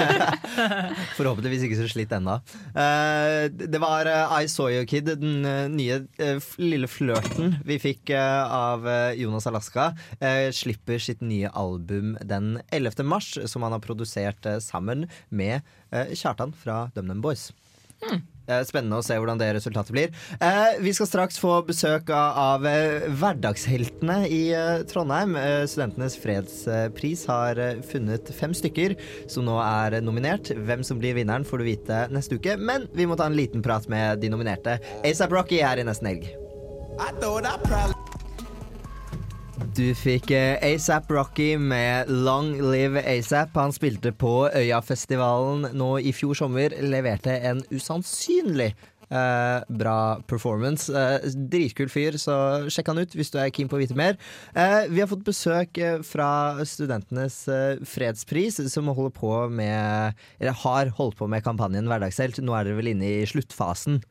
Forhåpentligvis 1.18 1.64
ikke 1.66 1.78
så 1.80 1.88
slitt 1.90 2.12
ennå. 2.16 2.36
Uh, 2.76 3.48
det 3.50 3.80
var 3.80 4.08
uh, 4.10 4.36
I 4.40 4.48
Saw 4.50 4.70
You 4.74 4.84
Kid, 4.90 5.08
den 5.20 5.46
uh, 5.48 5.64
nye 5.72 6.02
eh, 6.20 6.50
lille 6.60 6.88
flørten 6.90 7.56
vi 7.66 7.78
fikk 7.80 8.10
eh, 8.14 8.52
av 8.52 8.86
eh, 8.88 9.12
Jonas 9.20 9.46
Alaska. 9.48 9.90
eh, 10.20 10.50
slipper 10.54 10.98
sitt 11.02 11.20
nye 11.24 11.50
album 11.56 12.16
den 12.26 12.60
11. 12.70 13.04
mars, 13.06 13.32
som 13.50 13.62
han 13.66 13.72
har 13.76 13.82
produsert 13.84 14.46
eh, 14.46 14.58
sammen 14.64 15.06
med 15.28 15.60
eh, 15.90 16.12
Kjartan 16.14 16.52
fra 16.56 16.90
DumDum 16.94 17.22
Boys. 17.24 17.50
Eh, 18.02 18.18
Spennende 18.66 18.98
å 19.00 19.04
se 19.04 19.16
hvordan 19.18 19.40
det 19.40 19.52
resultatet 19.56 19.94
blir. 19.94 20.14
Eh, 20.40 20.78
vi 20.82 20.92
skal 20.96 21.08
straks 21.08 21.38
få 21.40 21.60
besøk 21.66 22.10
av, 22.14 22.66
eh, 22.66 23.06
hverdagsheltene 23.20 24.18
i 24.28 24.42
eh, 24.56 24.82
Trondheim. 24.90 25.36
Studentenes 25.70 26.18
fredspris 26.20 27.26
har 27.30 27.60
funnet 27.90 28.32
fem 28.34 28.54
stykker 28.56 28.96
som 29.30 29.46
nå 29.46 29.56
er 29.62 30.00
nominert. 30.04 30.52
Hvem 30.56 30.84
som 30.86 31.00
blir 31.00 31.16
vinneren, 31.18 31.46
får 31.46 31.62
du 31.62 31.68
vite 31.70 32.02
neste 32.14 32.40
uke. 32.40 32.58
Men 32.58 32.88
vi 32.96 33.08
må 33.08 33.18
ta 33.18 33.30
en 33.30 33.38
liten 33.38 33.64
prat 33.64 33.88
med 33.90 34.20
de 34.24 34.32
nominerte. 34.32 34.78
ASAP 35.04 35.34
Rocky 35.36 35.62
er 35.64 35.80
i 35.80 35.88
Nesten 35.88 36.10
Helg. 36.12 36.30
Du 39.80 39.94
fikk 39.96 40.28
eh, 40.36 40.58
ASAP 40.60 41.08
Rocky 41.14 41.54
med 41.56 42.10
Long 42.12 42.50
Live 42.60 43.00
ASAP. 43.00 43.54
Han 43.56 43.72
spilte 43.72 44.10
på 44.12 44.50
Øyafestivalen 44.52 45.70
nå 45.78 45.88
i 46.04 46.12
fjor 46.12 46.36
sommer. 46.36 46.74
Leverte 46.84 47.32
en 47.48 47.62
usannsynlig 47.72 48.74
eh, 48.74 49.64
bra 49.80 49.96
performance. 50.28 50.92
Eh, 50.92 51.30
dritkul 51.54 51.88
fyr, 51.88 52.18
så 52.20 52.36
sjekk 52.68 52.92
han 52.92 53.00
ut 53.00 53.16
hvis 53.16 53.32
du 53.32 53.40
er 53.40 53.54
keen 53.56 53.72
på 53.72 53.78
å 53.78 53.80
vite 53.80 53.96
mer. 53.96 54.20
Eh, 54.52 54.90
vi 54.92 55.00
har 55.00 55.08
fått 55.08 55.24
besøk 55.24 55.80
eh, 55.80 56.02
fra 56.04 56.60
Studentenes 56.68 57.40
eh, 57.48 57.80
fredspris, 57.80 58.60
som 58.74 58.92
holder 58.92 59.16
på 59.16 59.34
med 59.48 60.18
Eller 60.42 60.60
har 60.66 60.92
holdt 61.00 61.22
på 61.22 61.30
med 61.30 61.46
kampanjen 61.46 61.88
Hverdagshelt. 61.88 62.42
Nå 62.44 62.58
er 62.58 62.68
dere 62.68 62.82
vel 62.82 62.92
inne 62.92 63.14
i 63.22 63.28
sluttfasen. 63.32 64.02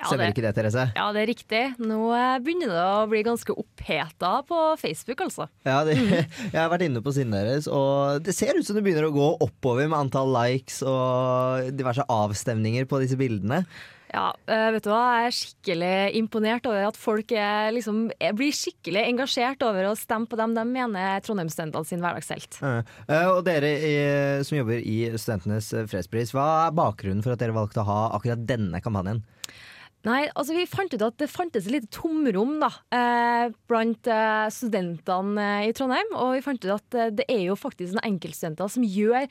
Ja, 0.00 0.06
Stemmer 0.08 0.24
det- 0.26 0.32
ikke 0.32 0.44
det, 0.46 0.54
Therese? 0.56 0.84
Ja, 0.96 1.06
det 1.12 1.20
er 1.22 1.28
riktig. 1.28 1.62
Nå 1.84 1.98
eh, 2.16 2.38
begynner 2.40 2.72
det 2.72 2.84
å 2.88 3.06
bli 3.10 3.20
ganske 3.26 3.52
oppheta 3.52 4.32
på 4.48 4.60
Facebook, 4.80 5.20
altså. 5.26 5.46
Ja, 5.68 5.82
det, 5.84 5.98
jeg 6.54 6.56
har 6.56 6.70
vært 6.72 6.86
inne 6.88 7.02
på 7.04 7.12
siden 7.12 7.36
deres, 7.36 7.68
og 7.68 8.24
det 8.24 8.32
ser 8.34 8.56
ut 8.56 8.64
som 8.64 8.78
det 8.78 8.84
begynner 8.86 9.10
å 9.10 9.14
gå 9.14 9.28
oppover 9.44 9.90
med 9.92 9.98
antall 10.00 10.32
likes 10.32 10.80
og 10.82 11.68
diverse 11.76 12.06
avstemninger 12.08 12.88
på 12.88 13.02
disse 13.04 13.18
bildene. 13.20 13.64
Ja, 14.10 14.32
eh, 14.50 14.72
vet 14.74 14.82
du 14.82 14.88
hva? 14.90 15.02
Jeg 15.20 15.28
er 15.28 15.34
skikkelig 15.36 15.90
imponert 16.18 16.64
over 16.66 16.88
at 16.88 16.96
folk 16.98 17.30
er, 17.30 17.68
liksom, 17.76 18.08
blir 18.34 18.56
skikkelig 18.56 19.04
engasjert 19.06 19.62
over 19.62 19.86
å 19.86 19.92
stemme 20.00 20.26
på 20.26 20.34
dem 20.40 20.56
de 20.56 20.64
mener 20.66 21.12
er 21.12 21.22
Trondheimsstudentene 21.22 21.86
sin 21.86 22.02
hverdagshelt. 22.02 22.58
Eh, 22.66 22.80
eh, 23.06 23.28
Og 23.30 23.44
dere 23.46 23.70
i, 23.78 23.92
som 24.48 24.58
jobber 24.58 24.80
i 24.82 24.96
Studentenes 25.14 25.70
fredspris, 25.92 26.32
hva 26.34 26.48
er 26.64 26.74
bakgrunnen 26.80 27.22
for 27.22 27.36
at 27.36 27.44
dere 27.44 27.54
valgte 27.54 27.84
å 27.84 27.86
ha 27.92 28.00
akkurat 28.18 28.42
denne 28.48 28.80
kampanjen? 28.82 29.22
Nei, 30.08 30.22
altså 30.32 30.54
vi 30.56 30.62
fant 30.64 30.94
ut 30.94 31.02
at 31.04 31.16
det 31.20 31.26
fantes 31.28 31.66
et 31.66 31.74
lite 31.74 31.90
tomrom 31.92 32.54
da, 32.62 32.70
eh, 32.96 33.50
blant 33.68 34.08
eh, 34.08 34.46
studentene 34.54 35.44
eh, 35.58 35.66
i 35.68 35.74
Trondheim. 35.76 36.14
Og 36.16 36.38
vi 36.38 36.44
fant 36.46 36.62
ut 36.64 36.72
at 36.72 36.96
eh, 36.96 37.10
det 37.18 37.26
er 37.28 37.42
jo 37.50 37.56
faktisk 37.60 37.98
noen 37.98 38.14
enkeltstudenter 38.14 38.70
som 38.72 38.86
gjør 38.86 39.26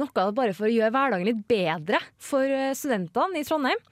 noe 0.00 0.26
bare 0.38 0.54
for 0.56 0.70
å 0.70 0.72
gjøre 0.72 0.94
hverdagen 0.94 1.28
litt 1.28 1.42
bedre 1.50 2.00
for 2.16 2.48
eh, 2.48 2.72
studentene 2.72 3.42
i 3.42 3.44
Trondheim. 3.44 3.82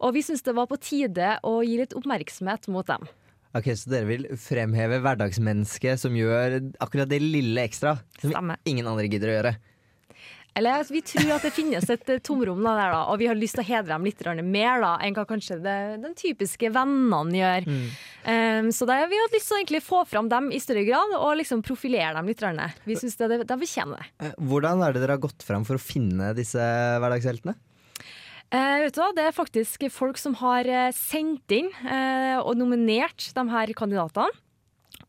Og 0.00 0.16
vi 0.16 0.24
syns 0.24 0.46
det 0.46 0.56
var 0.56 0.70
på 0.70 0.80
tide 0.80 1.34
å 1.44 1.58
gi 1.60 1.76
litt 1.82 1.92
oppmerksomhet 1.98 2.70
mot 2.72 2.88
dem. 2.88 3.04
Ok, 3.52 3.68
Så 3.76 3.92
dere 3.92 4.08
vil 4.08 4.24
fremheve 4.40 5.02
hverdagsmennesket 5.04 6.00
som 6.00 6.16
gjør 6.16 6.56
akkurat 6.80 7.10
det 7.10 7.20
lille 7.20 7.66
ekstra 7.68 7.98
som 8.22 8.32
ingen 8.64 8.88
andre 8.88 9.10
gidder 9.12 9.28
å 9.28 9.36
gjøre? 9.36 9.54
Eller 10.54 10.84
vi 10.92 11.00
tror 11.06 11.30
at 11.38 11.46
det 11.46 11.52
finnes 11.56 11.86
et 11.90 12.10
eh, 12.12 12.20
tomrom 12.20 12.60
da, 12.60 12.74
der, 12.76 12.92
da, 12.92 13.00
og 13.08 13.20
vi 13.22 13.28
har 13.30 13.38
lyst 13.38 13.56
til 13.56 13.64
å 13.64 13.68
hedre 13.70 13.94
dem 13.94 14.04
litt 14.04 14.20
mer 14.44 14.82
da, 14.84 14.92
enn 15.00 15.16
hva 15.16 15.24
kanskje 15.28 15.58
det, 15.64 15.78
den 16.02 16.14
typiske 16.18 16.68
vennene 16.74 17.38
gjør. 17.38 17.68
Um, 18.22 18.68
så 18.74 18.86
da 18.86 19.00
har 19.00 19.08
vi 19.10 19.18
har 19.18 19.32
lyst 19.32 19.50
til 19.50 19.78
å 19.78 19.82
få 19.82 20.04
fram 20.06 20.28
dem 20.30 20.50
i 20.52 20.60
større 20.62 20.84
grad, 20.86 21.16
og 21.16 21.38
liksom 21.40 21.64
profilere 21.64 22.14
dem 22.18 22.28
litt. 22.28 22.42
grann. 22.42 22.60
Vi 22.84 22.98
syns 22.98 23.16
de 23.16 23.40
fortjener 23.48 24.02
det. 24.02 24.08
Eh, 24.26 24.38
Hvordan 24.38 24.84
er 24.84 24.92
det 24.92 25.02
dere 25.04 25.16
har 25.16 25.24
gått 25.24 25.44
fram 25.46 25.64
for 25.68 25.78
å 25.78 25.82
finne 25.82 26.32
disse 26.36 26.60
hverdagsheltene? 27.00 27.56
Eh, 28.52 28.78
vet 28.84 28.92
du 28.92 29.00
hva? 29.00 29.12
Det 29.16 29.24
er 29.24 29.32
faktisk 29.32 29.86
folk 29.94 30.18
som 30.20 30.34
har 30.42 30.68
eh, 30.68 30.90
sendt 30.92 31.54
inn 31.56 31.70
eh, 31.88 32.36
og 32.42 32.58
nominert 32.60 33.30
de 33.32 33.44
her 33.48 33.72
kandidatene. 33.78 34.41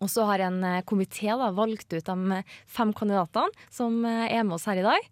Og 0.04 0.12
så 0.12 0.28
har 0.28 0.43
en 0.43 0.60
eh, 0.68 0.84
komité 0.88 1.32
valgt 1.56 1.93
ut 1.95 2.06
de 2.06 2.43
fem 2.68 2.93
kandidatene 2.95 3.68
som 3.72 4.04
eh, 4.06 4.28
er 4.36 4.43
med 4.43 4.58
oss 4.58 4.68
her 4.68 4.82
i 4.82 4.86
dag. 4.86 5.10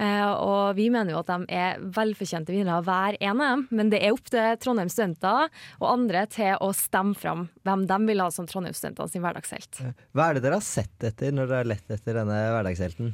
Eh, 0.00 0.28
og 0.30 0.76
vi 0.78 0.88
mener 0.92 1.12
jo 1.12 1.20
at 1.20 1.28
de 1.28 1.52
er 1.52 1.82
velfortjente 1.92 2.54
vinnere 2.54 2.80
hver 2.86 3.18
en 3.20 3.42
av 3.42 3.56
dem, 3.56 3.66
men 3.76 3.92
det 3.92 4.00
er 4.00 4.16
opp 4.16 4.30
til 4.32 4.56
Trondheim 4.62 4.90
studenter 4.92 5.50
og 5.80 5.90
andre 5.90 6.24
til 6.32 6.56
å 6.64 6.70
stemme 6.76 7.18
fram 7.18 7.48
hvem 7.66 7.84
de 7.90 7.98
vil 8.08 8.24
ha 8.24 8.30
som 8.32 8.48
Trondheimsstudentene 8.48 9.12
sin 9.12 9.24
hverdagshelt. 9.24 9.82
Hva 10.16 10.30
er 10.30 10.38
det 10.38 10.46
dere 10.46 10.60
har 10.60 10.66
sett 10.66 11.08
etter 11.10 11.34
når 11.36 11.50
dere 11.50 11.62
har 11.64 11.70
lett 11.74 11.94
etter 11.98 12.22
denne 12.22 12.40
hverdagshelten? 12.54 13.12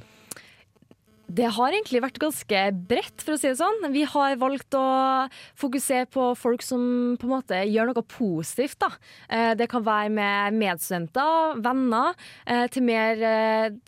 Det 1.28 1.44
har 1.52 1.74
egentlig 1.76 2.00
vært 2.00 2.16
ganske 2.22 2.60
bredt, 2.88 3.20
for 3.20 3.34
å 3.34 3.38
si 3.38 3.50
det 3.50 3.58
sånn. 3.60 3.92
Vi 3.92 4.04
har 4.08 4.38
valgt 4.40 4.72
å 4.78 5.28
fokusere 5.60 6.06
på 6.08 6.30
folk 6.40 6.62
som 6.64 6.80
på 7.20 7.26
en 7.28 7.34
måte 7.34 7.58
gjør 7.68 7.90
noe 7.90 8.02
positivt. 8.08 8.78
Da. 8.80 8.88
Eh, 9.28 9.52
Det 9.54 9.68
kan 9.68 9.84
være 9.84 10.08
med 10.08 10.54
medstudenter, 10.56 11.60
venner, 11.60 12.14
eh, 12.46 12.66
til 12.68 12.82
mer 12.82 13.16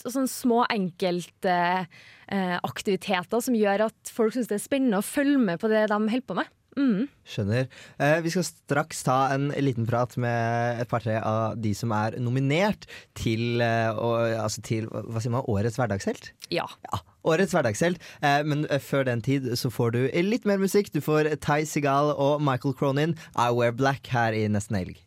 sånn 0.05 0.29
små 0.29 0.67
enkeltaktiviteter 0.69 3.41
som 3.41 3.55
gjør 3.55 3.81
at 3.87 4.11
folk 4.13 4.33
syns 4.35 4.49
det 4.49 4.55
er 4.61 4.69
spennende 4.69 4.99
å 5.01 5.03
følge 5.03 5.39
med 5.39 5.59
på 5.61 5.69
det 5.69 5.89
de 5.89 5.95
holder 5.95 6.21
på 6.21 6.35
med. 6.37 6.47
Mm. 6.79 7.09
Skjønner. 7.27 7.67
Eh, 7.99 8.19
vi 8.25 8.33
skal 8.33 8.47
straks 8.47 9.03
ta 9.07 9.19
en 9.35 9.49
liten 9.59 9.89
prat 9.89 10.15
med 10.21 10.81
et 10.83 10.91
par-tre 10.91 11.19
av 11.19 11.59
de 11.61 11.73
som 11.77 11.93
er 11.97 12.19
nominert 12.23 12.87
til, 13.19 13.63
eh, 13.65 13.91
og, 13.91 14.31
altså 14.39 14.63
til 14.67 14.89
hva 14.91 15.23
sier 15.23 15.35
man, 15.35 15.47
årets 15.51 15.81
hverdagshelt. 15.81 16.33
Ja. 16.55 16.67
Årets 17.27 17.55
hverdagshelt. 17.57 18.01
Eh, 18.23 18.41
men 18.47 18.67
eh, 18.71 18.83
før 18.83 19.09
den 19.11 19.23
tid 19.27 19.51
så 19.59 19.73
får 19.73 19.97
du 19.97 20.03
litt 20.27 20.49
mer 20.49 20.63
musikk. 20.63 20.93
Du 20.95 21.03
får 21.05 21.35
Ty 21.43 21.65
Sigal 21.69 22.15
og 22.17 22.41
Michael 22.45 22.77
Cronin, 22.79 23.19
I 23.37 23.51
Wear 23.55 23.75
Black, 23.77 24.07
her 24.15 24.37
i 24.37 24.47
Nesten 24.49 24.79
Helg. 24.79 24.99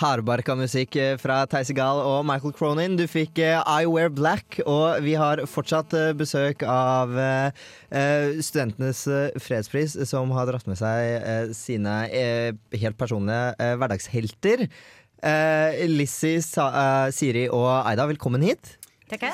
Hardbarka 0.00 0.54
musikk 0.56 0.96
eh, 0.96 1.16
fra 1.20 1.42
Theise 1.50 1.74
Gahl 1.76 1.98
og 2.00 2.22
Michael 2.24 2.54
Cronin. 2.56 2.94
Du 2.96 3.04
fikk 3.10 3.36
eh, 3.44 3.60
I 3.68 3.84
Wear 3.84 4.08
Black, 4.08 4.56
og 4.64 5.02
vi 5.04 5.12
har 5.20 5.42
fortsatt 5.44 5.92
eh, 5.96 6.12
besøk 6.16 6.64
av 6.64 7.12
Studentenes 7.90 9.02
fredspris, 9.42 9.98
som 10.08 10.32
har 10.32 10.48
dratt 10.48 10.68
med 10.70 10.78
seg 10.80 11.52
sine 11.56 11.94
helt 12.08 12.96
personlige 13.00 13.52
eh, 13.60 13.74
hverdagshelter. 13.76 14.64
Lissi, 15.90 16.38
Sa 16.40 16.70
Siri 17.12 17.44
og 17.52 17.68
Aida, 17.82 18.06
velkommen 18.08 18.46
hit. 18.46 18.78
Takk. 19.10 19.26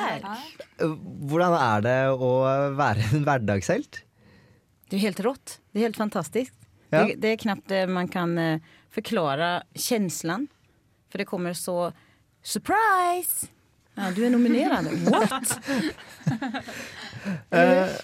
Hvordan 0.80 1.54
er 1.60 1.84
det 1.86 1.98
å 2.10 2.32
være 2.74 3.06
en 3.12 3.26
hverdagshelt? 3.28 4.00
Det 4.90 4.98
er 4.98 5.04
helt 5.12 5.22
rått. 5.22 5.60
Det 5.70 5.82
er 5.82 5.92
helt 5.92 6.00
fantastisk. 6.00 6.56
Ja. 6.90 7.04
Det, 7.04 7.20
det 7.22 7.36
er 7.36 7.40
knappt 7.42 7.74
eh, 7.74 7.86
man 7.86 8.10
kan 8.10 8.34
forklare 8.34 8.60
förklara 8.96 9.62
För 11.16 11.18
det 11.18 11.24
kommer 11.24 11.52
så 11.52 11.92
surprise! 12.42 13.46
Ja, 13.94 14.10
du 14.16 14.26
er 14.26 14.30
nominerende. 14.30 14.90
What? 14.90 15.60
uh, 17.52 17.94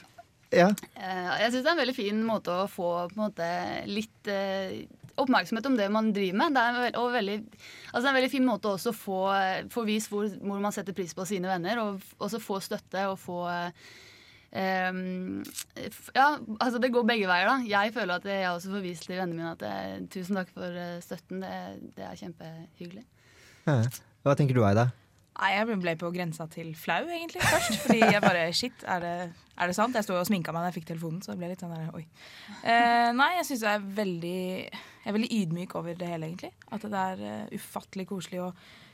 ja. 0.61 0.69
Eh, 0.95 1.43
Jeg 1.43 1.53
syns 1.53 1.59
det 1.59 1.69
er 1.69 1.75
en 1.75 1.83
veldig 1.83 1.95
fin 1.99 2.23
måte 2.25 2.55
å 2.57 2.71
få 2.73 2.87
på 3.11 3.19
en 3.19 3.21
måte, 3.21 3.49
litt 3.85 4.31
uh, 4.33 4.73
oppmerksomhet 5.21 5.69
om 5.69 5.77
det 5.77 5.91
man 5.93 6.09
driver 6.17 6.39
med. 6.41 6.57
Det 6.57 6.63
er, 6.65 6.89
en 6.89 7.13
veldig, 7.19 7.37
altså 7.93 8.07
en 8.09 8.17
veldig 8.17 8.33
fin 8.33 8.49
måte 8.49 8.73
også 8.73 8.95
å 8.95 8.99
få, 9.03 9.21
få 9.77 9.85
vist 9.91 10.09
hvor, 10.09 10.33
hvor 10.41 10.65
man 10.65 10.73
setter 10.73 10.97
pris 10.97 11.13
på 11.13 11.29
sine 11.29 11.53
venner, 11.53 11.85
og 11.85 12.01
også 12.17 12.41
få 12.41 12.63
støtte 12.65 13.05
og 13.13 13.21
få 13.21 13.43
eh, 13.53 13.93
ja, 14.53 16.27
altså 16.61 16.81
det 16.83 16.93
går 16.93 17.07
begge 17.09 17.29
veier, 17.31 17.49
da. 17.49 17.57
Jeg 17.65 17.93
føler 17.95 18.19
at 18.19 18.27
jeg 18.29 18.49
også 18.51 18.75
får 18.75 18.83
vist 18.85 19.07
til 19.09 19.17
vennene 19.17 19.39
mine 19.39 19.53
at 19.55 19.63
jeg, 19.65 20.03
tusen 20.13 20.37
takk 20.37 20.51
for 20.53 20.81
eh, 20.83 20.99
støtten. 21.05 21.41
Det, 21.45 21.95
det 21.97 22.09
er 22.09 22.19
kjempehyggelig. 22.21 23.07
Ja. 23.65 23.79
Hva 24.23 24.37
tenker 24.39 24.59
du, 24.59 24.65
Aida? 24.67 24.91
Nei, 25.33 25.55
Jeg 25.57 25.79
ble 25.81 25.95
på 25.97 26.11
grensa 26.13 26.45
til 26.53 26.75
flau, 26.77 27.01
egentlig, 27.09 27.41
først. 27.49 27.79
Fordi 27.87 28.03
jeg 28.05 28.21
bare 28.23 28.45
Shit, 28.53 28.85
er 28.85 29.01
det, 29.03 29.15
er 29.57 29.71
det 29.71 29.77
sant? 29.79 29.97
Jeg 29.97 30.05
sto 30.05 30.19
og 30.19 30.29
sminka 30.29 30.53
meg 30.53 30.67
da 30.67 30.71
jeg 30.71 30.77
fikk 30.83 30.91
telefonen, 30.93 31.23
så 31.25 31.33
det 31.33 31.41
ble 31.41 31.51
litt 31.55 31.65
sånn 31.65 31.73
der, 31.73 31.89
oi. 31.97 32.05
Eh, 32.61 33.09
nei, 33.17 33.31
jeg 33.39 33.49
syns 33.49 33.65
jeg 33.65 33.81
er 33.81 33.89
veldig 33.97 34.43
Jeg 34.69 35.09
er 35.11 35.17
veldig 35.17 35.33
ydmyk 35.41 35.75
over 35.81 35.97
det 35.99 36.13
hele, 36.13 36.29
egentlig. 36.29 36.53
At 36.69 36.85
det 36.85 37.05
er 37.09 37.25
uh, 37.25 37.57
ufattelig 37.57 38.07
koselig 38.13 38.45
å 38.45 38.53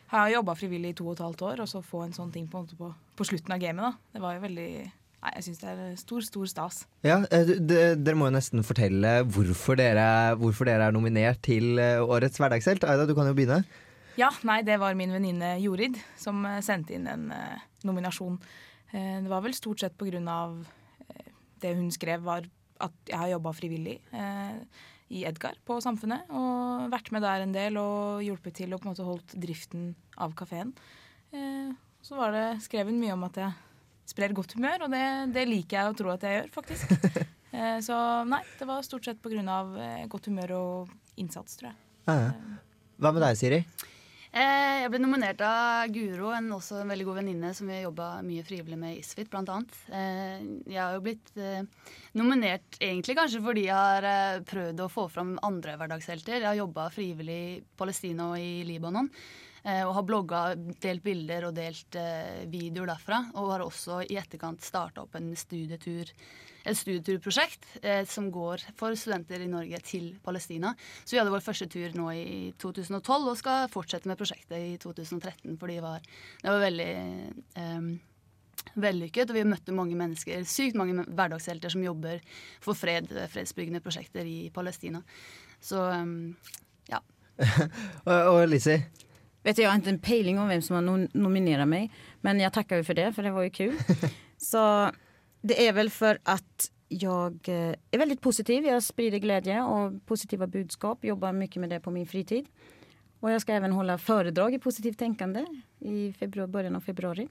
ha 0.09 0.23
har 0.23 0.31
jobba 0.33 0.55
frivillig 0.57 0.95
i 0.95 0.97
to 0.97 1.05
og 1.05 1.19
et 1.19 1.25
halvt 1.27 1.43
år, 1.51 1.61
og 1.61 1.69
så 1.69 1.83
få 1.85 2.07
en 2.07 2.15
sånn 2.17 2.31
ting 2.33 2.47
på, 2.49 2.63
på, 2.79 2.87
på 3.19 3.27
slutten 3.29 3.53
av 3.53 3.61
gamet, 3.61 3.85
da. 3.85 4.15
Det 4.15 4.23
var 4.23 4.39
jo 4.39 4.45
veldig 4.47 4.71
Nei, 5.19 5.33
jeg 5.35 5.49
syns 5.49 5.61
det 5.65 5.71
er 5.73 5.95
stor, 5.99 6.23
stor 6.23 6.47
stas. 6.47 6.77
Ja, 7.03 7.17
eh, 7.35 7.49
Dere 7.59 8.15
må 8.15 8.29
jo 8.29 8.37
nesten 8.37 8.63
fortelle 8.67 9.17
hvorfor 9.27 9.79
dere, 9.81 10.37
hvorfor 10.39 10.69
dere 10.71 10.87
er 10.87 10.95
nominert 10.95 11.41
til 11.43 11.79
eh, 11.83 11.99
årets 11.99 12.39
hverdagshelt. 12.39 12.87
Aida, 12.87 13.07
du 13.09 13.17
kan 13.19 13.27
jo 13.27 13.35
begynne. 13.35 13.65
Ja, 14.19 14.31
nei, 14.47 14.61
det 14.67 14.79
var 14.83 14.95
min 14.99 15.13
venninne 15.15 15.57
Jorid 15.63 15.99
som 16.19 16.45
eh, 16.47 16.61
sendte 16.67 16.95
inn 16.95 17.09
en 17.11 17.33
eh, 17.35 17.65
nominasjon. 17.87 18.39
Eh, 18.93 19.19
det 19.25 19.31
var 19.31 19.43
vel 19.45 19.57
stort 19.59 19.83
sett 19.83 19.99
på 19.99 20.07
grunn 20.11 20.31
av 20.31 20.55
eh, 21.09 21.29
det 21.63 21.75
hun 21.79 21.91
skrev 21.95 22.23
var 22.27 22.47
at 22.79 22.95
jeg 23.11 23.19
har 23.19 23.33
jobba 23.35 23.51
frivillig 23.59 23.97
eh, 24.15 24.55
i 25.19 25.25
Edgar 25.27 25.59
på 25.67 25.81
Samfunnet. 25.83 26.31
Og 26.31 26.91
vært 26.95 27.11
med 27.15 27.27
der 27.27 27.43
en 27.43 27.55
del 27.59 27.79
og 27.83 28.23
hjulpet 28.23 28.55
til 28.61 28.71
og 28.75 28.85
på 28.85 28.87
en 28.87 28.95
måte 28.95 29.07
holdt 29.07 29.35
driften 29.35 29.97
av 30.15 30.39
kafeen. 30.39 30.71
Eh, 31.35 31.75
så 32.07 32.15
var 32.19 32.31
det, 32.35 32.47
skrev 32.63 32.87
hun 32.93 33.03
mye 33.03 33.19
om 33.19 33.27
at 33.27 33.43
jeg 33.43 33.65
sprer 34.09 34.35
godt 34.37 34.57
humør, 34.57 34.87
og 34.87 34.95
det, 34.95 35.05
det 35.35 35.49
liker 35.49 35.81
jeg 35.81 35.91
å 35.91 35.99
tro 35.99 36.15
at 36.15 36.25
jeg 36.27 36.41
gjør, 36.41 36.55
faktisk. 36.61 36.95
Eh, 37.49 37.79
så 37.81 37.97
nei, 38.29 38.43
det 38.59 38.67
var 38.69 38.83
stort 38.85 39.07
sett 39.09 39.25
av 39.49 39.71
eh, 39.81 40.03
godt 40.13 40.27
humør 40.29 40.51
og 40.59 40.91
innsats, 41.17 41.57
tror 41.57 41.71
jeg. 41.71 41.79
Hva 43.01 43.13
med 43.17 43.23
deg, 43.25 43.39
Siri? 43.41 43.61
Eh, 44.29 44.75
jeg 44.83 44.91
ble 44.93 45.01
nominert 45.01 45.41
av 45.41 45.89
Guro, 45.89 46.29
en 46.37 46.53
også 46.53 46.83
en 46.83 46.93
veldig 46.93 47.07
god 47.09 47.19
venninne 47.23 47.55
som 47.57 47.73
vi 47.73 47.81
jobba 47.81 48.11
mye 48.21 48.45
frivillig 48.45 48.77
med 48.77 48.99
i 48.99 49.01
Isfit. 49.01 49.33
Eh, 49.33 50.45
jeg 50.69 50.77
har 50.77 50.99
jo 50.99 51.03
blitt 51.09 51.33
nominert 52.21 52.77
egentlig 52.85 53.17
kanskje 53.17 53.41
fordi 53.49 53.65
jeg 53.71 53.81
har 54.05 54.45
prøvd 54.53 54.85
å 54.85 54.93
få 54.93 55.09
fram 55.09 55.39
andre 55.41 55.79
hverdagshelter. 55.81 56.43
Jeg 56.43 56.51
har 56.51 56.61
jobba 56.61 56.91
frivillig 56.93 57.41
i 57.49 57.61
Palestina 57.81 58.35
og 58.35 58.45
i 58.45 58.61
Libanon. 58.69 59.09
Eh, 59.69 59.85
Og 59.87 59.95
har 59.97 60.05
blogga, 60.07 60.43
delt 60.57 61.05
bilder 61.05 61.49
og 61.49 61.57
delt 61.57 61.99
eh, 61.99 62.45
videoer 62.51 62.93
derfra. 62.95 63.23
Og 63.37 63.53
har 63.53 63.65
også 63.65 64.03
i 64.09 64.19
etterkant 64.21 64.65
starta 64.65 65.05
opp 65.05 65.17
en 65.19 65.31
studietur, 65.39 66.11
et 66.65 66.79
studieturprosjekt 66.79 67.69
eh, 67.83 68.03
som 68.09 68.31
går 68.33 68.65
for 68.79 68.97
studenter 68.99 69.45
i 69.45 69.51
Norge 69.51 69.81
til 69.87 70.11
Palestina. 70.25 70.75
Så 71.05 71.15
vi 71.15 71.23
hadde 71.23 71.33
vår 71.35 71.45
første 71.45 71.69
tur 71.71 71.95
nå 71.97 72.11
i 72.17 72.53
2012 72.61 73.31
og 73.33 73.41
skal 73.41 73.73
fortsette 73.73 74.11
med 74.11 74.21
prosjektet 74.21 74.59
i 74.59 74.77
2013. 74.81 75.57
fordi 75.61 75.79
det 75.79 75.87
var, 75.87 76.05
det 76.43 76.53
var 76.53 76.65
veldig 76.65 76.93
eh, 77.63 77.91
vellykket, 78.79 79.31
og 79.31 79.37
vi 79.39 79.49
møtte 79.49 79.75
mange 79.75 79.97
mennesker, 79.99 80.45
sykt 80.49 80.77
mange 80.79 81.05
hverdagshelter 81.07 81.73
som 81.73 81.85
jobber 81.85 82.23
for 82.65 82.79
fred, 82.79 83.11
fredsbyggende 83.33 83.83
prosjekter 83.85 84.27
i 84.29 84.51
Palestina. 84.55 85.03
Så 85.61 85.83
ja. 86.89 87.01
Og, 88.09 88.15
og 88.15 88.41
Lizzie? 88.51 89.08
Vet 89.45 89.57
du, 89.57 89.63
jag 89.63 89.71
har 89.71 89.77
inte 89.79 89.91
en 89.91 89.99
peiling 90.03 90.39
om 90.39 90.49
hvem 90.51 90.63
som 90.63 90.75
har 90.75 90.83
nom- 90.83 91.09
nominerat 91.15 91.69
mig. 91.69 91.91
Men 92.27 92.41
jeg 92.41 92.53
takker 92.53 92.77
jo 92.81 92.85
for 92.89 92.95
det, 92.99 93.13
for 93.15 93.23
det 93.23 93.33
var 93.33 93.47
jo 93.47 93.51
kul. 93.55 93.77
Så 94.51 94.63
det 95.47 95.57
er 95.63 95.73
vel 95.77 95.91
for 95.95 96.19
at 96.27 96.71
jeg 96.91 97.49
er 97.93 97.99
veldig 98.01 98.19
positiv. 98.25 98.65
Jeg 98.67 98.83
sprider 98.83 99.21
glede 99.23 99.61
og 99.63 100.01
positiva 100.09 100.47
budskap. 100.51 101.05
Jobber 101.05 101.33
mye 101.37 101.61
med 101.63 101.71
det 101.71 101.83
på 101.85 101.93
min 101.95 102.07
fritid. 102.09 102.49
Og 103.23 103.31
jeg 103.33 103.41
skal 103.43 103.63
også 103.63 103.75
holde 103.75 103.99
foredrag 103.99 104.55
i 104.55 104.59
positivt 104.63 104.99
tenkende 104.99 105.43
i 105.83 106.13
februari, 106.19 106.51
början 106.51 106.77
av 106.77 106.85
februari. 106.87 107.29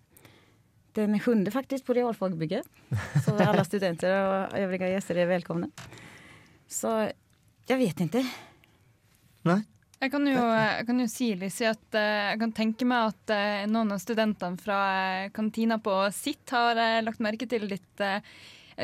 Den 0.98 1.20
sjunde 1.22 1.52
faktisk, 1.54 1.86
på 1.86 1.94
realfagbygget. 1.94 2.66
Så 3.24 3.36
alle 3.38 3.64
studenter 3.66 4.12
og 4.18 4.58
øvrige 4.60 4.90
gjester 4.96 5.20
er 5.22 5.30
velkomne. 5.30 5.70
Så 6.68 7.12
jeg 7.70 7.78
vet 7.80 8.02
ikke. 8.08 8.24
Nei? 9.48 9.62
Jeg 9.98 10.12
kan 10.14 10.28
jo, 10.30 10.42
jeg 10.54 10.86
kan 10.86 11.00
jo 11.02 11.08
si 11.10 11.32
Lise, 11.40 11.72
at 11.74 11.98
eh, 11.98 12.28
jeg 12.34 12.42
kan 12.44 12.52
tenke 12.54 12.86
meg 12.86 13.16
at 13.16 13.34
eh, 13.34 13.64
noen 13.70 13.96
av 13.96 14.02
studentene 14.04 14.62
fra 14.62 14.82
eh, 15.24 15.32
kantina 15.34 15.80
på 15.82 15.96
sitt 16.14 16.54
har 16.54 16.78
lagt 17.02 17.24
merke 17.24 17.50
til 17.50 17.66
ditt 17.72 18.06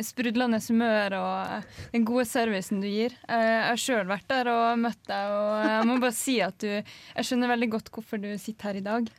sprudlende 0.02 0.58
humør 0.66 1.14
og 1.20 1.74
den 1.94 2.06
gode 2.08 2.26
servicen 2.26 2.82
du 2.82 2.88
gir. 2.90 3.14
Eh, 3.28 3.44
jeg 3.44 3.68
har 3.68 3.82
sjøl 3.82 4.08
vært 4.10 4.30
der 4.32 4.50
og 4.50 4.80
møtt 4.82 5.04
deg, 5.10 5.36
og 5.36 5.68
jeg 5.68 5.90
må 5.90 6.00
bare 6.02 6.18
si 6.18 6.40
at 6.42 6.58
du 6.64 6.72
Jeg 6.72 7.28
skjønner 7.28 7.54
veldig 7.54 7.70
godt 7.76 7.94
hvorfor 7.94 8.22
du 8.22 8.32
sitter 8.42 8.72
her 8.72 8.82
i 8.82 8.88
dag. 8.88 9.12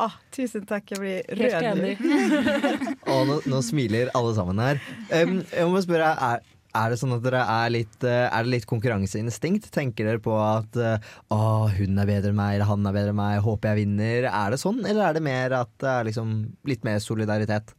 Ah, 0.00 0.14
tusen 0.32 0.66
takk, 0.68 0.92
jeg 0.92 1.00
blir 1.00 1.24
rød 1.34 1.40
Helt 1.40 1.66
enig. 1.66 1.96
Nå, 3.10 3.40
nå 3.50 3.58
smiler 3.64 4.12
alle 4.14 4.36
sammen 4.36 4.60
her. 4.62 4.78
Um, 5.10 5.40
jeg 5.50 5.72
må 5.72 5.82
spørre, 5.82 6.12
er, 6.14 6.44
er 6.76 6.92
det 6.92 6.98
sånn 7.00 7.14
at 7.16 7.22
dere 7.24 7.40
er 7.42 7.72
litt, 7.74 7.96
eh, 8.06 8.26
er 8.28 8.46
det 8.46 8.52
litt 8.54 8.66
konkurranseinstinkt? 8.70 9.70
Tenker 9.74 10.06
dere 10.06 10.22
på 10.22 10.34
at 10.38 10.76
eh, 10.78 11.08
å, 11.34 11.40
hun 11.74 11.98
er 11.98 12.10
bedre 12.10 12.30
enn 12.30 12.38
meg, 12.38 12.56
eller 12.56 12.70
han 12.70 12.86
er 12.86 12.96
bedre 12.96 13.14
enn 13.14 13.18
meg, 13.18 13.40
håper 13.44 13.72
jeg 13.72 13.84
vinner? 13.84 14.28
Er 14.30 14.54
det 14.54 14.60
sånn, 14.62 14.78
eller 14.84 15.08
er 15.08 15.16
det 15.16 15.24
mer 15.26 15.56
at 15.58 15.72
det 15.82 15.90
er 15.90 16.06
liksom 16.10 16.36
litt 16.70 16.86
mer 16.86 17.00
solidaritet? 17.02 17.74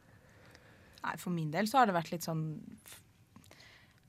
Nei, 1.01 1.15
For 1.17 1.33
min 1.33 1.53
del 1.53 1.69
så 1.69 1.79
har 1.81 1.89
det 1.89 1.95
vært 1.95 2.11
litt 2.13 2.27
sånn 2.27 2.43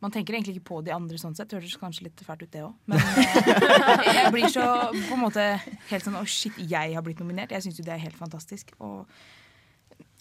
Man 0.03 0.13
tenker 0.13 0.35
egentlig 0.35 0.59
ikke 0.59 0.69
på 0.69 0.81
de 0.85 0.93
andre 0.93 1.17
sånn 1.17 1.37
sett. 1.39 1.55
Høres 1.55 1.79
kanskje 1.81 2.09
litt 2.09 2.25
fælt 2.27 2.43
ut, 2.43 2.51
det 2.53 2.65
òg. 2.67 2.75
Men 2.91 2.99
eh, 2.99 4.09
jeg 4.19 4.33
blir 4.35 4.49
så 4.51 4.67
på 4.91 5.15
en 5.15 5.23
måte 5.23 5.47
helt 5.93 6.05
sånn 6.05 6.19
Å, 6.19 6.25
shit, 6.27 6.59
jeg 6.59 6.97
har 6.97 7.07
blitt 7.07 7.23
nominert. 7.23 7.55
Jeg 7.55 7.65
syns 7.69 7.79
jo 7.79 7.87
det 7.87 7.95
er 7.95 8.03
helt 8.03 8.19
fantastisk. 8.19 8.75
Og 8.83 9.07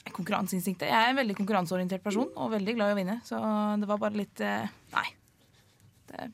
konkurranseinstinktet. 0.10 0.90
Jeg 0.90 0.98
er 0.98 1.12
en 1.12 1.20
veldig 1.20 1.38
konkurranseorientert 1.38 2.04
person 2.04 2.30
og 2.36 2.54
veldig 2.56 2.78
glad 2.78 2.92
i 2.92 2.96
å 2.96 3.02
vinne. 3.02 3.18
Så 3.28 3.42
det 3.82 3.90
var 3.90 4.02
bare 4.02 4.24
litt 4.24 4.42
eh, 4.46 4.72
Nei. 4.96 5.08
Det 6.12 6.18
er 6.20 6.32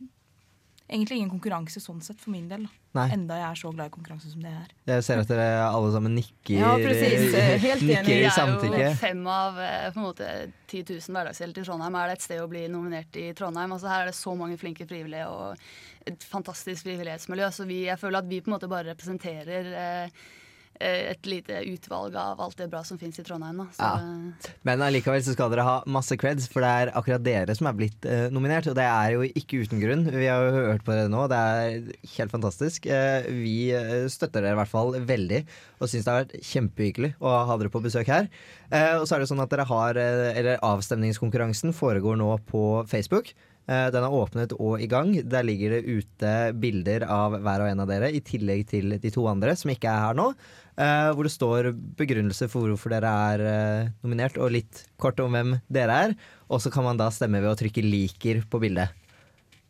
egentlig 0.88 1.18
ingen 1.20 1.32
konkurranse 1.32 1.82
sånn 1.84 2.00
sett 2.04 2.20
for 2.22 2.32
min 2.34 2.48
del. 2.50 2.64
Enda 2.98 3.36
jeg 3.38 3.46
er 3.46 3.60
så 3.60 3.72
glad 3.76 3.92
i 3.92 3.94
konkurranse 3.94 4.32
som 4.32 4.42
det 4.42 4.50
jeg 4.50 4.62
er. 4.62 4.72
Jeg 4.90 5.04
ser 5.06 5.20
at 5.22 5.30
dere 5.30 5.66
alle 5.68 5.92
sammen 5.94 6.16
nikker, 6.18 6.56
Ja, 6.56 6.72
presis. 6.80 7.36
Helt 7.62 7.84
enig. 7.84 8.16
Jeg 8.24 8.32
Vi 8.64 8.72
er 8.72 8.86
jo 8.88 8.96
fem 9.02 9.28
av 9.30 9.60
eh, 9.62 9.90
på 9.92 10.02
en 10.02 10.08
måte 10.08 10.32
10 10.72 10.88
000 10.96 11.18
hverdagshelter 11.18 11.62
i 11.62 11.68
Trondheim. 11.68 12.00
Er 12.00 12.10
det 12.10 12.18
et 12.18 12.26
sted 12.26 12.42
å 12.42 12.50
bli 12.50 12.64
nominert 12.72 13.20
i 13.20 13.28
Trondheim? 13.38 13.76
Altså 13.76 13.92
Her 13.92 14.06
er 14.06 14.12
det 14.12 14.18
så 14.18 14.34
mange 14.40 14.58
flinke 14.62 14.88
frivillige 14.90 15.28
og 15.30 15.70
et 16.08 16.28
fantastisk 16.32 16.88
frivillighetsmiljø. 16.88 17.52
Så 17.54 17.68
vi, 17.70 17.84
jeg 17.92 18.00
føler 18.02 18.24
at 18.24 18.32
vi 18.32 18.42
på 18.42 18.50
en 18.50 18.58
måte 18.58 18.72
bare 18.72 18.94
representerer 18.94 19.72
eh, 19.76 20.04
eh, 20.08 20.36
et 20.80 21.30
lite 21.30 21.62
utvalg 21.72 22.16
av 22.20 22.42
alt 22.42 22.58
det 22.60 22.68
bra 22.72 22.84
som 22.86 23.00
fins 23.00 23.18
i 23.20 23.26
Trondheim. 23.26 23.64
Ja. 23.80 23.94
Men 24.68 24.84
allikevel 24.86 25.24
så 25.26 25.34
skal 25.36 25.52
dere 25.54 25.66
ha 25.66 25.78
masse 25.90 26.18
creds, 26.20 26.48
for 26.52 26.66
det 26.66 26.70
er 26.70 26.92
akkurat 26.98 27.24
dere 27.26 27.56
som 27.58 27.70
er 27.70 27.78
blitt 27.78 28.08
eh, 28.08 28.28
nominert. 28.34 28.70
Og 28.70 28.78
det 28.78 28.86
er 28.86 29.16
jo 29.16 29.26
ikke 29.28 29.64
uten 29.66 29.82
grunn. 29.82 30.06
Vi 30.14 30.30
har 30.30 30.46
jo 30.46 30.68
hørt 30.72 30.86
på 30.88 30.96
det 30.96 31.08
nå, 31.14 31.26
det 31.32 31.40
er 31.40 31.90
helt 32.18 32.34
fantastisk. 32.34 32.86
Eh, 32.86 33.28
vi 33.34 33.58
eh, 33.76 34.06
støtter 34.12 34.44
dere 34.44 34.56
i 34.58 34.62
hvert 34.62 34.74
fall 34.74 34.96
veldig, 35.08 35.44
og 35.80 35.92
syns 35.92 36.08
det 36.08 36.14
har 36.14 36.24
vært 36.24 36.48
kjempehyggelig 36.52 37.14
å 37.20 37.36
ha 37.50 37.60
dere 37.60 37.74
på 37.74 37.84
besøk 37.84 38.12
her. 38.14 38.32
Eh, 38.70 38.96
og 39.00 39.08
så 39.08 39.18
er 39.18 39.24
det 39.24 39.32
sånn 39.32 39.44
at 39.44 39.52
dere 39.54 39.68
har 39.70 39.98
eh, 40.02 40.38
Eller 40.38 40.64
avstemningskonkurransen 40.66 41.76
foregår 41.76 42.18
nå 42.20 42.34
på 42.50 42.64
Facebook. 42.90 43.34
Eh, 43.68 43.90
Den 43.92 44.06
er 44.06 44.14
åpnet 44.16 44.54
og 44.56 44.80
i 44.80 44.88
gang. 44.88 45.10
Der 45.28 45.44
ligger 45.44 45.76
det 45.76 45.84
ute 45.88 46.34
bilder 46.56 47.04
av 47.12 47.36
hver 47.36 47.66
og 47.66 47.72
en 47.72 47.82
av 47.84 47.90
dere, 47.90 48.12
i 48.16 48.22
tillegg 48.24 48.64
til 48.70 48.96
de 48.96 49.12
to 49.12 49.26
andre 49.28 49.56
som 49.60 49.72
ikke 49.74 49.92
er 49.92 50.06
her 50.06 50.16
nå. 50.16 50.30
eh, 50.80 51.10
Hvor 51.12 51.28
det 51.28 51.34
står 51.34 51.74
begrunnelse 52.00 52.48
for 52.48 52.70
hvorfor 52.72 52.96
dere 52.96 53.12
er 53.34 53.44
eh, 53.44 53.90
nominert, 54.04 54.38
og 54.40 54.54
litt 54.56 54.86
kort 54.98 55.20
om 55.20 55.36
hvem 55.36 55.58
dere 55.68 56.00
er. 56.08 56.16
Og 56.50 56.64
så 56.64 56.72
kan 56.72 56.88
man 56.88 56.98
da 56.98 57.10
stemme 57.12 57.42
ved 57.44 57.52
å 57.52 57.60
trykke 57.60 57.84
'liker' 57.84 58.46
på 58.50 58.62
bildet. 58.64 58.90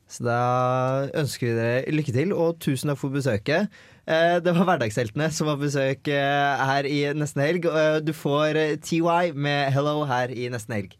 Så 0.08 0.24
da 0.24 1.10
ønsker 1.18 1.48
vi 1.50 1.56
dere 1.58 1.92
lykke 1.92 2.14
til, 2.14 2.32
og 2.34 2.60
tusen 2.60 2.88
takk 2.88 3.00
for 3.02 3.10
besøket. 3.10 3.68
Det 4.08 4.54
var 4.56 4.64
Hverdagsheltene 4.64 5.28
som 5.36 5.48
var 5.48 5.58
besøk 5.58 6.08
her 6.08 6.86
i 6.88 7.12
nesten 7.12 7.42
helg. 7.44 7.66
Du 8.06 8.14
får 8.14 8.78
TY 8.80 9.34
med 9.34 9.74
'Hello' 9.74 10.06
her 10.08 10.30
i 10.32 10.48
nesten 10.48 10.78
helg. 10.78 10.96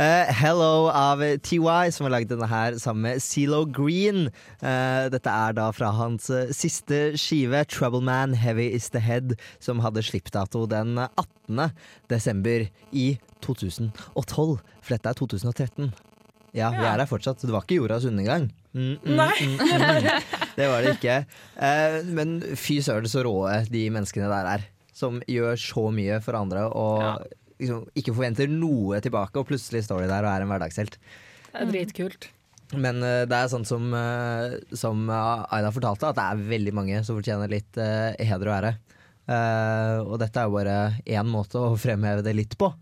Eh, 0.00 0.32
Hello 0.32 0.88
av 0.88 1.20
TY, 1.20 1.90
som 1.92 2.06
har 2.06 2.14
lagd 2.14 2.30
denne 2.32 2.46
her 2.48 2.78
sammen 2.80 3.04
med 3.04 3.20
Zelo 3.20 3.66
Green. 3.68 4.30
Uh, 4.62 5.10
dette 5.12 5.28
er 5.28 5.52
da 5.58 5.66
fra 5.76 5.90
hans 5.92 6.30
uh, 6.32 6.48
siste 6.56 7.12
skive, 7.20 7.60
'Trouble 7.68 8.00
Man 8.00 8.32
Heavy 8.32 8.70
Is 8.72 8.88
The 8.94 9.02
Head', 9.04 9.34
som 9.60 9.82
hadde 9.84 10.00
slippdato 10.00 10.64
den 10.64 10.96
18. 10.96 11.74
desember 12.08 12.64
i 12.88 13.18
2012. 13.44 13.92
For 14.80 14.94
dette 14.96 15.12
er 15.12 15.20
2013. 15.20 15.92
Ja, 16.56 16.72
vi 16.72 16.88
er 16.88 16.96
her 16.96 17.08
fortsatt. 17.08 17.44
Det 17.44 17.52
var 17.52 17.68
ikke 17.68 17.82
jordas 17.82 18.08
undergang. 18.08 18.48
Mm, 18.72 18.96
mm, 18.96 19.12
Nei. 19.12 19.36
mm, 19.44 19.60
mm. 19.60 20.08
Det 20.56 20.70
var 20.72 20.84
det 20.84 20.96
ikke. 20.96 21.18
Men 22.12 22.34
fy 22.60 22.78
søren 22.84 23.08
så 23.08 23.24
råe 23.24 23.62
de 23.72 23.86
menneskene 23.92 24.28
der 24.32 24.50
er. 24.56 24.66
Som 24.96 25.20
gjør 25.28 25.56
så 25.60 25.86
mye 25.92 26.18
for 26.24 26.36
andre 26.36 26.66
og 26.68 27.24
liksom 27.62 27.86
ikke 27.98 28.14
forventer 28.16 28.50
noe 28.52 29.00
tilbake, 29.04 29.38
og 29.40 29.48
plutselig 29.48 29.84
står 29.86 30.04
de 30.04 30.12
der 30.12 30.26
og 30.26 30.32
er 30.34 30.44
en 30.44 30.50
hverdagshelt. 30.52 30.98
Det 31.52 31.60
er 31.62 31.70
dritkult. 31.72 32.28
Men 32.72 33.02
eh, 33.04 33.24
det 33.28 33.36
er 33.36 33.50
sånn 33.52 33.66
som, 33.68 33.90
eh, 33.94 34.54
som 34.78 35.02
eh, 35.12 35.42
Aida 35.52 35.72
fortalte, 35.74 36.08
at 36.12 36.16
det 36.18 36.24
er 36.28 36.46
veldig 36.54 36.72
mange 36.78 37.02
som 37.04 37.18
fortjener 37.18 37.50
litt 37.52 37.76
heder 37.76 38.48
og 38.48 38.54
ære. 38.58 38.70
Eh, 39.28 39.98
og 40.02 40.16
dette 40.22 40.40
er 40.40 40.48
jo 40.48 40.56
bare 40.56 40.76
én 41.06 41.28
måte 41.30 41.60
å 41.60 41.74
fremheve 41.78 42.24
det 42.26 42.32
litt 42.38 42.56
på. 42.60 42.72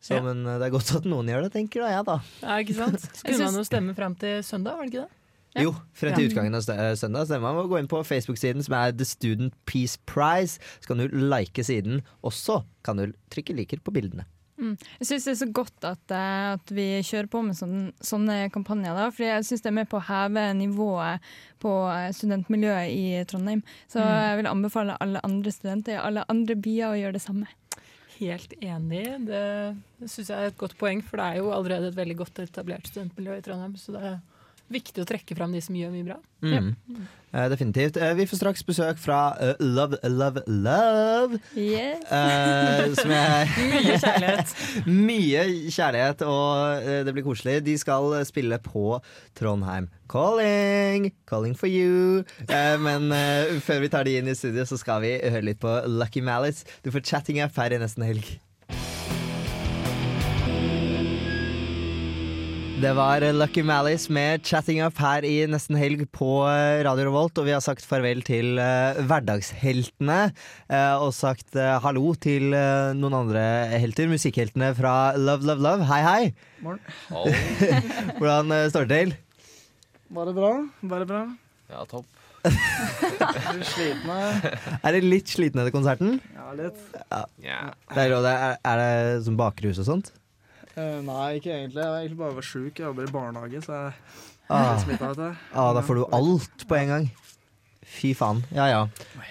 Så, 0.00 0.16
Ja. 0.16 0.22
Men 0.24 0.42
det 0.48 0.64
er 0.64 0.72
godt 0.72 0.94
at 0.96 1.04
noen 1.04 1.28
gjør 1.28 1.44
det, 1.44 1.52
tenker 1.52 1.84
da 1.84 1.90
jeg, 1.92 2.04
da. 2.08 2.14
Ja, 2.40 2.54
ikke 2.64 2.78
sant? 2.78 3.02
Syns- 3.20 3.42
man 3.44 3.58
jo 3.60 3.64
stemme 3.68 3.94
fram 3.98 4.14
til 4.16 4.40
søndag, 4.46 4.78
var 4.80 4.88
det 4.88 4.94
ikke 4.94 5.04
det? 5.04 5.19
Jo, 5.58 5.72
frem 5.92 6.14
til 6.14 6.28
Ja. 6.28 6.30
utgangen 6.30 6.54
av 6.54 6.68
eh, 6.70 6.94
søndag 6.94 7.26
Så 7.26 7.40
man. 7.42 7.56
Gå 7.68 7.78
inn 7.80 7.88
på 7.90 8.04
Facebook-siden 8.06 8.62
som 8.62 8.74
er 8.74 8.92
The 8.92 9.04
Student 9.04 9.54
Peace 9.66 9.98
Prize. 10.06 10.60
Så 10.80 10.86
kan 10.86 10.98
du 10.98 11.08
like 11.08 11.64
siden, 11.64 12.02
og 12.22 12.32
så 12.32 12.62
kan 12.84 12.96
du 12.96 13.12
trykke 13.30 13.56
liker 13.56 13.80
på 13.82 13.90
bildene. 13.92 14.24
Mm. 14.60 14.76
Jeg 15.00 15.06
syns 15.08 15.24
det 15.24 15.32
er 15.32 15.46
så 15.46 15.52
godt 15.56 15.84
at, 15.88 16.10
eh, 16.12 16.52
at 16.52 16.68
vi 16.70 17.00
kjører 17.00 17.30
på 17.32 17.40
med 17.42 17.56
sånne, 17.56 17.92
sånne 18.04 18.50
kampanjer. 18.52 18.92
Da, 18.94 19.06
fordi 19.10 19.24
jeg 19.30 19.44
syns 19.48 19.62
det 19.62 19.70
er 19.72 19.78
med 19.80 19.88
på 19.88 19.96
å 19.98 20.04
heve 20.04 20.44
nivået 20.54 21.20
på 21.58 21.72
eh, 21.90 22.12
studentmiljøet 22.12 22.92
i 22.92 23.24
Trondheim. 23.24 23.62
Så 23.88 24.00
Mm. 24.04 24.20
jeg 24.20 24.36
vil 24.36 24.46
anbefale 24.52 24.96
alle 25.00 25.20
andre 25.24 25.50
studenter 25.50 25.92
i 25.96 25.96
alle 26.06 26.24
andre 26.28 26.54
byer 26.54 26.92
å 26.92 27.00
gjøre 27.00 27.12
det 27.14 27.22
samme. 27.22 27.46
Helt 28.20 28.52
enig. 28.60 29.06
Det, 29.26 29.76
det 29.98 30.10
syns 30.10 30.28
jeg 30.28 30.36
er 30.38 30.46
et 30.52 30.58
godt 30.58 30.76
poeng, 30.76 31.02
for 31.02 31.16
det 31.16 31.24
er 31.24 31.36
jo 31.40 31.50
allerede 31.56 31.88
et 31.88 31.96
veldig 31.96 32.16
godt 32.18 32.34
etablert 32.44 32.86
studentmiljø 32.86 33.38
i 33.38 33.40
Trondheim. 33.40 33.76
Så 33.80 33.92
det 33.96 34.02
er 34.04 34.20
viktig 34.70 35.02
å 35.02 35.08
trekke 35.08 35.36
fram 35.38 35.54
de 35.54 35.62
som 35.64 35.76
gjør 35.76 35.92
mye 35.94 36.06
bra. 36.06 36.16
Mm. 36.40 36.70
Eh, 37.30 37.46
definitivt. 37.52 37.98
Uh, 38.00 38.10
vi 38.18 38.26
får 38.26 38.40
straks 38.40 38.64
besøk 38.66 38.98
fra 38.98 39.18
uh, 39.38 39.52
Love, 39.62 39.98
Love, 40.02 40.42
Love. 40.46 41.38
Yes. 41.54 42.02
Eh, 42.10 42.90
som 42.98 43.12
jeg 43.14 43.50
Mye 43.70 43.98
kjærlighet. 44.02 44.54
Mye 45.10 45.46
kjærlighet, 45.70 46.26
og 46.26 46.90
det 47.06 47.14
blir 47.14 47.26
koselig. 47.26 47.60
De 47.66 47.76
skal 47.78 48.18
spille 48.28 48.58
på 48.64 48.98
Trondheim 49.38 49.90
Calling, 50.10 51.12
calling 51.30 51.54
for 51.54 51.70
you. 51.70 52.24
Eh, 52.48 52.76
men 52.82 53.12
før 53.62 53.84
vi 53.84 53.92
tar 53.92 54.08
de 54.08 54.18
inn 54.18 54.30
i 54.30 54.34
studio, 54.34 54.66
så 54.66 54.80
skal 54.80 55.04
vi 55.06 55.14
høre 55.22 55.46
litt 55.52 55.62
på 55.62 55.80
Lucky 55.86 56.24
Malice. 56.24 56.66
Du 56.82 56.90
får 56.90 57.06
chatting 57.06 57.38
ferdig 57.54 57.78
nesten 57.82 58.06
helg. 58.08 58.26
Det 62.80 62.92
var 62.96 63.20
Lucky 63.36 63.60
Malice 63.62 64.08
med 64.12 64.40
'Chatting 64.40 64.78
Up' 64.80 64.96
her 64.96 65.24
i 65.28 65.44
nesten 65.44 65.76
helg 65.76 66.06
på 66.16 66.46
eh, 66.48 66.80
Radio 66.86 67.10
Revolt. 67.10 67.36
Og 67.36 67.44
vi 67.44 67.52
har 67.52 67.60
sagt 67.60 67.84
farvel 67.84 68.22
til 68.24 68.56
uh, 68.56 68.96
hverdagsheltene. 69.04 70.30
Uh, 70.64 70.96
og 71.04 71.12
sagt 71.12 71.52
uh, 71.60 71.76
hallo 71.84 72.14
til 72.16 72.54
noen 72.96 73.16
andre 73.18 73.42
helter. 73.82 74.08
Musikkheltene 74.08 74.70
fra 74.78 75.12
Love 75.18 75.44
Love 75.44 75.60
Love. 75.66 75.88
Hei, 75.90 76.00
hei! 76.06 76.30
Morgen. 76.64 76.80
Hvordan 78.20 78.56
eh, 78.56 78.70
står 78.72 78.88
det 78.88 79.02
til? 79.02 79.12
Bare 80.16 80.32
bra. 80.36 80.54
Bare 80.94 81.08
bra. 81.10 81.20
Ja, 81.68 81.84
topp. 81.84 82.08
Er 82.48 83.58
du 83.58 83.66
sliten? 83.68 84.08
eh? 84.08 84.48
Er 84.86 84.96
det 84.96 85.04
litt 85.04 85.28
sliten 85.28 85.60
etter 85.60 85.74
konserten? 85.74 86.16
Ja, 86.32 86.48
litt. 86.56 86.80
Ja. 87.44 87.60
Det 87.92 88.06
er, 88.06 88.16
det 88.24 88.32
er, 88.32 88.56
er 88.72 88.80
det 88.80 89.20
sånn 89.28 89.36
bakrus 89.36 89.82
og 89.84 89.90
sånt? 89.90 90.14
Eh, 90.80 90.98
nei, 91.04 91.26
ikke 91.40 91.52
egentlig. 91.52 91.82
Jeg 91.82 91.92
var 91.92 92.00
egentlig 92.00 92.20
bare 92.22 92.44
sjuk. 92.46 92.72
Jeg 92.78 92.86
jobber 92.86 93.08
i 93.08 93.12
barnehage, 93.14 93.60
så 93.66 93.72
jeg 93.76 93.86
er 93.90 93.94
Ah. 94.50 94.70
litt 94.74 94.84
smittet. 94.86 95.36
Ah, 95.54 95.72
da 95.76 95.80
får 95.86 95.94
du 96.00 96.04
alt 96.16 96.64
på 96.68 96.76
en 96.78 96.88
gang. 96.88 97.10
Fy 97.90 98.12
faen. 98.14 98.40
Ja 98.54 98.66
ja. 98.70 98.80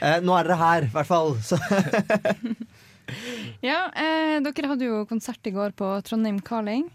Eh, 0.01 0.19
nå 0.23 0.35
er 0.37 0.43
dere 0.47 0.57
her, 0.59 0.83
i 0.83 0.91
hvert 0.93 1.07
fall. 1.09 1.33
Så 1.43 1.57
Ja, 3.65 3.87
eh, 3.97 4.37
dere 4.45 4.67
hadde 4.69 4.85
jo 4.85 5.05
konsert 5.09 5.45
i 5.49 5.51
går 5.55 5.71
på 5.79 5.87
Trondheim 6.05 6.39
Carling. 6.45 6.89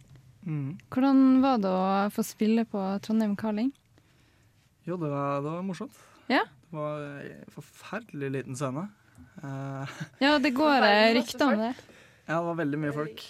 Mm. 0.47 0.77
Hvordan 0.93 1.41
var 1.43 1.59
det 1.59 1.71
å 1.73 2.11
få 2.15 2.23
spille 2.25 2.65
på 2.69 2.81
Trondheim 3.03 3.35
Carling? 3.37 3.73
Jo, 4.87 4.97
det 5.01 5.09
var, 5.11 5.41
det 5.43 5.51
var 5.51 5.63
morsomt. 5.67 5.97
Ja? 6.29 6.45
Det 6.71 6.77
var 6.79 7.01
en 7.01 7.49
forferdelig 7.57 8.31
liten 8.39 8.55
scene. 8.61 8.87
Eh, 9.43 9.97
Ja, 10.21 10.39
det 10.39 10.55
går 10.61 10.85
rykter 11.17 11.49
om 11.49 11.59
det. 11.65 11.73
ja, 12.29 12.37
det 12.39 12.45
var 12.47 12.61
veldig 12.63 12.79
mye 12.85 12.93
folk. 12.95 13.25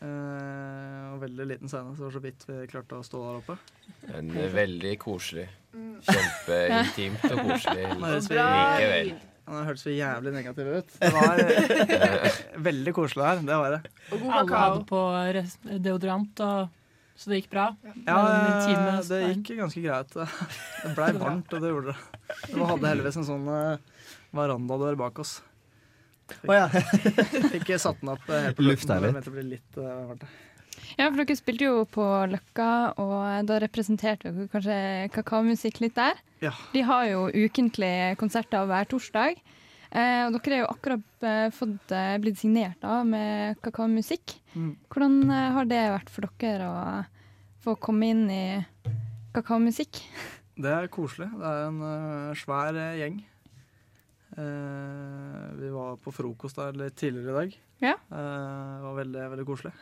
Eh, 0.00 1.08
og 1.12 1.18
veldig 1.20 1.44
liten 1.50 1.68
scene, 1.68 1.92
så 1.92 2.00
det 2.00 2.06
var 2.06 2.14
så 2.14 2.22
vidt 2.24 2.44
vi 2.48 2.54
klarte 2.70 2.96
å 2.96 3.04
stå 3.04 3.18
der 3.20 3.40
oppe. 3.42 3.56
Men 4.08 4.30
eh, 4.32 4.46
veldig 4.54 4.94
koselig. 5.02 5.44
Kjempeintimt 6.06 7.26
og 7.28 7.42
koselig 7.50 7.84
likevel. 8.00 9.10
Det 9.50 9.64
hørtes 9.66 9.82
så 9.82 9.92
jævlig 9.92 10.32
negativ 10.32 10.68
ut. 10.78 10.92
Det 11.02 11.10
var 11.12 11.42
eh, 11.42 12.38
veldig 12.68 12.94
koselig 12.96 13.26
her. 13.26 13.42
Det 13.44 13.58
var 13.60 13.74
det. 13.76 13.80
Alle 14.16 14.62
hadde 14.62 14.84
på 14.88 15.02
res- 15.36 15.58
deodorant, 15.84 16.42
og, 16.46 16.70
så 17.18 17.32
det 17.32 17.42
gikk 17.42 17.50
bra. 17.52 17.66
Ja, 18.06 18.16
det 19.10 19.20
gikk 19.26 19.52
ganske 19.58 19.84
greit. 19.84 20.16
Det 20.16 20.94
blei 20.96 21.10
varmt, 21.18 21.52
og 21.52 21.60
det 21.66 21.74
gjorde 21.74 21.92
det. 21.92 21.98
Vi 22.54 22.64
hadde 22.72 22.92
heldigvis 22.94 23.20
en 23.20 23.28
sånn 23.28 23.48
uh, 23.50 24.06
verandadør 24.38 24.96
bak 25.02 25.20
oss. 25.26 25.40
Fikk, 26.38 26.50
oh, 26.50 26.56
ja. 26.56 26.68
fikk 27.54 27.74
satt 27.80 28.00
den 28.02 28.12
opp 28.14 28.30
eh, 28.30 28.46
helt 28.48 28.58
på 28.58 28.66
Lufta 28.66 28.98
litt. 29.02 29.20
Det 29.24 29.34
ble 29.34 29.46
litt 29.56 29.80
eh, 29.80 30.00
varmt. 30.10 30.24
Ja, 30.98 31.06
for 31.06 31.20
dere 31.20 31.36
spilte 31.38 31.68
jo 31.68 31.84
på 31.90 32.04
Løkka, 32.30 32.70
og 33.00 33.46
da 33.48 33.60
representerte 33.62 34.32
dere 34.34 34.50
kanskje 34.52 34.78
kakaomusikk 35.14 35.80
litt 35.84 35.96
der. 35.98 36.18
Ja. 36.42 36.52
De 36.74 36.82
har 36.86 37.06
jo 37.10 37.28
ukentlige 37.30 38.14
konserter 38.20 38.68
hver 38.68 38.88
torsdag. 38.90 39.40
Eh, 39.90 40.24
og 40.26 40.36
dere 40.36 40.56
er 40.56 40.62
jo 40.62 40.70
akkurat 40.70 41.24
eh, 41.26 41.46
fått, 41.54 41.94
eh, 41.94 42.16
blitt 42.22 42.38
signert 42.38 42.78
da, 42.82 43.00
med 43.06 43.58
kakaomusikk. 43.64 44.36
Mm. 44.54 44.74
Hvordan 44.90 45.16
eh, 45.26 45.48
har 45.56 45.70
det 45.70 45.80
vært 45.96 46.12
for 46.14 46.30
dere 46.42 46.68
å 46.70 46.82
få 47.64 47.74
komme 47.82 48.12
inn 48.14 48.28
i 48.30 48.44
kakaomusikk? 49.34 50.04
Det 50.60 50.70
er 50.70 50.90
koselig. 50.92 51.30
Det 51.40 51.48
er 51.48 51.66
en 51.68 51.82
uh, 51.82 52.38
svær 52.38 52.76
eh, 52.76 52.98
gjeng. 53.00 53.20
Eh, 56.00 56.04
på 56.04 56.12
frokost 56.14 56.56
der 56.56 56.72
litt 56.76 56.96
tidligere 56.96 57.30
i 57.30 57.38
dag. 57.38 57.56
Ja. 57.80 57.92
Eh, 57.92 58.76
det 58.80 58.84
var 58.86 58.96
veldig, 58.96 59.26
veldig 59.34 59.46
koselig. 59.48 59.72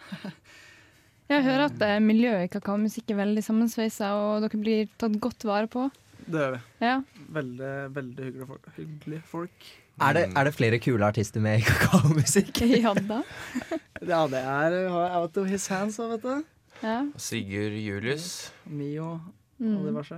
Jeg 1.29 1.45
hører 1.45 1.67
at 1.69 1.83
eh, 1.85 1.99
miljøet 2.01 2.47
i 2.47 2.53
kakaomusikk 2.55 3.11
er 3.13 3.19
veldig 3.21 3.43
sammensveisa, 3.45 4.15
og 4.17 4.43
dere 4.47 4.61
blir 4.63 4.89
tatt 4.99 5.19
godt 5.21 5.45
vare 5.45 5.69
på. 5.69 5.89
Det 6.29 6.41
gjør 6.41 6.55
vi. 6.57 6.61
Ja. 6.85 6.95
Veldig, 7.37 7.73
veldig 7.95 8.25
hyggelige 8.25 8.47
folk. 8.49 8.71
Hyggelig 8.79 9.21
folk. 9.29 9.69
Er 10.01 10.15
det, 10.15 10.23
er 10.39 10.47
det 10.47 10.55
flere 10.55 10.79
kule 10.79 11.05
artister 11.07 11.43
med 11.43 11.59
i 11.61 11.67
kakaomusikk? 11.67 12.63
ja 12.85 12.95
da. 12.97 13.23
Ja, 14.09 14.21
det 14.31 14.39
er 14.47 14.77
out 15.19 15.37
of 15.37 15.49
his 15.51 15.67
hands, 15.67 15.99
òg, 15.99 16.13
vet 16.17 16.23
du. 16.23 16.45
Ja. 16.85 17.01
Sigurd 17.19 17.75
Julius. 17.83 18.53
Mio 18.67 19.19
Mm. 19.59 19.73
og 19.81 19.87
diverse. 19.89 20.17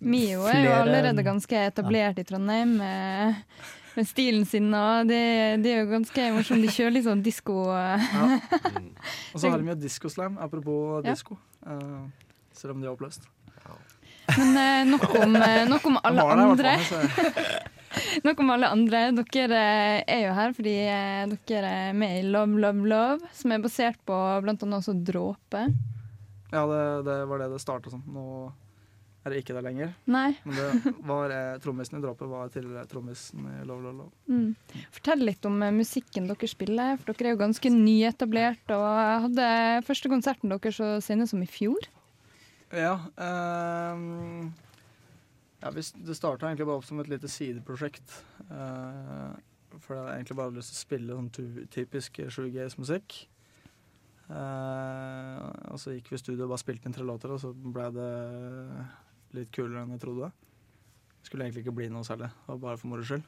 Mio 0.00 0.46
er 0.48 0.62
jo 0.64 0.70
allerede 0.72 1.20
ganske 1.26 1.58
etablert 1.68 2.16
i 2.16 2.22
Trondheim 2.24 2.70
med, 2.78 3.34
med 3.98 4.06
stilen 4.08 4.44
sin, 4.46 4.68
og 4.74 5.08
det, 5.10 5.22
det 5.64 5.72
er 5.74 5.82
jo 5.82 5.90
ganske 5.90 6.28
morsomt. 6.36 6.62
De 6.62 6.70
kjører 6.70 6.94
litt 6.94 7.06
sånn 7.08 7.24
disko. 7.24 7.56
Ja. 7.74 7.96
Og 9.34 9.42
så 9.42 9.50
har 9.50 9.58
de 9.58 9.72
jo 9.72 9.78
Discoslam, 9.82 10.38
apropos 10.42 11.02
Ja. 11.02 11.12
disko. 11.12 11.38
Eh, 11.66 12.30
selv 12.54 12.76
om 12.76 12.80
de 12.82 12.88
er 12.88 12.94
oppløst. 12.94 13.26
Men 14.36 14.56
uh, 14.60 14.90
nok, 14.90 15.04
om, 15.16 15.34
uh, 15.40 15.64
nok 15.70 15.86
om 15.88 15.98
alle 16.04 16.24
andre. 16.44 16.74
nok 18.26 18.40
om 18.44 18.50
alle 18.52 18.68
andre. 18.68 19.02
Dere 19.16 19.60
eh, 19.62 20.02
er 20.04 20.24
jo 20.26 20.34
her 20.36 20.52
fordi 20.56 20.74
eh, 20.84 21.36
dere 21.48 21.70
er 21.88 21.96
med 21.96 22.18
i 22.18 22.26
Love, 22.28 22.60
Love, 22.60 22.84
Love, 22.92 23.30
som 23.32 23.54
er 23.54 23.62
basert 23.64 23.96
på 24.06 24.14
annet 24.14 24.66
også 24.68 24.92
Dråpe. 25.00 25.64
Ja, 26.52 26.64
det, 26.68 26.82
det 27.08 27.16
var 27.30 27.40
det 27.40 27.50
det 27.54 27.62
starta 27.64 27.92
som. 27.92 28.04
Nå 28.12 28.50
er 29.28 29.34
det 29.34 29.42
ikke 29.44 29.54
det 29.56 29.62
lenger. 29.66 29.92
Nei. 30.10 30.30
Men 30.44 30.56
det 30.58 30.92
var 31.08 31.32
eh, 31.34 31.58
trommisen 31.62 31.98
i 31.98 32.02
Dråpet 32.02 32.30
var 32.30 32.50
tidligere 32.52 32.86
trommisen 32.90 33.44
i 33.52 33.58
Love 33.68 33.84
Love 33.84 33.96
Love. 34.00 34.12
Mm. 34.26 34.82
Fortell 34.96 35.24
litt 35.28 35.48
om 35.48 35.60
eh, 35.62 35.74
musikken 35.76 36.26
dere 36.30 36.50
spiller, 36.50 36.96
for 36.98 37.12
dere 37.12 37.30
er 37.32 37.36
jo 37.36 37.42
ganske 37.44 37.72
nyetablert 37.74 38.74
og 38.76 38.88
hadde 39.28 39.48
første 39.86 40.10
konserten 40.12 40.52
deres 40.52 40.80
så 40.80 40.94
sene 41.04 41.28
som 41.30 41.44
i 41.44 41.50
fjor. 41.50 41.88
Ja, 42.72 42.96
Eh, 43.16 44.02
ja 45.62 45.70
Det 45.72 46.14
starta 46.14 46.46
egentlig 46.46 46.66
bare 46.68 46.80
opp 46.80 46.86
som 46.88 47.00
et 47.02 47.08
lite 47.10 47.30
sideprosjekt. 47.30 48.22
eh, 48.50 49.32
for 49.78 49.94
jeg 49.94 50.02
hadde 50.04 50.14
egentlig 50.18 50.36
bare 50.38 50.54
lyst 50.56 50.72
til 50.72 50.78
å 50.78 50.84
spille 50.86 51.16
sånn 51.16 51.66
typisk 51.70 52.20
shoegaze-musikk. 52.32 53.26
Eh, 54.28 55.44
og 55.72 55.78
så 55.80 55.94
gikk 55.94 56.10
vi 56.12 56.18
i 56.18 56.20
studio 56.20 56.44
og 56.44 56.52
bare 56.52 56.60
spilte 56.60 56.88
inn 56.88 56.96
tre 56.96 57.06
låter, 57.06 57.32
og 57.32 57.40
så 57.40 57.52
ble 57.54 57.86
det 57.96 58.08
litt 59.36 59.50
kulere 59.54 59.84
enn 59.84 59.96
jeg 59.96 60.04
trodde. 60.04 60.30
Skulle 61.26 61.44
egentlig 61.44 61.66
ikke 61.66 61.76
bli 61.76 61.88
noe 61.92 62.06
særlig. 62.06 62.30
Det 62.32 62.54
var 62.54 62.60
bare 62.62 62.80
for 62.80 62.92
moro 62.92 63.04
skyld. 63.04 63.24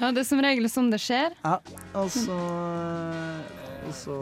Ja, 0.00 0.10
Det 0.10 0.24
er 0.24 0.26
som 0.26 0.40
regel 0.42 0.68
sånn 0.68 0.90
det 0.92 0.98
skjer. 1.00 1.36
Ja, 1.44 1.58
og 1.94 2.10
så, 2.12 2.38
og 3.86 3.94
så 3.96 4.18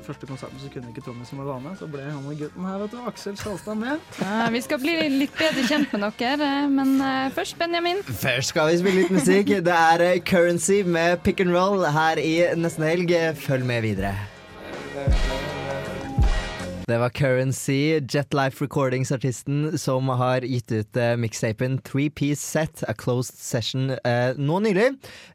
Første 0.00 0.26
konserten 0.26 0.58
så 0.58 0.70
kunne 0.72 0.88
ikke 0.90 1.02
trommisen 1.04 1.36
som 1.36 1.42
være 1.44 1.60
med, 1.62 1.74
så 1.78 1.86
ble 1.90 2.00
han 2.02 2.24
og 2.26 2.38
gutten 2.40 2.64
her, 2.66 2.78
vet 2.80 2.94
du, 2.94 2.98
Aksel 3.06 3.36
Salstad, 3.38 3.76
med. 3.78 4.00
Ja, 4.18 4.48
vi 4.50 4.62
skal 4.64 4.80
bli 4.82 4.94
litt 5.12 5.36
bedre 5.38 5.62
kjent 5.68 5.92
med 5.92 6.06
dere, 6.18 6.48
eh, 6.64 6.70
men 6.72 6.94
eh, 7.04 7.28
først 7.36 7.58
Benjamin. 7.60 8.00
Først 8.08 8.54
skal 8.54 8.72
vi 8.72 8.80
spille 8.80 9.04
litt 9.04 9.14
musikk. 9.14 9.52
Det 9.68 9.76
er 9.76 10.06
eh, 10.08 10.18
Currency 10.24 10.80
med 10.82 11.20
Pick 11.22 11.44
and 11.44 11.54
Roll 11.54 11.84
her 11.84 12.18
i 12.18 12.34
nesten 12.58 12.88
helg. 12.88 13.12
Følg 13.44 13.68
med 13.68 13.84
videre. 13.86 14.16
Det 16.90 16.98
var 16.98 17.08
Currency, 17.08 18.00
Jetlife 18.00 18.64
Recordings-artisten, 18.64 19.78
som 19.78 20.08
har 20.08 20.42
gitt 20.42 20.72
ut 20.72 20.96
uh, 20.98 21.14
mixtapen 21.16 21.78
Three 21.86 22.10
Piece 22.10 22.42
Set, 22.42 22.82
A 22.88 22.94
Closed 22.98 23.36
Session, 23.38 23.90
uh, 23.90 24.34
nå 24.34 24.56
nylig. 24.64 24.88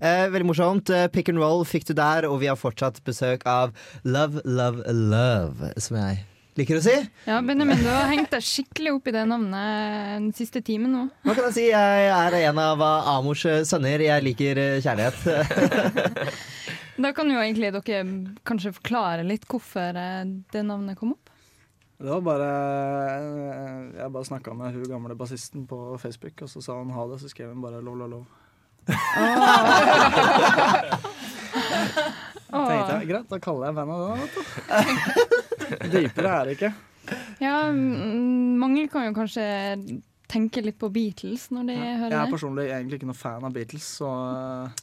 Uh, 0.03 0.27
veldig 0.33 0.49
morsomt. 0.49 0.91
Pick 1.13 1.31
and 1.31 1.39
roll 1.39 1.63
fikk 1.63 1.87
du 1.87 1.93
der, 1.95 2.27
og 2.27 2.41
vi 2.41 2.49
har 2.51 2.59
fortsatt 2.59 2.99
besøk 3.07 3.45
av 3.47 3.71
Love, 4.03 4.43
Love, 4.43 4.83
Love, 4.91 5.69
som 5.79 5.95
jeg 6.01 6.25
liker 6.59 6.81
å 6.81 6.83
si. 6.83 6.95
Ja, 7.23 7.39
Benjamin, 7.39 7.79
du 7.79 7.87
har 7.87 8.11
hengt 8.11 8.35
deg 8.35 8.43
skikkelig 8.43 8.97
opp 8.97 9.07
i 9.07 9.15
det 9.15 9.23
navnet 9.31 10.11
den 10.11 10.29
siste 10.35 10.59
timen 10.59 10.91
nå. 10.91 11.05
Hva 11.23 11.37
kan 11.37 11.47
jeg 11.47 11.55
si? 11.55 11.69
Jeg 11.71 12.09
er 12.17 12.39
en 12.41 12.59
av 12.65 12.83
Amors 12.83 13.45
sønner. 13.63 14.03
Jeg 14.03 14.27
liker 14.27 14.59
kjærlighet. 14.83 16.35
Da 16.95 17.09
kan 17.11 17.27
jo 17.27 17.41
egentlig 17.41 17.73
dere 17.75 18.03
kanskje 18.47 18.71
forklare 18.77 19.25
litt 19.27 19.43
hvorfor 19.51 19.95
det 19.95 20.61
navnet 20.63 20.95
kom 20.95 21.11
opp. 21.11 21.24
Det 21.97 22.09
var 22.11 22.21
bare 22.21 22.47
eh, 23.15 23.99
Jeg 24.01 24.11
bare 24.11 24.27
snakka 24.27 24.53
med 24.57 24.73
hun 24.75 24.89
gamle 24.89 25.15
bassisten 25.15 25.67
på 25.67 25.97
Facebook, 26.01 26.41
og 26.43 26.49
så 26.51 26.61
sa 26.61 26.77
han 26.79 26.91
ha 26.95 27.05
det, 27.11 27.21
så 27.21 27.29
skrev 27.31 27.53
hun 27.53 27.61
bare 27.63 27.81
lov, 27.81 27.95
lov, 28.01 28.09
lov. 28.09 28.25
Tenkte 32.55 32.91
jeg, 32.99 33.07
Greit, 33.09 33.29
da 33.31 33.39
kaller 33.41 33.69
jeg 33.69 33.75
bandet 33.79 33.99
det. 34.09 34.11
Dypere 35.93 36.29
er 36.33 36.43
det 36.49 36.57
ikke. 36.57 36.73
Ja, 37.41 37.55
mange 37.71 38.87
kan 38.91 39.07
jo 39.07 39.15
kanskje 39.15 39.45
tenke 40.31 40.63
litt 40.65 40.77
på 40.81 40.89
Beatles 40.93 41.47
når 41.53 41.67
de 41.69 41.75
Jeg 41.75 41.99
hører 42.01 42.15
er 42.17 42.31
personlig 42.31 42.65
egentlig 42.71 42.99
ikke 42.99 43.09
noe 43.11 43.19
fan 43.19 43.45
av 43.45 43.53
Beatles, 43.55 43.87
så 43.99 44.09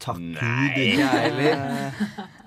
Takk 0.02 0.20
Gud, 0.22 0.38
ikke 0.38 1.02
jeg 1.02 1.26
heller. 1.26 1.56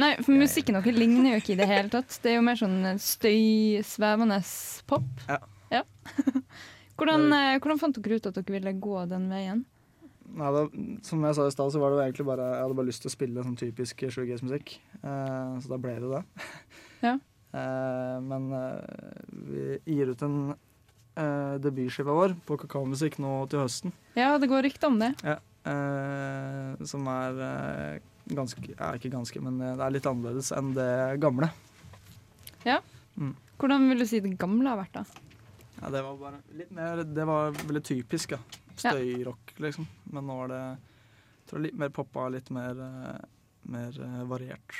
Nei, 0.00 0.14
for 0.24 0.36
musikken 0.38 0.78
deres 0.78 0.96
ligner 0.96 1.34
jo 1.34 1.40
ikke 1.42 1.54
i 1.54 1.58
det 1.60 1.68
hele 1.68 1.90
tatt. 1.92 2.14
Det 2.22 2.32
er 2.32 2.38
jo 2.38 2.44
mer 2.46 2.58
sånn 2.58 2.78
støysvevende 3.00 4.38
pop. 4.90 5.26
Ja. 5.28 5.82
hvordan, 6.98 7.26
eh, 7.36 7.58
hvordan 7.60 7.80
fant 7.80 8.00
dere 8.00 8.18
ut 8.18 8.30
at 8.30 8.38
dere 8.38 8.56
ville 8.56 8.72
gå 8.82 9.04
den 9.10 9.28
veien? 9.32 9.64
Nei, 10.30 10.50
det, 10.54 10.62
som 11.06 11.26
jeg 11.26 11.36
sa 11.36 11.46
i 11.48 11.52
stad, 11.54 11.74
så 11.74 11.82
var 11.82 11.90
det 11.90 11.98
jo 11.98 12.02
egentlig 12.04 12.26
bare 12.28 12.44
Jeg 12.52 12.62
hadde 12.62 12.78
bare 12.78 12.88
lyst 12.88 13.02
til 13.02 13.10
å 13.10 13.14
spille 13.16 13.44
sånn 13.44 13.58
typisk 13.58 14.04
shoegaze-musikk. 14.14 14.76
Eh, 15.02 15.52
så 15.60 15.74
da 15.74 15.80
ble 15.82 15.98
det 16.00 16.14
det. 16.16 16.24
Ja. 17.00 17.14
uh, 17.56 18.16
men 18.30 18.50
uh, 18.52 18.84
vi 19.48 19.78
gir 19.88 20.10
ut 20.12 20.24
en 20.26 20.34
uh, 20.52 21.54
debutskiva 21.64 22.12
vår 22.12 22.34
på 22.44 22.58
kakaomusikk 22.60 23.16
nå 23.24 23.38
til 23.48 23.64
høsten. 23.64 23.94
Ja, 24.18 24.34
det 24.36 24.50
går 24.52 24.66
rykter 24.68 24.92
om 24.92 24.98
det. 25.00 25.14
Ja. 25.24 25.38
Eh, 25.60 26.84
som 26.88 27.08
er 27.12 27.40
eh, 27.44 27.96
ganske 28.38 28.62
Ja, 28.70 28.92
ikke 28.96 29.12
ganske, 29.12 29.42
men 29.44 29.60
eh, 29.60 29.76
det 29.78 29.86
er 29.86 29.96
litt 29.96 30.08
annerledes 30.10 30.52
enn 30.56 30.74
det 30.76 30.92
gamle. 31.22 31.50
Ja. 32.66 32.80
Mm. 33.16 33.34
Hvordan 33.60 33.88
vil 33.90 34.04
du 34.04 34.08
si 34.08 34.22
det 34.24 34.36
gamle 34.40 34.72
har 34.72 34.80
vært, 34.80 35.00
da? 35.00 35.26
Ja, 35.80 35.90
det 35.92 36.04
var 36.04 36.16
bare 36.20 36.40
litt 36.58 36.70
mer 36.76 37.02
Det 37.08 37.24
var 37.28 37.54
veldig 37.56 37.82
typisk, 37.84 38.36
ja. 38.36 38.40
Støyrock, 38.80 39.54
liksom. 39.60 39.88
Men 40.12 40.28
nå 40.28 40.38
er 40.44 40.52
det 40.52 40.62
jeg 41.50 41.50
tror 41.50 41.62
litt 41.64 41.78
mer 41.82 41.90
poppa, 41.90 42.28
litt 42.30 42.50
mer, 42.54 42.78
eh, 42.78 43.22
mer 43.74 43.96
eh, 43.98 44.22
variert. 44.30 44.76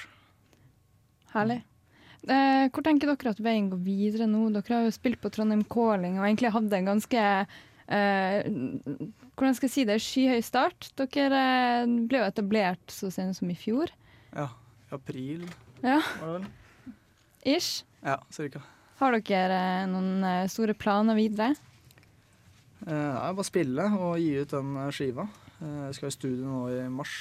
Herlig. 1.32 1.56
Eh, 2.28 2.68
hvor 2.70 2.84
tenker 2.84 3.10
dere 3.10 3.32
at 3.32 3.40
veien 3.42 3.70
går 3.72 3.80
videre 3.82 4.28
nå? 4.30 4.44
Dere 4.54 4.76
har 4.76 4.84
jo 4.86 4.92
spilt 4.94 5.18
på 5.22 5.32
Trondheim 5.34 5.64
Calling 5.66 6.20
og 6.20 6.28
egentlig 6.28 6.52
hadde 6.54 6.78
en 6.78 6.90
ganske 6.92 7.24
eh, 7.90 8.46
Hvordan 9.36 9.56
skal 9.56 9.68
jeg 9.68 9.74
si 9.74 9.84
det? 9.88 9.98
Skyhøy 10.04 10.42
start. 10.46 10.90
Dere 11.00 11.40
eh, 11.84 11.94
ble 12.08 12.20
jo 12.22 12.28
etablert 12.28 12.92
så 12.94 13.10
sent 13.14 13.36
som 13.38 13.50
i 13.50 13.56
fjor. 13.58 13.92
Ja. 14.34 14.48
I 14.90 14.94
april, 14.96 15.44
Ja, 15.84 16.00
var 16.20 16.26
det 16.26 16.32
vel? 16.40 16.48
ish. 17.56 17.84
Ja, 18.04 18.16
cirka. 18.34 18.60
Har 19.00 19.14
dere 19.16 19.58
eh, 19.82 19.86
noen 19.88 20.24
eh, 20.26 20.46
store 20.50 20.74
planer 20.74 21.16
videre? 21.16 21.54
Eh, 22.86 22.90
ja, 22.94 23.30
bare 23.36 23.46
spille 23.48 23.86
og 23.96 24.18
gi 24.20 24.32
ut 24.42 24.50
den 24.56 24.74
skiva. 24.94 25.28
Jeg 25.60 25.94
skal 25.98 26.08
i 26.08 26.14
studio 26.16 26.46
nå 26.48 26.60
i 26.72 26.84
mars. 26.88 27.14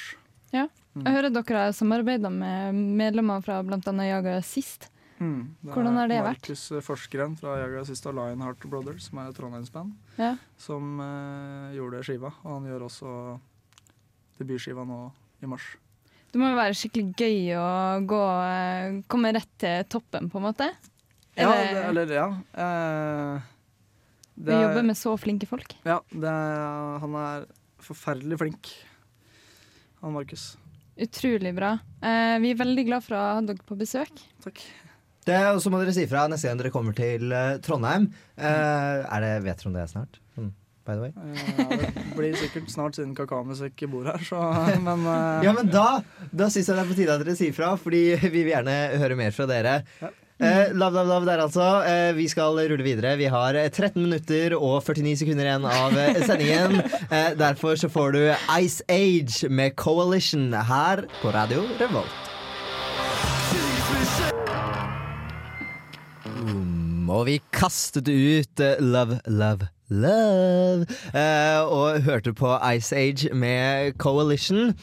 Ja. 0.55 0.65
Mm. 0.95 1.03
Jeg 1.05 1.13
hører 1.17 1.33
dere 1.35 1.63
har 1.67 1.73
samarbeida 1.75 2.29
med 2.33 2.77
medlemmer 2.97 3.43
fra 3.45 3.59
bl.a. 3.67 3.79
Jaga 4.07 4.37
sist. 4.47 4.87
Mm, 5.19 5.55
det 5.61 5.73
Hvordan 5.73 5.97
har 5.99 6.07
det 6.07 6.19
vært? 6.23 6.47
Markus 6.47 6.61
Forskeren 6.85 7.33
fra 7.39 7.57
Jaga 7.59 7.81
Sista 7.85 8.11
Lionheart 8.15 8.63
Brothers, 8.71 9.09
som 9.09 9.19
er 9.19 9.29
et 9.29 9.35
trondheimsband, 9.35 9.91
Ja. 10.17 10.35
som 10.57 10.99
uh, 10.99 11.73
gjorde 11.75 12.03
skiva. 12.07 12.31
Og 12.45 12.53
han 12.61 12.69
gjør 12.69 12.85
også 12.87 13.11
debutskiva 14.39 14.85
nå 14.87 15.11
i 15.43 15.49
mars. 15.51 15.65
Det 16.31 16.39
må 16.39 16.51
jo 16.51 16.55
være 16.59 16.77
skikkelig 16.77 17.15
gøy 17.17 17.55
å 17.57 17.67
gå, 18.07 18.21
eh, 18.45 18.99
komme 19.09 19.31
rett 19.33 19.49
til 19.57 19.83
toppen, 19.89 20.29
på 20.29 20.37
en 20.39 20.45
måte? 20.45 20.67
Er 21.35 21.43
Ja, 21.43 21.51
det- 21.51 21.85
eller 21.89 22.05
ja. 22.13 22.27
Uh, 22.53 23.41
Det 24.39 24.53
Å 24.53 24.55
er- 24.55 24.67
jobbe 24.69 24.85
med 24.85 24.95
så 24.95 25.17
flinke 25.19 25.45
folk. 25.47 25.73
Ja, 25.83 25.99
det 26.11 26.23
er, 26.29 26.99
han 26.99 27.13
er 27.15 27.45
forferdelig 27.81 28.37
flink. 28.39 28.69
Han 30.01 30.13
Markus. 30.13 30.55
Utrolig 30.97 31.53
bra. 31.55 31.73
Eh, 32.01 32.37
vi 32.39 32.51
er 32.51 32.55
veldig 32.55 32.85
glad 32.85 33.03
for 33.03 33.15
å 33.15 33.19
ha 33.35 33.41
dere 33.41 33.57
på 33.67 33.75
besøk. 33.77 34.11
Det, 35.29 35.41
og 35.53 35.61
så 35.63 35.71
må 35.71 35.81
dere 35.81 35.95
si 35.95 36.07
fra 36.09 36.27
neste 36.31 36.49
gang 36.49 36.61
dere 36.61 36.73
kommer 36.73 36.95
til 36.97 37.29
uh, 37.33 37.57
Trondheim. 37.65 38.09
Uh, 38.39 39.05
er 39.05 39.25
det, 39.25 39.33
vet 39.45 39.61
dere 39.61 39.71
om 39.71 39.77
det 39.77 39.83
er 39.85 39.91
snart? 39.91 40.21
Mm, 40.39 40.51
by 40.87 40.95
the 40.95 41.03
way. 41.07 41.11
Ja, 41.13 41.67
det 41.83 42.05
blir 42.17 42.39
sikkert 42.39 42.71
snart 42.73 42.97
siden 42.99 43.13
Kakaomusikk 43.17 43.85
bor 43.91 44.09
her, 44.09 44.23
så 44.25 44.41
Men 44.87 45.05
uh, 45.05 45.45
Ja, 45.45 45.53
men 45.55 45.69
da, 45.73 46.01
da 46.31 46.49
syns 46.49 46.71
jeg 46.71 46.79
det 46.79 46.85
er 46.85 46.89
på 46.93 46.97
tide 46.97 47.19
at 47.19 47.25
dere 47.25 47.37
sier 47.39 47.55
fra, 47.55 47.75
fordi 47.79 48.07
vi 48.33 48.39
vil 48.41 48.55
gjerne 48.55 48.79
høre 49.01 49.19
mer 49.19 49.35
fra 49.35 49.49
dere. 49.49 49.81
Eh, 50.39 50.71
love, 50.73 50.95
love, 50.95 51.07
love 51.07 51.25
der 51.27 51.41
altså. 51.43 51.83
Eh, 51.83 52.15
vi 52.15 52.27
skal 52.31 52.55
rulle 52.55 52.83
videre. 52.83 53.17
Vi 53.19 53.27
har 53.27 53.55
eh, 53.59 53.67
13 53.69 53.99
minutter 54.01 54.55
og 54.55 54.79
49 54.87 55.17
sekunder 55.19 55.49
igjen 55.49 55.67
av 55.67 55.97
eh, 55.99 56.21
sendingen. 56.23 56.79
Eh, 57.11 57.33
derfor 57.35 57.75
så 57.75 57.91
får 57.91 58.15
du 58.15 58.21
Ice 58.61 58.81
Age 58.87 59.51
med 59.51 59.75
Coalition 59.75 60.53
her 60.53 61.03
på 61.19 61.35
Radio 61.35 61.67
Revolt. 61.81 62.28
Og 67.09 67.25
vi 67.29 67.39
kastet 67.55 68.09
ut 68.09 68.61
Love, 68.79 69.19
Love, 69.27 69.67
Love. 69.89 70.85
eh, 71.13 71.61
og 71.65 72.01
hørte 72.05 72.33
på 72.33 72.53
Ice 72.77 72.95
Age 72.95 73.33
med 73.33 73.93
Coalition. 73.97 74.73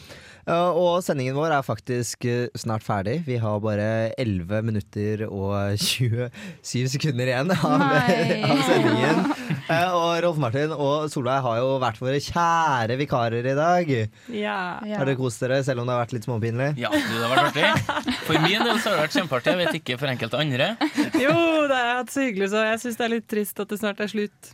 Eh, 0.46 0.76
og 0.78 1.00
sendingen 1.02 1.34
vår 1.34 1.50
er 1.56 1.64
faktisk 1.66 2.22
eh, 2.30 2.46
snart 2.54 2.84
ferdig. 2.86 3.16
Vi 3.26 3.34
har 3.42 3.58
bare 3.62 4.12
11 4.14 4.60
minutter 4.62 5.24
og 5.26 5.74
27 5.82 6.92
sekunder 6.92 7.32
igjen 7.32 7.50
av, 7.56 7.86
av 7.86 8.62
sendingen. 8.68 9.26
Eh, 9.66 9.90
og 9.98 10.20
Rolf 10.22 10.36
Martin 10.38 10.70
og 10.70 11.08
Solveig 11.10 11.40
har 11.42 11.56
jo 11.58 11.70
vært 11.82 11.96
våre 11.98 12.20
kjære 12.22 12.94
vikarer 13.00 13.48
i 13.50 13.54
dag. 13.58 13.88
Ja. 14.30 14.58
Har 14.78 15.08
dere 15.08 15.16
kost 15.18 15.42
dere, 15.42 15.58
selv 15.66 15.82
om 15.82 15.88
det 15.88 15.94
har 15.96 16.04
vært 16.04 16.14
litt 16.14 16.28
småpinlig? 16.28 16.68
Ja, 16.78 16.92
det 16.94 17.16
har 17.18 17.32
vært 17.32 17.48
artig. 17.48 18.14
For 18.28 18.38
min 18.44 18.62
del 18.62 18.78
så 18.78 18.92
har 18.92 19.00
det 19.00 19.06
vært 19.08 19.16
kjempeartig. 19.18 19.54
Jeg 19.56 19.60
vet 19.64 19.80
ikke 19.80 19.98
for 19.98 20.12
enkelte 20.12 20.42
andre. 20.44 20.68
Jo, 21.18 21.34
det 21.66 21.80
har 21.80 21.88
jeg 21.90 21.98
hatt 21.98 22.14
så 22.14 22.26
hyggelig, 22.28 22.50
så 22.54 22.62
jeg 22.68 22.82
syns 22.84 23.00
det 23.00 23.06
er 23.08 23.12
litt 23.16 23.26
trist 23.34 23.64
at 23.64 23.74
det 23.74 23.80
snart 23.82 24.04
er 24.06 24.12
slutt. 24.14 24.52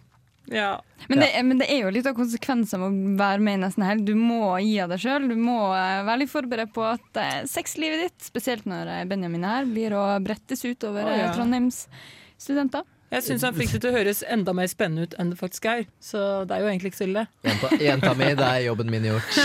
Ja. 0.50 0.82
Men, 1.08 1.20
det, 1.22 1.28
men 1.46 1.60
det 1.60 1.68
er 1.70 1.84
jo 1.84 1.92
litt 1.94 2.06
av 2.08 2.16
konsekvensen 2.16 2.80
av 2.80 2.88
å 2.88 3.18
være 3.18 3.42
med 3.44 3.58
i 3.58 3.60
Nesten 3.62 3.84
Helg. 3.86 4.06
Du 4.06 4.14
må 4.18 4.56
gi 4.62 4.74
av 4.82 4.90
deg 4.92 5.02
sjøl. 5.02 5.28
Du 5.30 5.36
må 5.38 5.58
eh, 5.76 6.02
være 6.06 6.22
litt 6.24 6.32
forberedt 6.32 6.72
på 6.74 6.84
at 6.88 7.20
eh, 7.20 7.36
sexlivet 7.50 8.06
ditt, 8.06 8.18
spesielt 8.26 8.66
når 8.70 8.90
eh, 8.90 9.04
Benjamin 9.10 9.46
er 9.46 9.60
her, 9.60 9.70
blir 9.70 9.96
å 9.98 10.04
brettes 10.24 10.64
ut 10.66 10.88
over 10.88 11.06
Å, 11.06 11.14
eh, 11.14 11.22
ja. 11.24 11.30
Trondheims 11.36 11.84
studenter. 12.42 12.86
Jeg 13.12 13.26
syns 13.26 13.42
han 13.44 13.56
fikk 13.56 13.74
det 13.74 13.82
til 13.84 13.90
å 13.90 13.96
høres 13.98 14.22
enda 14.24 14.54
mer 14.56 14.68
spennende 14.70 15.04
ut 15.04 15.16
enn 15.20 15.32
det 15.34 15.36
faktisk 15.36 15.66
er. 15.68 15.82
Så 16.00 16.18
det 16.48 16.56
er 16.56 16.64
jo 16.64 16.70
egentlig 16.70 16.92
ikke 16.92 17.00
så 17.02 17.08
ille. 17.08 17.24
Jenta, 17.44 17.70
jenta 17.84 18.12
mi, 18.16 18.28
det 18.38 18.46
er 18.46 18.64
jobben 18.70 18.92
min 18.92 19.08
gjort. 19.10 19.36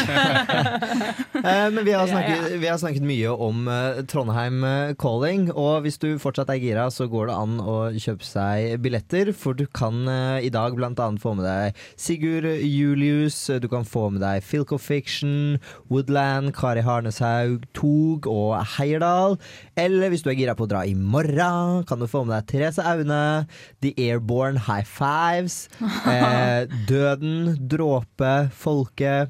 Eh, 1.38 1.68
Men 1.70 1.86
vi 1.86 1.94
har, 1.94 2.08
snakket, 2.10 2.56
vi 2.60 2.68
har 2.68 2.80
snakket 2.82 3.04
mye 3.06 3.30
om 3.30 3.68
uh, 3.70 4.00
Trondheim 4.10 4.64
eh, 4.66 4.94
Calling, 5.00 5.46
og 5.54 5.86
hvis 5.86 6.00
du 6.02 6.08
fortsatt 6.20 6.50
er 6.50 6.58
gira, 6.60 6.88
så 6.92 7.06
går 7.12 7.30
det 7.30 7.36
an 7.38 7.60
å 7.62 7.76
kjøpe 7.94 8.26
seg 8.26 8.82
billetter, 8.84 9.30
for 9.38 9.56
du 9.56 9.68
kan 9.70 10.02
uh, 10.10 10.42
i 10.42 10.50
dag 10.54 10.76
annet 10.82 11.22
få 11.22 11.36
med 11.38 11.46
deg 11.46 11.78
Sigurd 12.00 12.48
Julius, 12.66 13.38
du 13.62 13.68
kan 13.70 13.86
få 13.88 14.08
med 14.16 14.26
deg 14.26 14.42
Filco 14.44 14.80
Fiction, 14.82 15.60
Woodland, 15.94 16.56
Kari 16.58 16.82
Harneshaug, 16.86 17.68
Tog 17.78 18.28
og 18.32 18.58
Heierdal. 18.76 19.38
Eller 19.78 20.12
hvis 20.12 20.26
du 20.26 20.32
er 20.34 20.40
gira 20.42 20.58
på 20.58 20.66
å 20.66 20.72
dra 20.74 20.84
i 20.90 20.98
morgen, 20.98 21.86
kan 21.88 22.02
du 22.02 22.10
få 22.10 22.26
med 22.26 22.34
deg 22.40 22.50
Therese 22.50 22.84
Aune, 22.84 23.46
The 23.82 23.94
Airborne 23.98 24.58
High 24.68 24.86
Fives, 24.88 25.70
eh, 26.08 26.66
Døden, 26.90 27.56
Dråpe, 27.68 28.50
Folke. 28.56 29.28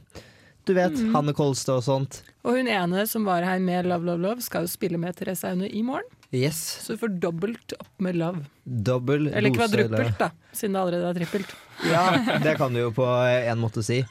Du 0.67 0.73
vet, 0.75 0.91
Mm. 0.99 1.13
Hanne 1.15 1.33
Kolstad 1.33 1.77
og 1.79 1.83
sånt. 1.85 2.21
Og 2.43 2.57
hun 2.57 2.67
ene 2.67 3.05
som 3.07 3.23
var 3.27 3.43
her 3.47 3.59
med 3.63 3.85
Love 3.87 4.03
Love 4.03 4.19
Love, 4.23 4.41
skal 4.43 4.65
jo 4.65 4.71
spille 4.71 4.99
med 4.99 5.15
Therese 5.15 5.45
Aune 5.47 5.69
i 5.71 5.81
morgen. 5.83 6.03
Yes. 6.35 6.57
Så 6.83 6.95
du 6.95 6.99
får 7.05 7.13
dobbelt 7.23 7.71
opp 7.79 7.87
med 8.03 8.17
love. 8.19 8.41
Dobbel 8.65 9.29
Eller 9.31 9.53
kvadruppelt, 9.55 10.17
da, 10.19 10.27
siden 10.51 10.73
det 10.75 10.81
allerede 10.81 11.11
er 11.13 11.19
trippelt. 11.21 11.53
Ja, 11.87 12.03
det 12.43 12.57
kan 12.59 12.73
du 12.75 12.81
jo 12.81 12.89
på 12.91 13.05
en 13.07 13.61
måte 13.63 13.79
si. 13.85 14.01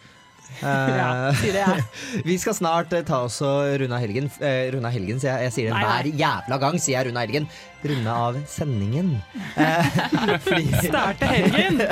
Eh, 0.62 0.97
Ja, 0.97 1.32
si 1.36 1.51
det, 1.53 1.62
jeg. 1.66 1.84
vi 2.30 2.36
skal 2.40 2.55
snart 2.57 2.92
eh, 2.97 3.05
ta 3.07 3.22
oss 3.26 3.40
og 3.44 3.76
runde 3.82 3.97
av 3.97 4.03
helgen. 4.05 4.30
Eh, 4.40 4.70
runde 4.74 4.88
av 4.88 4.94
helgen, 4.97 5.20
sier 5.20 5.34
jeg. 5.36 5.49
Jeg 5.51 5.57
sier 5.57 5.72
det 5.72 5.80
hver 5.86 6.11
jævla 6.22 6.59
gang. 6.62 6.78
sier 6.80 6.97
jeg 6.99 7.09
runde 7.11 7.20
av 7.20 7.26
helgen. 7.26 7.49
Runde 7.86 8.14
av 8.26 8.38
sendingen. 8.51 9.11
Eh, 9.55 9.99
Starte 10.88 11.28
helgen! 11.30 11.82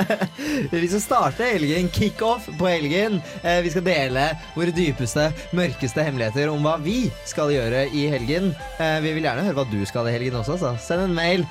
vi 0.73 0.87
skal 0.91 1.03
starte 1.03 1.47
helgen. 1.53 1.89
Kickoff 1.93 2.49
på 2.59 2.67
helgen. 2.67 3.21
Eh, 3.43 3.61
vi 3.65 3.71
skal 3.73 3.85
dele 3.85 4.25
våre 4.57 4.73
dypeste, 4.75 5.29
mørkeste 5.55 6.03
hemmeligheter 6.07 6.51
om 6.51 6.65
hva 6.65 6.75
vi 6.81 7.05
skal 7.29 7.53
gjøre 7.53 7.85
i 7.95 8.07
helgen. 8.11 8.51
Eh, 8.79 8.97
vi 9.05 9.13
vil 9.19 9.29
gjerne 9.29 9.45
høre 9.45 9.59
hva 9.61 9.67
du 9.71 9.79
skal 9.87 10.09
i 10.09 10.15
helgen 10.17 10.41
også, 10.41 10.57
så 10.61 10.73
send 10.81 11.05
en 11.05 11.15
mail. 11.15 11.45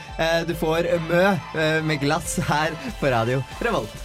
Du 0.48 0.52
får 0.59 0.90
Mø 1.09 1.22
med 1.86 2.02
glass 2.02 2.36
her 2.48 2.74
på 3.00 3.11
radio 3.12 3.40
Revolt. 3.64 4.03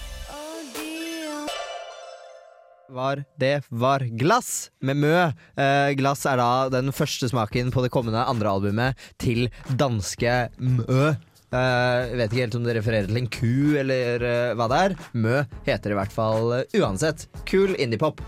Var 2.94 3.24
det 3.40 3.62
var 3.70 4.04
glass 4.20 4.70
med 4.82 5.00
Mø. 5.02 5.16
Eh, 5.60 5.92
glass 6.00 6.26
er 6.30 6.40
da 6.42 6.50
den 6.74 6.94
første 6.96 7.30
smaken 7.32 7.72
på 7.74 7.84
det 7.86 7.92
kommende 7.94 8.26
andre 8.26 8.52
albumet 8.52 9.10
til 9.22 9.48
danske 9.70 10.50
Mø. 10.58 11.14
Eh, 11.50 12.16
vet 12.20 12.30
ikke 12.30 12.44
helt 12.44 12.58
om 12.60 12.66
det 12.68 12.76
refererer 12.78 13.10
til 13.10 13.22
en 13.22 13.30
ku 13.34 13.78
eller 13.82 14.26
eh, 14.26 14.56
hva 14.58 14.68
det 14.70 14.82
er. 14.88 14.98
Mø 15.18 15.38
heter 15.66 15.90
det 15.90 15.96
i 15.96 16.00
hvert 16.02 16.14
fall 16.14 16.54
eh, 16.60 16.78
uansett. 16.82 17.26
Kul 17.50 17.74
indiepop. 17.78 18.22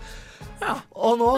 Og 0.94 1.18
nå 1.20 1.32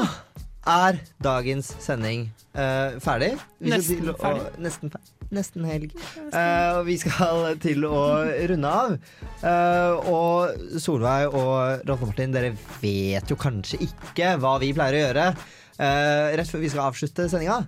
er 0.69 1.01
dagens 1.25 1.75
sending 1.85 2.29
eh, 2.57 2.97
ferdig. 3.05 3.35
Nesten 3.61 4.15
ferdig. 4.21 4.49
Nesten 4.65 4.93
ferdig. 4.93 5.14
Nesten 5.35 5.67
helg. 5.69 5.93
Uh, 6.31 6.81
og 6.81 6.85
vi 6.89 6.97
skal 7.01 7.59
til 7.63 7.85
å 7.89 8.05
runde 8.51 8.71
av. 8.71 8.97
Uh, 9.43 10.11
og 10.11 10.81
Solveig 10.83 11.35
og 11.35 11.85
Rolf 11.89 12.07
Martin, 12.07 12.35
dere 12.35 12.55
vet 12.83 13.31
jo 13.31 13.39
kanskje 13.41 13.83
ikke 13.89 14.35
hva 14.43 14.57
vi 14.63 14.73
pleier 14.77 14.99
å 14.99 15.05
gjøre 15.05 15.29
uh, 15.35 16.33
rett 16.39 16.51
før 16.51 16.65
vi 16.65 16.73
skal 16.73 16.89
avslutte 16.89 17.29
sendinga. 17.31 17.63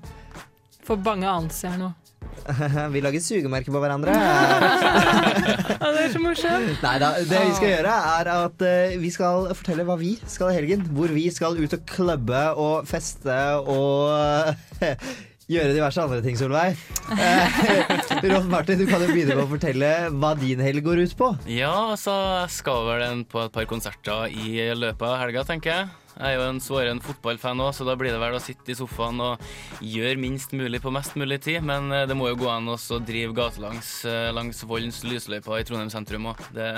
For 0.86 1.00
bange 1.00 1.28
anelse 1.28 1.72
her 1.72 1.80
nå. 1.82 1.92
vi 2.94 3.00
lager 3.02 3.22
sugemerker 3.22 3.74
på 3.74 3.80
hverandre. 3.82 4.14
Det 5.96 6.02
er 6.04 6.12
så 6.12 6.20
morsomt. 6.22 6.82
Nei 6.84 6.96
da. 7.02 7.08
Det 7.26 7.40
vi 7.48 7.54
skal 7.56 7.70
gjøre, 7.72 7.94
er 8.20 8.30
at 8.34 8.64
vi 9.00 9.10
skal 9.14 9.48
fortelle 9.56 9.86
hva 9.88 9.96
vi 9.98 10.12
skal 10.30 10.52
i 10.52 10.58
helgen. 10.60 10.84
Hvor 10.94 11.10
vi 11.14 11.24
skal 11.34 11.58
ut 11.58 11.74
og 11.74 11.86
klubbe 11.90 12.42
og 12.54 12.86
feste 12.86 13.38
og 13.66 14.54
gjøre 15.50 15.74
diverse 15.76 16.02
andre 16.02 16.22
ting, 16.24 16.38
Solveig. 16.38 16.78
Eh, 17.14 17.60
Rolf 18.32 18.48
Martin, 18.50 18.80
du 18.80 18.86
kan 18.88 19.02
jo 19.04 19.12
begynne 19.12 19.36
med 19.36 19.44
å 19.44 19.50
fortelle 19.50 19.92
hva 20.16 20.32
din 20.38 20.62
helg 20.64 20.82
går 20.86 21.04
ut 21.04 21.14
på. 21.18 21.30
Ja, 21.50 21.94
så 22.00 22.16
skal 22.52 22.88
vel 22.90 23.06
en 23.06 23.22
på 23.28 23.44
et 23.44 23.54
par 23.54 23.68
konserter 23.70 24.32
i 24.32 24.66
løpet 24.74 25.06
av 25.06 25.20
helga, 25.22 25.46
tenker 25.46 25.72
jeg. 25.72 25.94
Jeg 26.16 26.32
er 26.32 26.38
jo 26.38 26.44
en 26.48 26.60
svåren 26.64 27.00
fotballfan 27.04 27.60
òg, 27.60 27.74
så 27.76 27.84
da 27.84 27.92
blir 28.00 28.14
det 28.14 28.20
vel 28.22 28.36
å 28.38 28.40
sitte 28.40 28.72
i 28.72 28.76
sofaen 28.78 29.18
og 29.20 29.42
gjøre 29.84 30.16
minst 30.22 30.54
mulig 30.56 30.80
på 30.80 30.88
mest 30.94 31.12
mulig 31.20 31.36
tid. 31.44 31.60
Men 31.68 31.90
eh, 31.92 32.06
det 32.08 32.16
må 32.16 32.30
jo 32.30 32.38
gå 32.40 32.48
an 32.48 32.70
å 32.72 32.76
drive 33.04 33.34
gatelangs 33.36 33.90
eh, 34.08 34.30
langs 34.32 34.62
Vollens 34.64 35.02
lysløyper 35.04 35.60
i 35.60 35.66
Trondheim 35.68 35.90
sentrum 35.92 36.30
òg. 36.32 36.40
Det, 36.56 36.70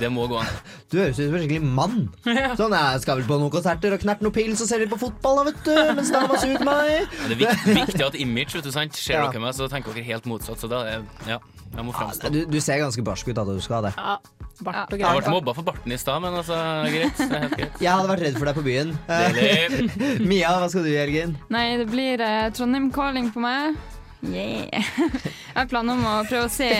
det 0.00 0.08
må 0.12 0.24
gå 0.32 0.38
an. 0.40 0.48
Du 0.90 0.96
høres 1.02 1.18
ut 1.20 1.26
som 1.26 1.36
en 1.36 1.44
skikkelig 1.44 1.68
mann. 1.76 1.98
Sånn, 2.60 2.72
jeg 2.78 3.02
skal 3.04 3.20
vel 3.20 3.28
på 3.28 3.38
noen 3.42 3.52
konserter 3.52 3.96
og 3.98 4.00
knerte 4.06 4.24
noen 4.24 4.36
pils 4.38 4.64
og 4.64 4.70
se 4.70 4.80
litt 4.80 4.92
på 4.94 5.00
fotball, 5.04 5.42
da, 5.42 5.46
vet 5.50 5.60
du. 5.68 5.74
Mens 6.00 6.14
dama 6.14 6.40
suger 6.40 6.64
meg. 6.64 7.12
Det 7.26 7.36
er 7.36 7.40
viktig, 7.42 7.76
viktig 7.82 8.06
at 8.08 8.18
image, 8.24 8.56
vet 8.56 8.64
du, 8.64 8.72
sant? 8.74 8.96
Ser 8.96 9.18
Ja. 9.20 9.26
dere 9.28 9.44
meg, 9.44 9.52
så 9.58 9.68
tenker 9.72 9.92
dere 9.92 10.08
helt 10.08 10.24
motsatt. 10.30 10.62
Så 10.62 10.70
da 10.72 10.82
er 10.88 11.04
ja, 11.28 11.36
jeg 11.74 11.84
må 11.84 11.92
framstå. 11.92 12.30
Du, 12.32 12.40
du 12.48 12.58
ser 12.64 12.80
ganske 12.80 13.02
barsk 13.04 13.28
ut, 13.30 13.36
da. 13.36 13.44
Du 13.48 13.60
skal 13.64 13.78
ha 13.78 13.82
det. 13.88 13.92
Ja, 13.96 14.36
bart 14.64 14.94
og 14.94 15.02
Jeg 15.02 15.20
ble 15.20 15.32
mobba 15.34 15.54
for 15.56 15.66
barten 15.66 15.92
i 15.92 15.98
stad, 16.00 16.22
men 16.24 16.38
altså, 16.38 16.56
greit. 16.92 17.18
Det 17.18 17.26
er 17.26 17.44
helt 17.44 17.56
greit. 17.58 17.80
Jeg 17.84 17.90
hadde 17.92 18.12
vært 18.12 18.24
redd 18.26 18.38
for 18.38 18.50
deg 18.50 18.60
på 18.60 18.64
byen. 18.66 18.94
Deilig. 19.10 19.90
Mia, 20.30 20.54
hva 20.62 20.70
skal 20.72 20.86
du 20.86 20.92
i 20.92 20.96
helgen? 21.00 21.36
Nei, 21.52 21.66
det 21.82 21.88
blir 21.92 22.24
eh, 22.24 22.46
Trondheim 22.56 22.88
calling 22.94 23.28
på 23.34 23.44
meg. 23.44 23.76
Yeah. 24.24 24.88
Jeg 25.52 25.58
har 25.58 25.68
planer 25.70 25.98
om 25.98 26.06
å 26.08 26.14
prøve 26.28 26.48
å 26.48 26.52
se 26.52 26.70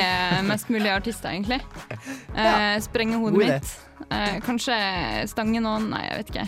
mest 0.48 0.72
mulig 0.72 0.90
artister, 0.92 1.34
egentlig. 1.34 1.60
Eh, 2.32 2.78
sprenge 2.84 3.20
hodet 3.20 3.36
God 3.36 3.44
idé. 3.46 3.58
mitt. 3.60 3.85
Eh, 4.06 4.36
kanskje 4.44 4.76
stange 5.26 5.60
noen. 5.62 5.88
Nei, 5.90 6.04
jeg 6.06 6.20
vet 6.20 6.28
ikke. 6.30 6.46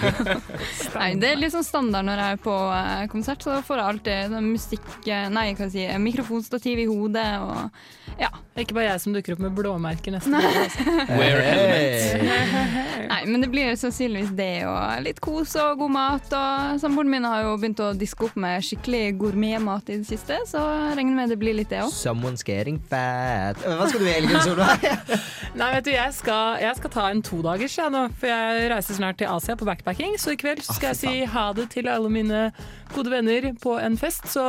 Nei, 0.98 1.10
det 1.20 1.30
er 1.36 1.52
sånn 1.52 1.66
standard 1.66 2.08
når 2.08 2.22
jeg 2.22 2.38
er 2.38 2.42
på 2.42 2.56
eh, 2.74 3.04
konsert, 3.12 3.44
så 3.44 3.54
da 3.54 3.62
får 3.66 3.80
jeg 3.80 3.92
alltid 3.92 4.36
musikk 4.44 4.88
eh, 5.06 5.28
Nei, 5.30 5.50
hva 5.52 5.68
skal 5.68 5.78
jeg 5.78 5.94
si, 5.94 6.02
mikrofonstativ 6.02 6.82
i 6.82 6.88
hodet 6.90 7.30
og 7.44 7.68
ja. 8.20 8.30
Ikke 8.60 8.74
bare 8.76 8.90
jeg 8.90 9.00
som 9.00 9.14
dukker 9.14 9.32
opp 9.36 9.40
med 9.40 9.54
blåmerker 9.56 10.12
neste 10.12 10.30
gang. 10.34 10.56
altså. 10.60 10.84
Wear 11.18 11.38
helmet. 11.40 12.24
Nei, 12.26 13.06
Nei, 13.08 13.20
men 13.30 13.44
det 13.44 13.48
blir 13.52 13.70
sannsynligvis 13.78 14.34
det, 14.36 14.66
og 14.68 15.04
litt 15.06 15.20
kos 15.24 15.54
og 15.60 15.80
god 15.80 15.92
mat. 15.94 16.26
Og 16.36 16.80
Samboeren 16.82 17.12
min 17.12 17.24
har 17.24 17.46
jo 17.46 17.54
begynt 17.60 17.80
å 17.80 17.92
diske 17.96 18.26
opp 18.28 18.36
med 18.40 18.66
skikkelig 18.66 19.14
gourmetmat 19.22 19.88
i 19.94 20.00
det 20.02 20.08
siste, 20.10 20.36
så 20.50 20.60
regner 20.98 21.16
med 21.22 21.32
det 21.32 21.38
blir 21.40 21.56
litt 21.56 21.72
det 21.72 21.80
òg. 21.86 21.94
Someone's 21.94 22.44
getting 22.44 22.80
fat. 22.90 23.60
Hva 23.64 23.88
skal 23.88 24.02
du 24.04 24.08
i 24.10 24.16
helgen, 24.18 24.42
Solveig? 24.44 25.16
Nei, 25.60 25.70
vet 25.78 25.88
du, 25.88 25.92
jeg 25.94 26.16
skal, 26.18 26.39
jeg 26.60 26.76
skal 26.78 26.92
ta 26.94 27.04
en 27.10 27.22
todagers 27.24 27.76
jeg, 27.78 27.92
nå, 27.92 28.06
for 28.20 28.30
jeg 28.30 28.70
reiser 28.72 28.98
snart 28.98 29.20
til 29.20 29.30
Asia 29.30 29.56
på 29.58 29.68
backpacking. 29.68 30.16
Så 30.20 30.34
i 30.34 30.40
kveld 30.40 30.62
så 30.66 30.76
skal 30.76 30.92
jeg 30.92 31.00
si 31.00 31.14
ha 31.32 31.46
det 31.56 31.68
til 31.74 31.88
alle 31.90 32.10
mine 32.12 32.48
gode 32.94 33.12
venner 33.12 33.52
på 33.62 33.76
en 33.80 33.98
fest. 34.00 34.28
Så, 34.32 34.44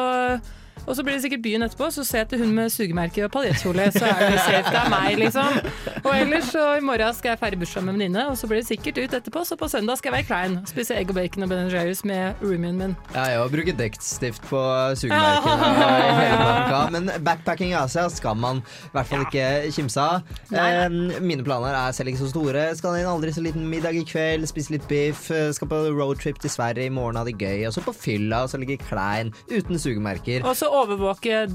og 0.88 0.96
så 0.98 1.04
blir 1.06 1.16
det 1.18 1.22
sikkert 1.26 1.44
byen 1.46 1.66
etterpå, 1.66 1.90
så 1.94 2.04
ser 2.08 2.24
jeg 2.24 2.30
til 2.34 2.44
hun 2.44 2.54
med 2.56 2.72
sugemerke 2.74 3.26
og 3.26 3.32
paljettkjole, 3.34 3.88
så 3.94 4.06
er 4.10 4.24
det 4.32 4.40
safe. 4.42 4.72
Det 4.72 4.80
er 4.82 4.90
meg, 4.92 5.18
liksom. 5.22 5.60
Og 6.02 6.12
ellers 6.16 6.50
så 6.52 6.64
i 6.78 6.84
morgen 6.86 7.14
skal 7.18 7.34
jeg 7.34 7.42
feire 7.42 7.60
bursdag 7.62 7.86
med 7.86 7.94
en 7.94 8.00
venninne, 8.00 8.26
og 8.32 8.38
så 8.40 8.48
blir 8.50 8.62
det 8.62 8.68
sikkert 8.70 8.98
ut 9.02 9.16
etterpå. 9.20 9.44
Så 9.48 9.58
på 9.60 9.70
søndag 9.72 10.00
skal 10.00 10.12
jeg 10.12 10.18
være 10.20 10.28
klein. 10.30 10.58
Spise 10.70 10.98
egg 10.98 11.12
og 11.14 11.18
bacon 11.20 11.46
og 11.46 11.52
Ben 11.52 11.70
Jerry's 11.72 12.02
med 12.08 12.42
roomien 12.42 12.78
min. 12.80 12.96
Ja, 13.14 13.28
jeg 13.30 13.42
har 13.42 13.52
brukt 13.54 13.78
dekkstift 13.82 14.48
på 14.50 14.62
hele 15.02 16.40
pakka. 16.42 16.82
Men 16.96 17.12
backpacking 17.26 17.74
i 17.74 17.78
Asia 17.80 18.08
skal 18.12 18.40
man 18.40 18.64
i 18.64 18.94
hvert 18.96 19.12
fall 19.12 19.26
ikke 19.28 19.46
kimse 19.76 20.02
av. 20.02 20.34
Eh, 20.52 20.88
mine 21.22 21.46
planer 21.46 21.76
er 21.78 21.96
selv 21.96 22.12
ikke 22.12 22.24
så 22.24 22.32
store. 22.32 22.66
Skal 22.80 23.02
inn 23.02 23.10
aldri 23.12 23.34
så 23.36 23.44
liten 23.44 23.68
middag 23.70 24.00
i 24.00 24.06
kveld, 24.08 24.48
spise 24.50 24.76
litt 24.76 24.88
biff. 24.90 25.28
Skal 25.30 25.72
på 25.72 25.84
roadtrip 25.98 26.42
til 26.42 26.54
Sverige 26.54 26.90
i 26.90 26.94
morgen, 26.94 27.20
ha 27.20 27.26
det 27.28 27.38
gøy. 27.38 27.68
Og 27.70 27.76
så 27.76 27.86
på 27.86 27.96
fylla, 27.96 28.44
og 28.46 28.54
så 28.54 28.60
ligge 28.62 28.80
klein 28.88 29.34
uten 29.52 29.80
sugemerker. 29.82 30.46
Og 30.48 30.56
så 30.58 30.71
overvåke 30.72 31.46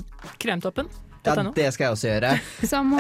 kremtoppen. 0.43 0.89
Ja, 1.27 1.35
det 1.55 1.71
skal 1.75 1.85
jeg 1.85 1.97
også 1.97 2.09
gjøre. 2.11 2.33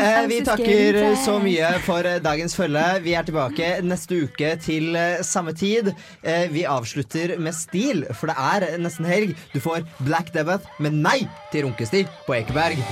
Eh, 0.06 0.26
vi 0.30 0.40
takker 0.44 0.98
så 1.20 1.36
mye 1.42 1.68
for 1.86 2.06
eh, 2.06 2.18
dagens 2.22 2.56
følge. 2.58 2.84
Vi 3.04 3.14
er 3.18 3.26
tilbake 3.26 3.68
neste 3.86 4.22
uke 4.26 4.54
til 4.62 4.96
eh, 4.98 5.22
samme 5.26 5.54
tid. 5.56 5.92
Eh, 6.22 6.46
vi 6.52 6.66
avslutter 6.68 7.36
med 7.38 7.54
stil, 7.56 8.04
for 8.14 8.32
det 8.32 8.36
er 8.38 8.80
nesten 8.82 9.08
helg. 9.08 9.36
Du 9.54 9.60
får 9.62 9.86
Black 10.02 10.32
Debbath 10.34 10.66
med 10.82 10.98
nei 11.06 11.20
til 11.52 11.68
runkestil 11.68 12.10
på 12.26 12.38
Ekeberg. 12.40 12.82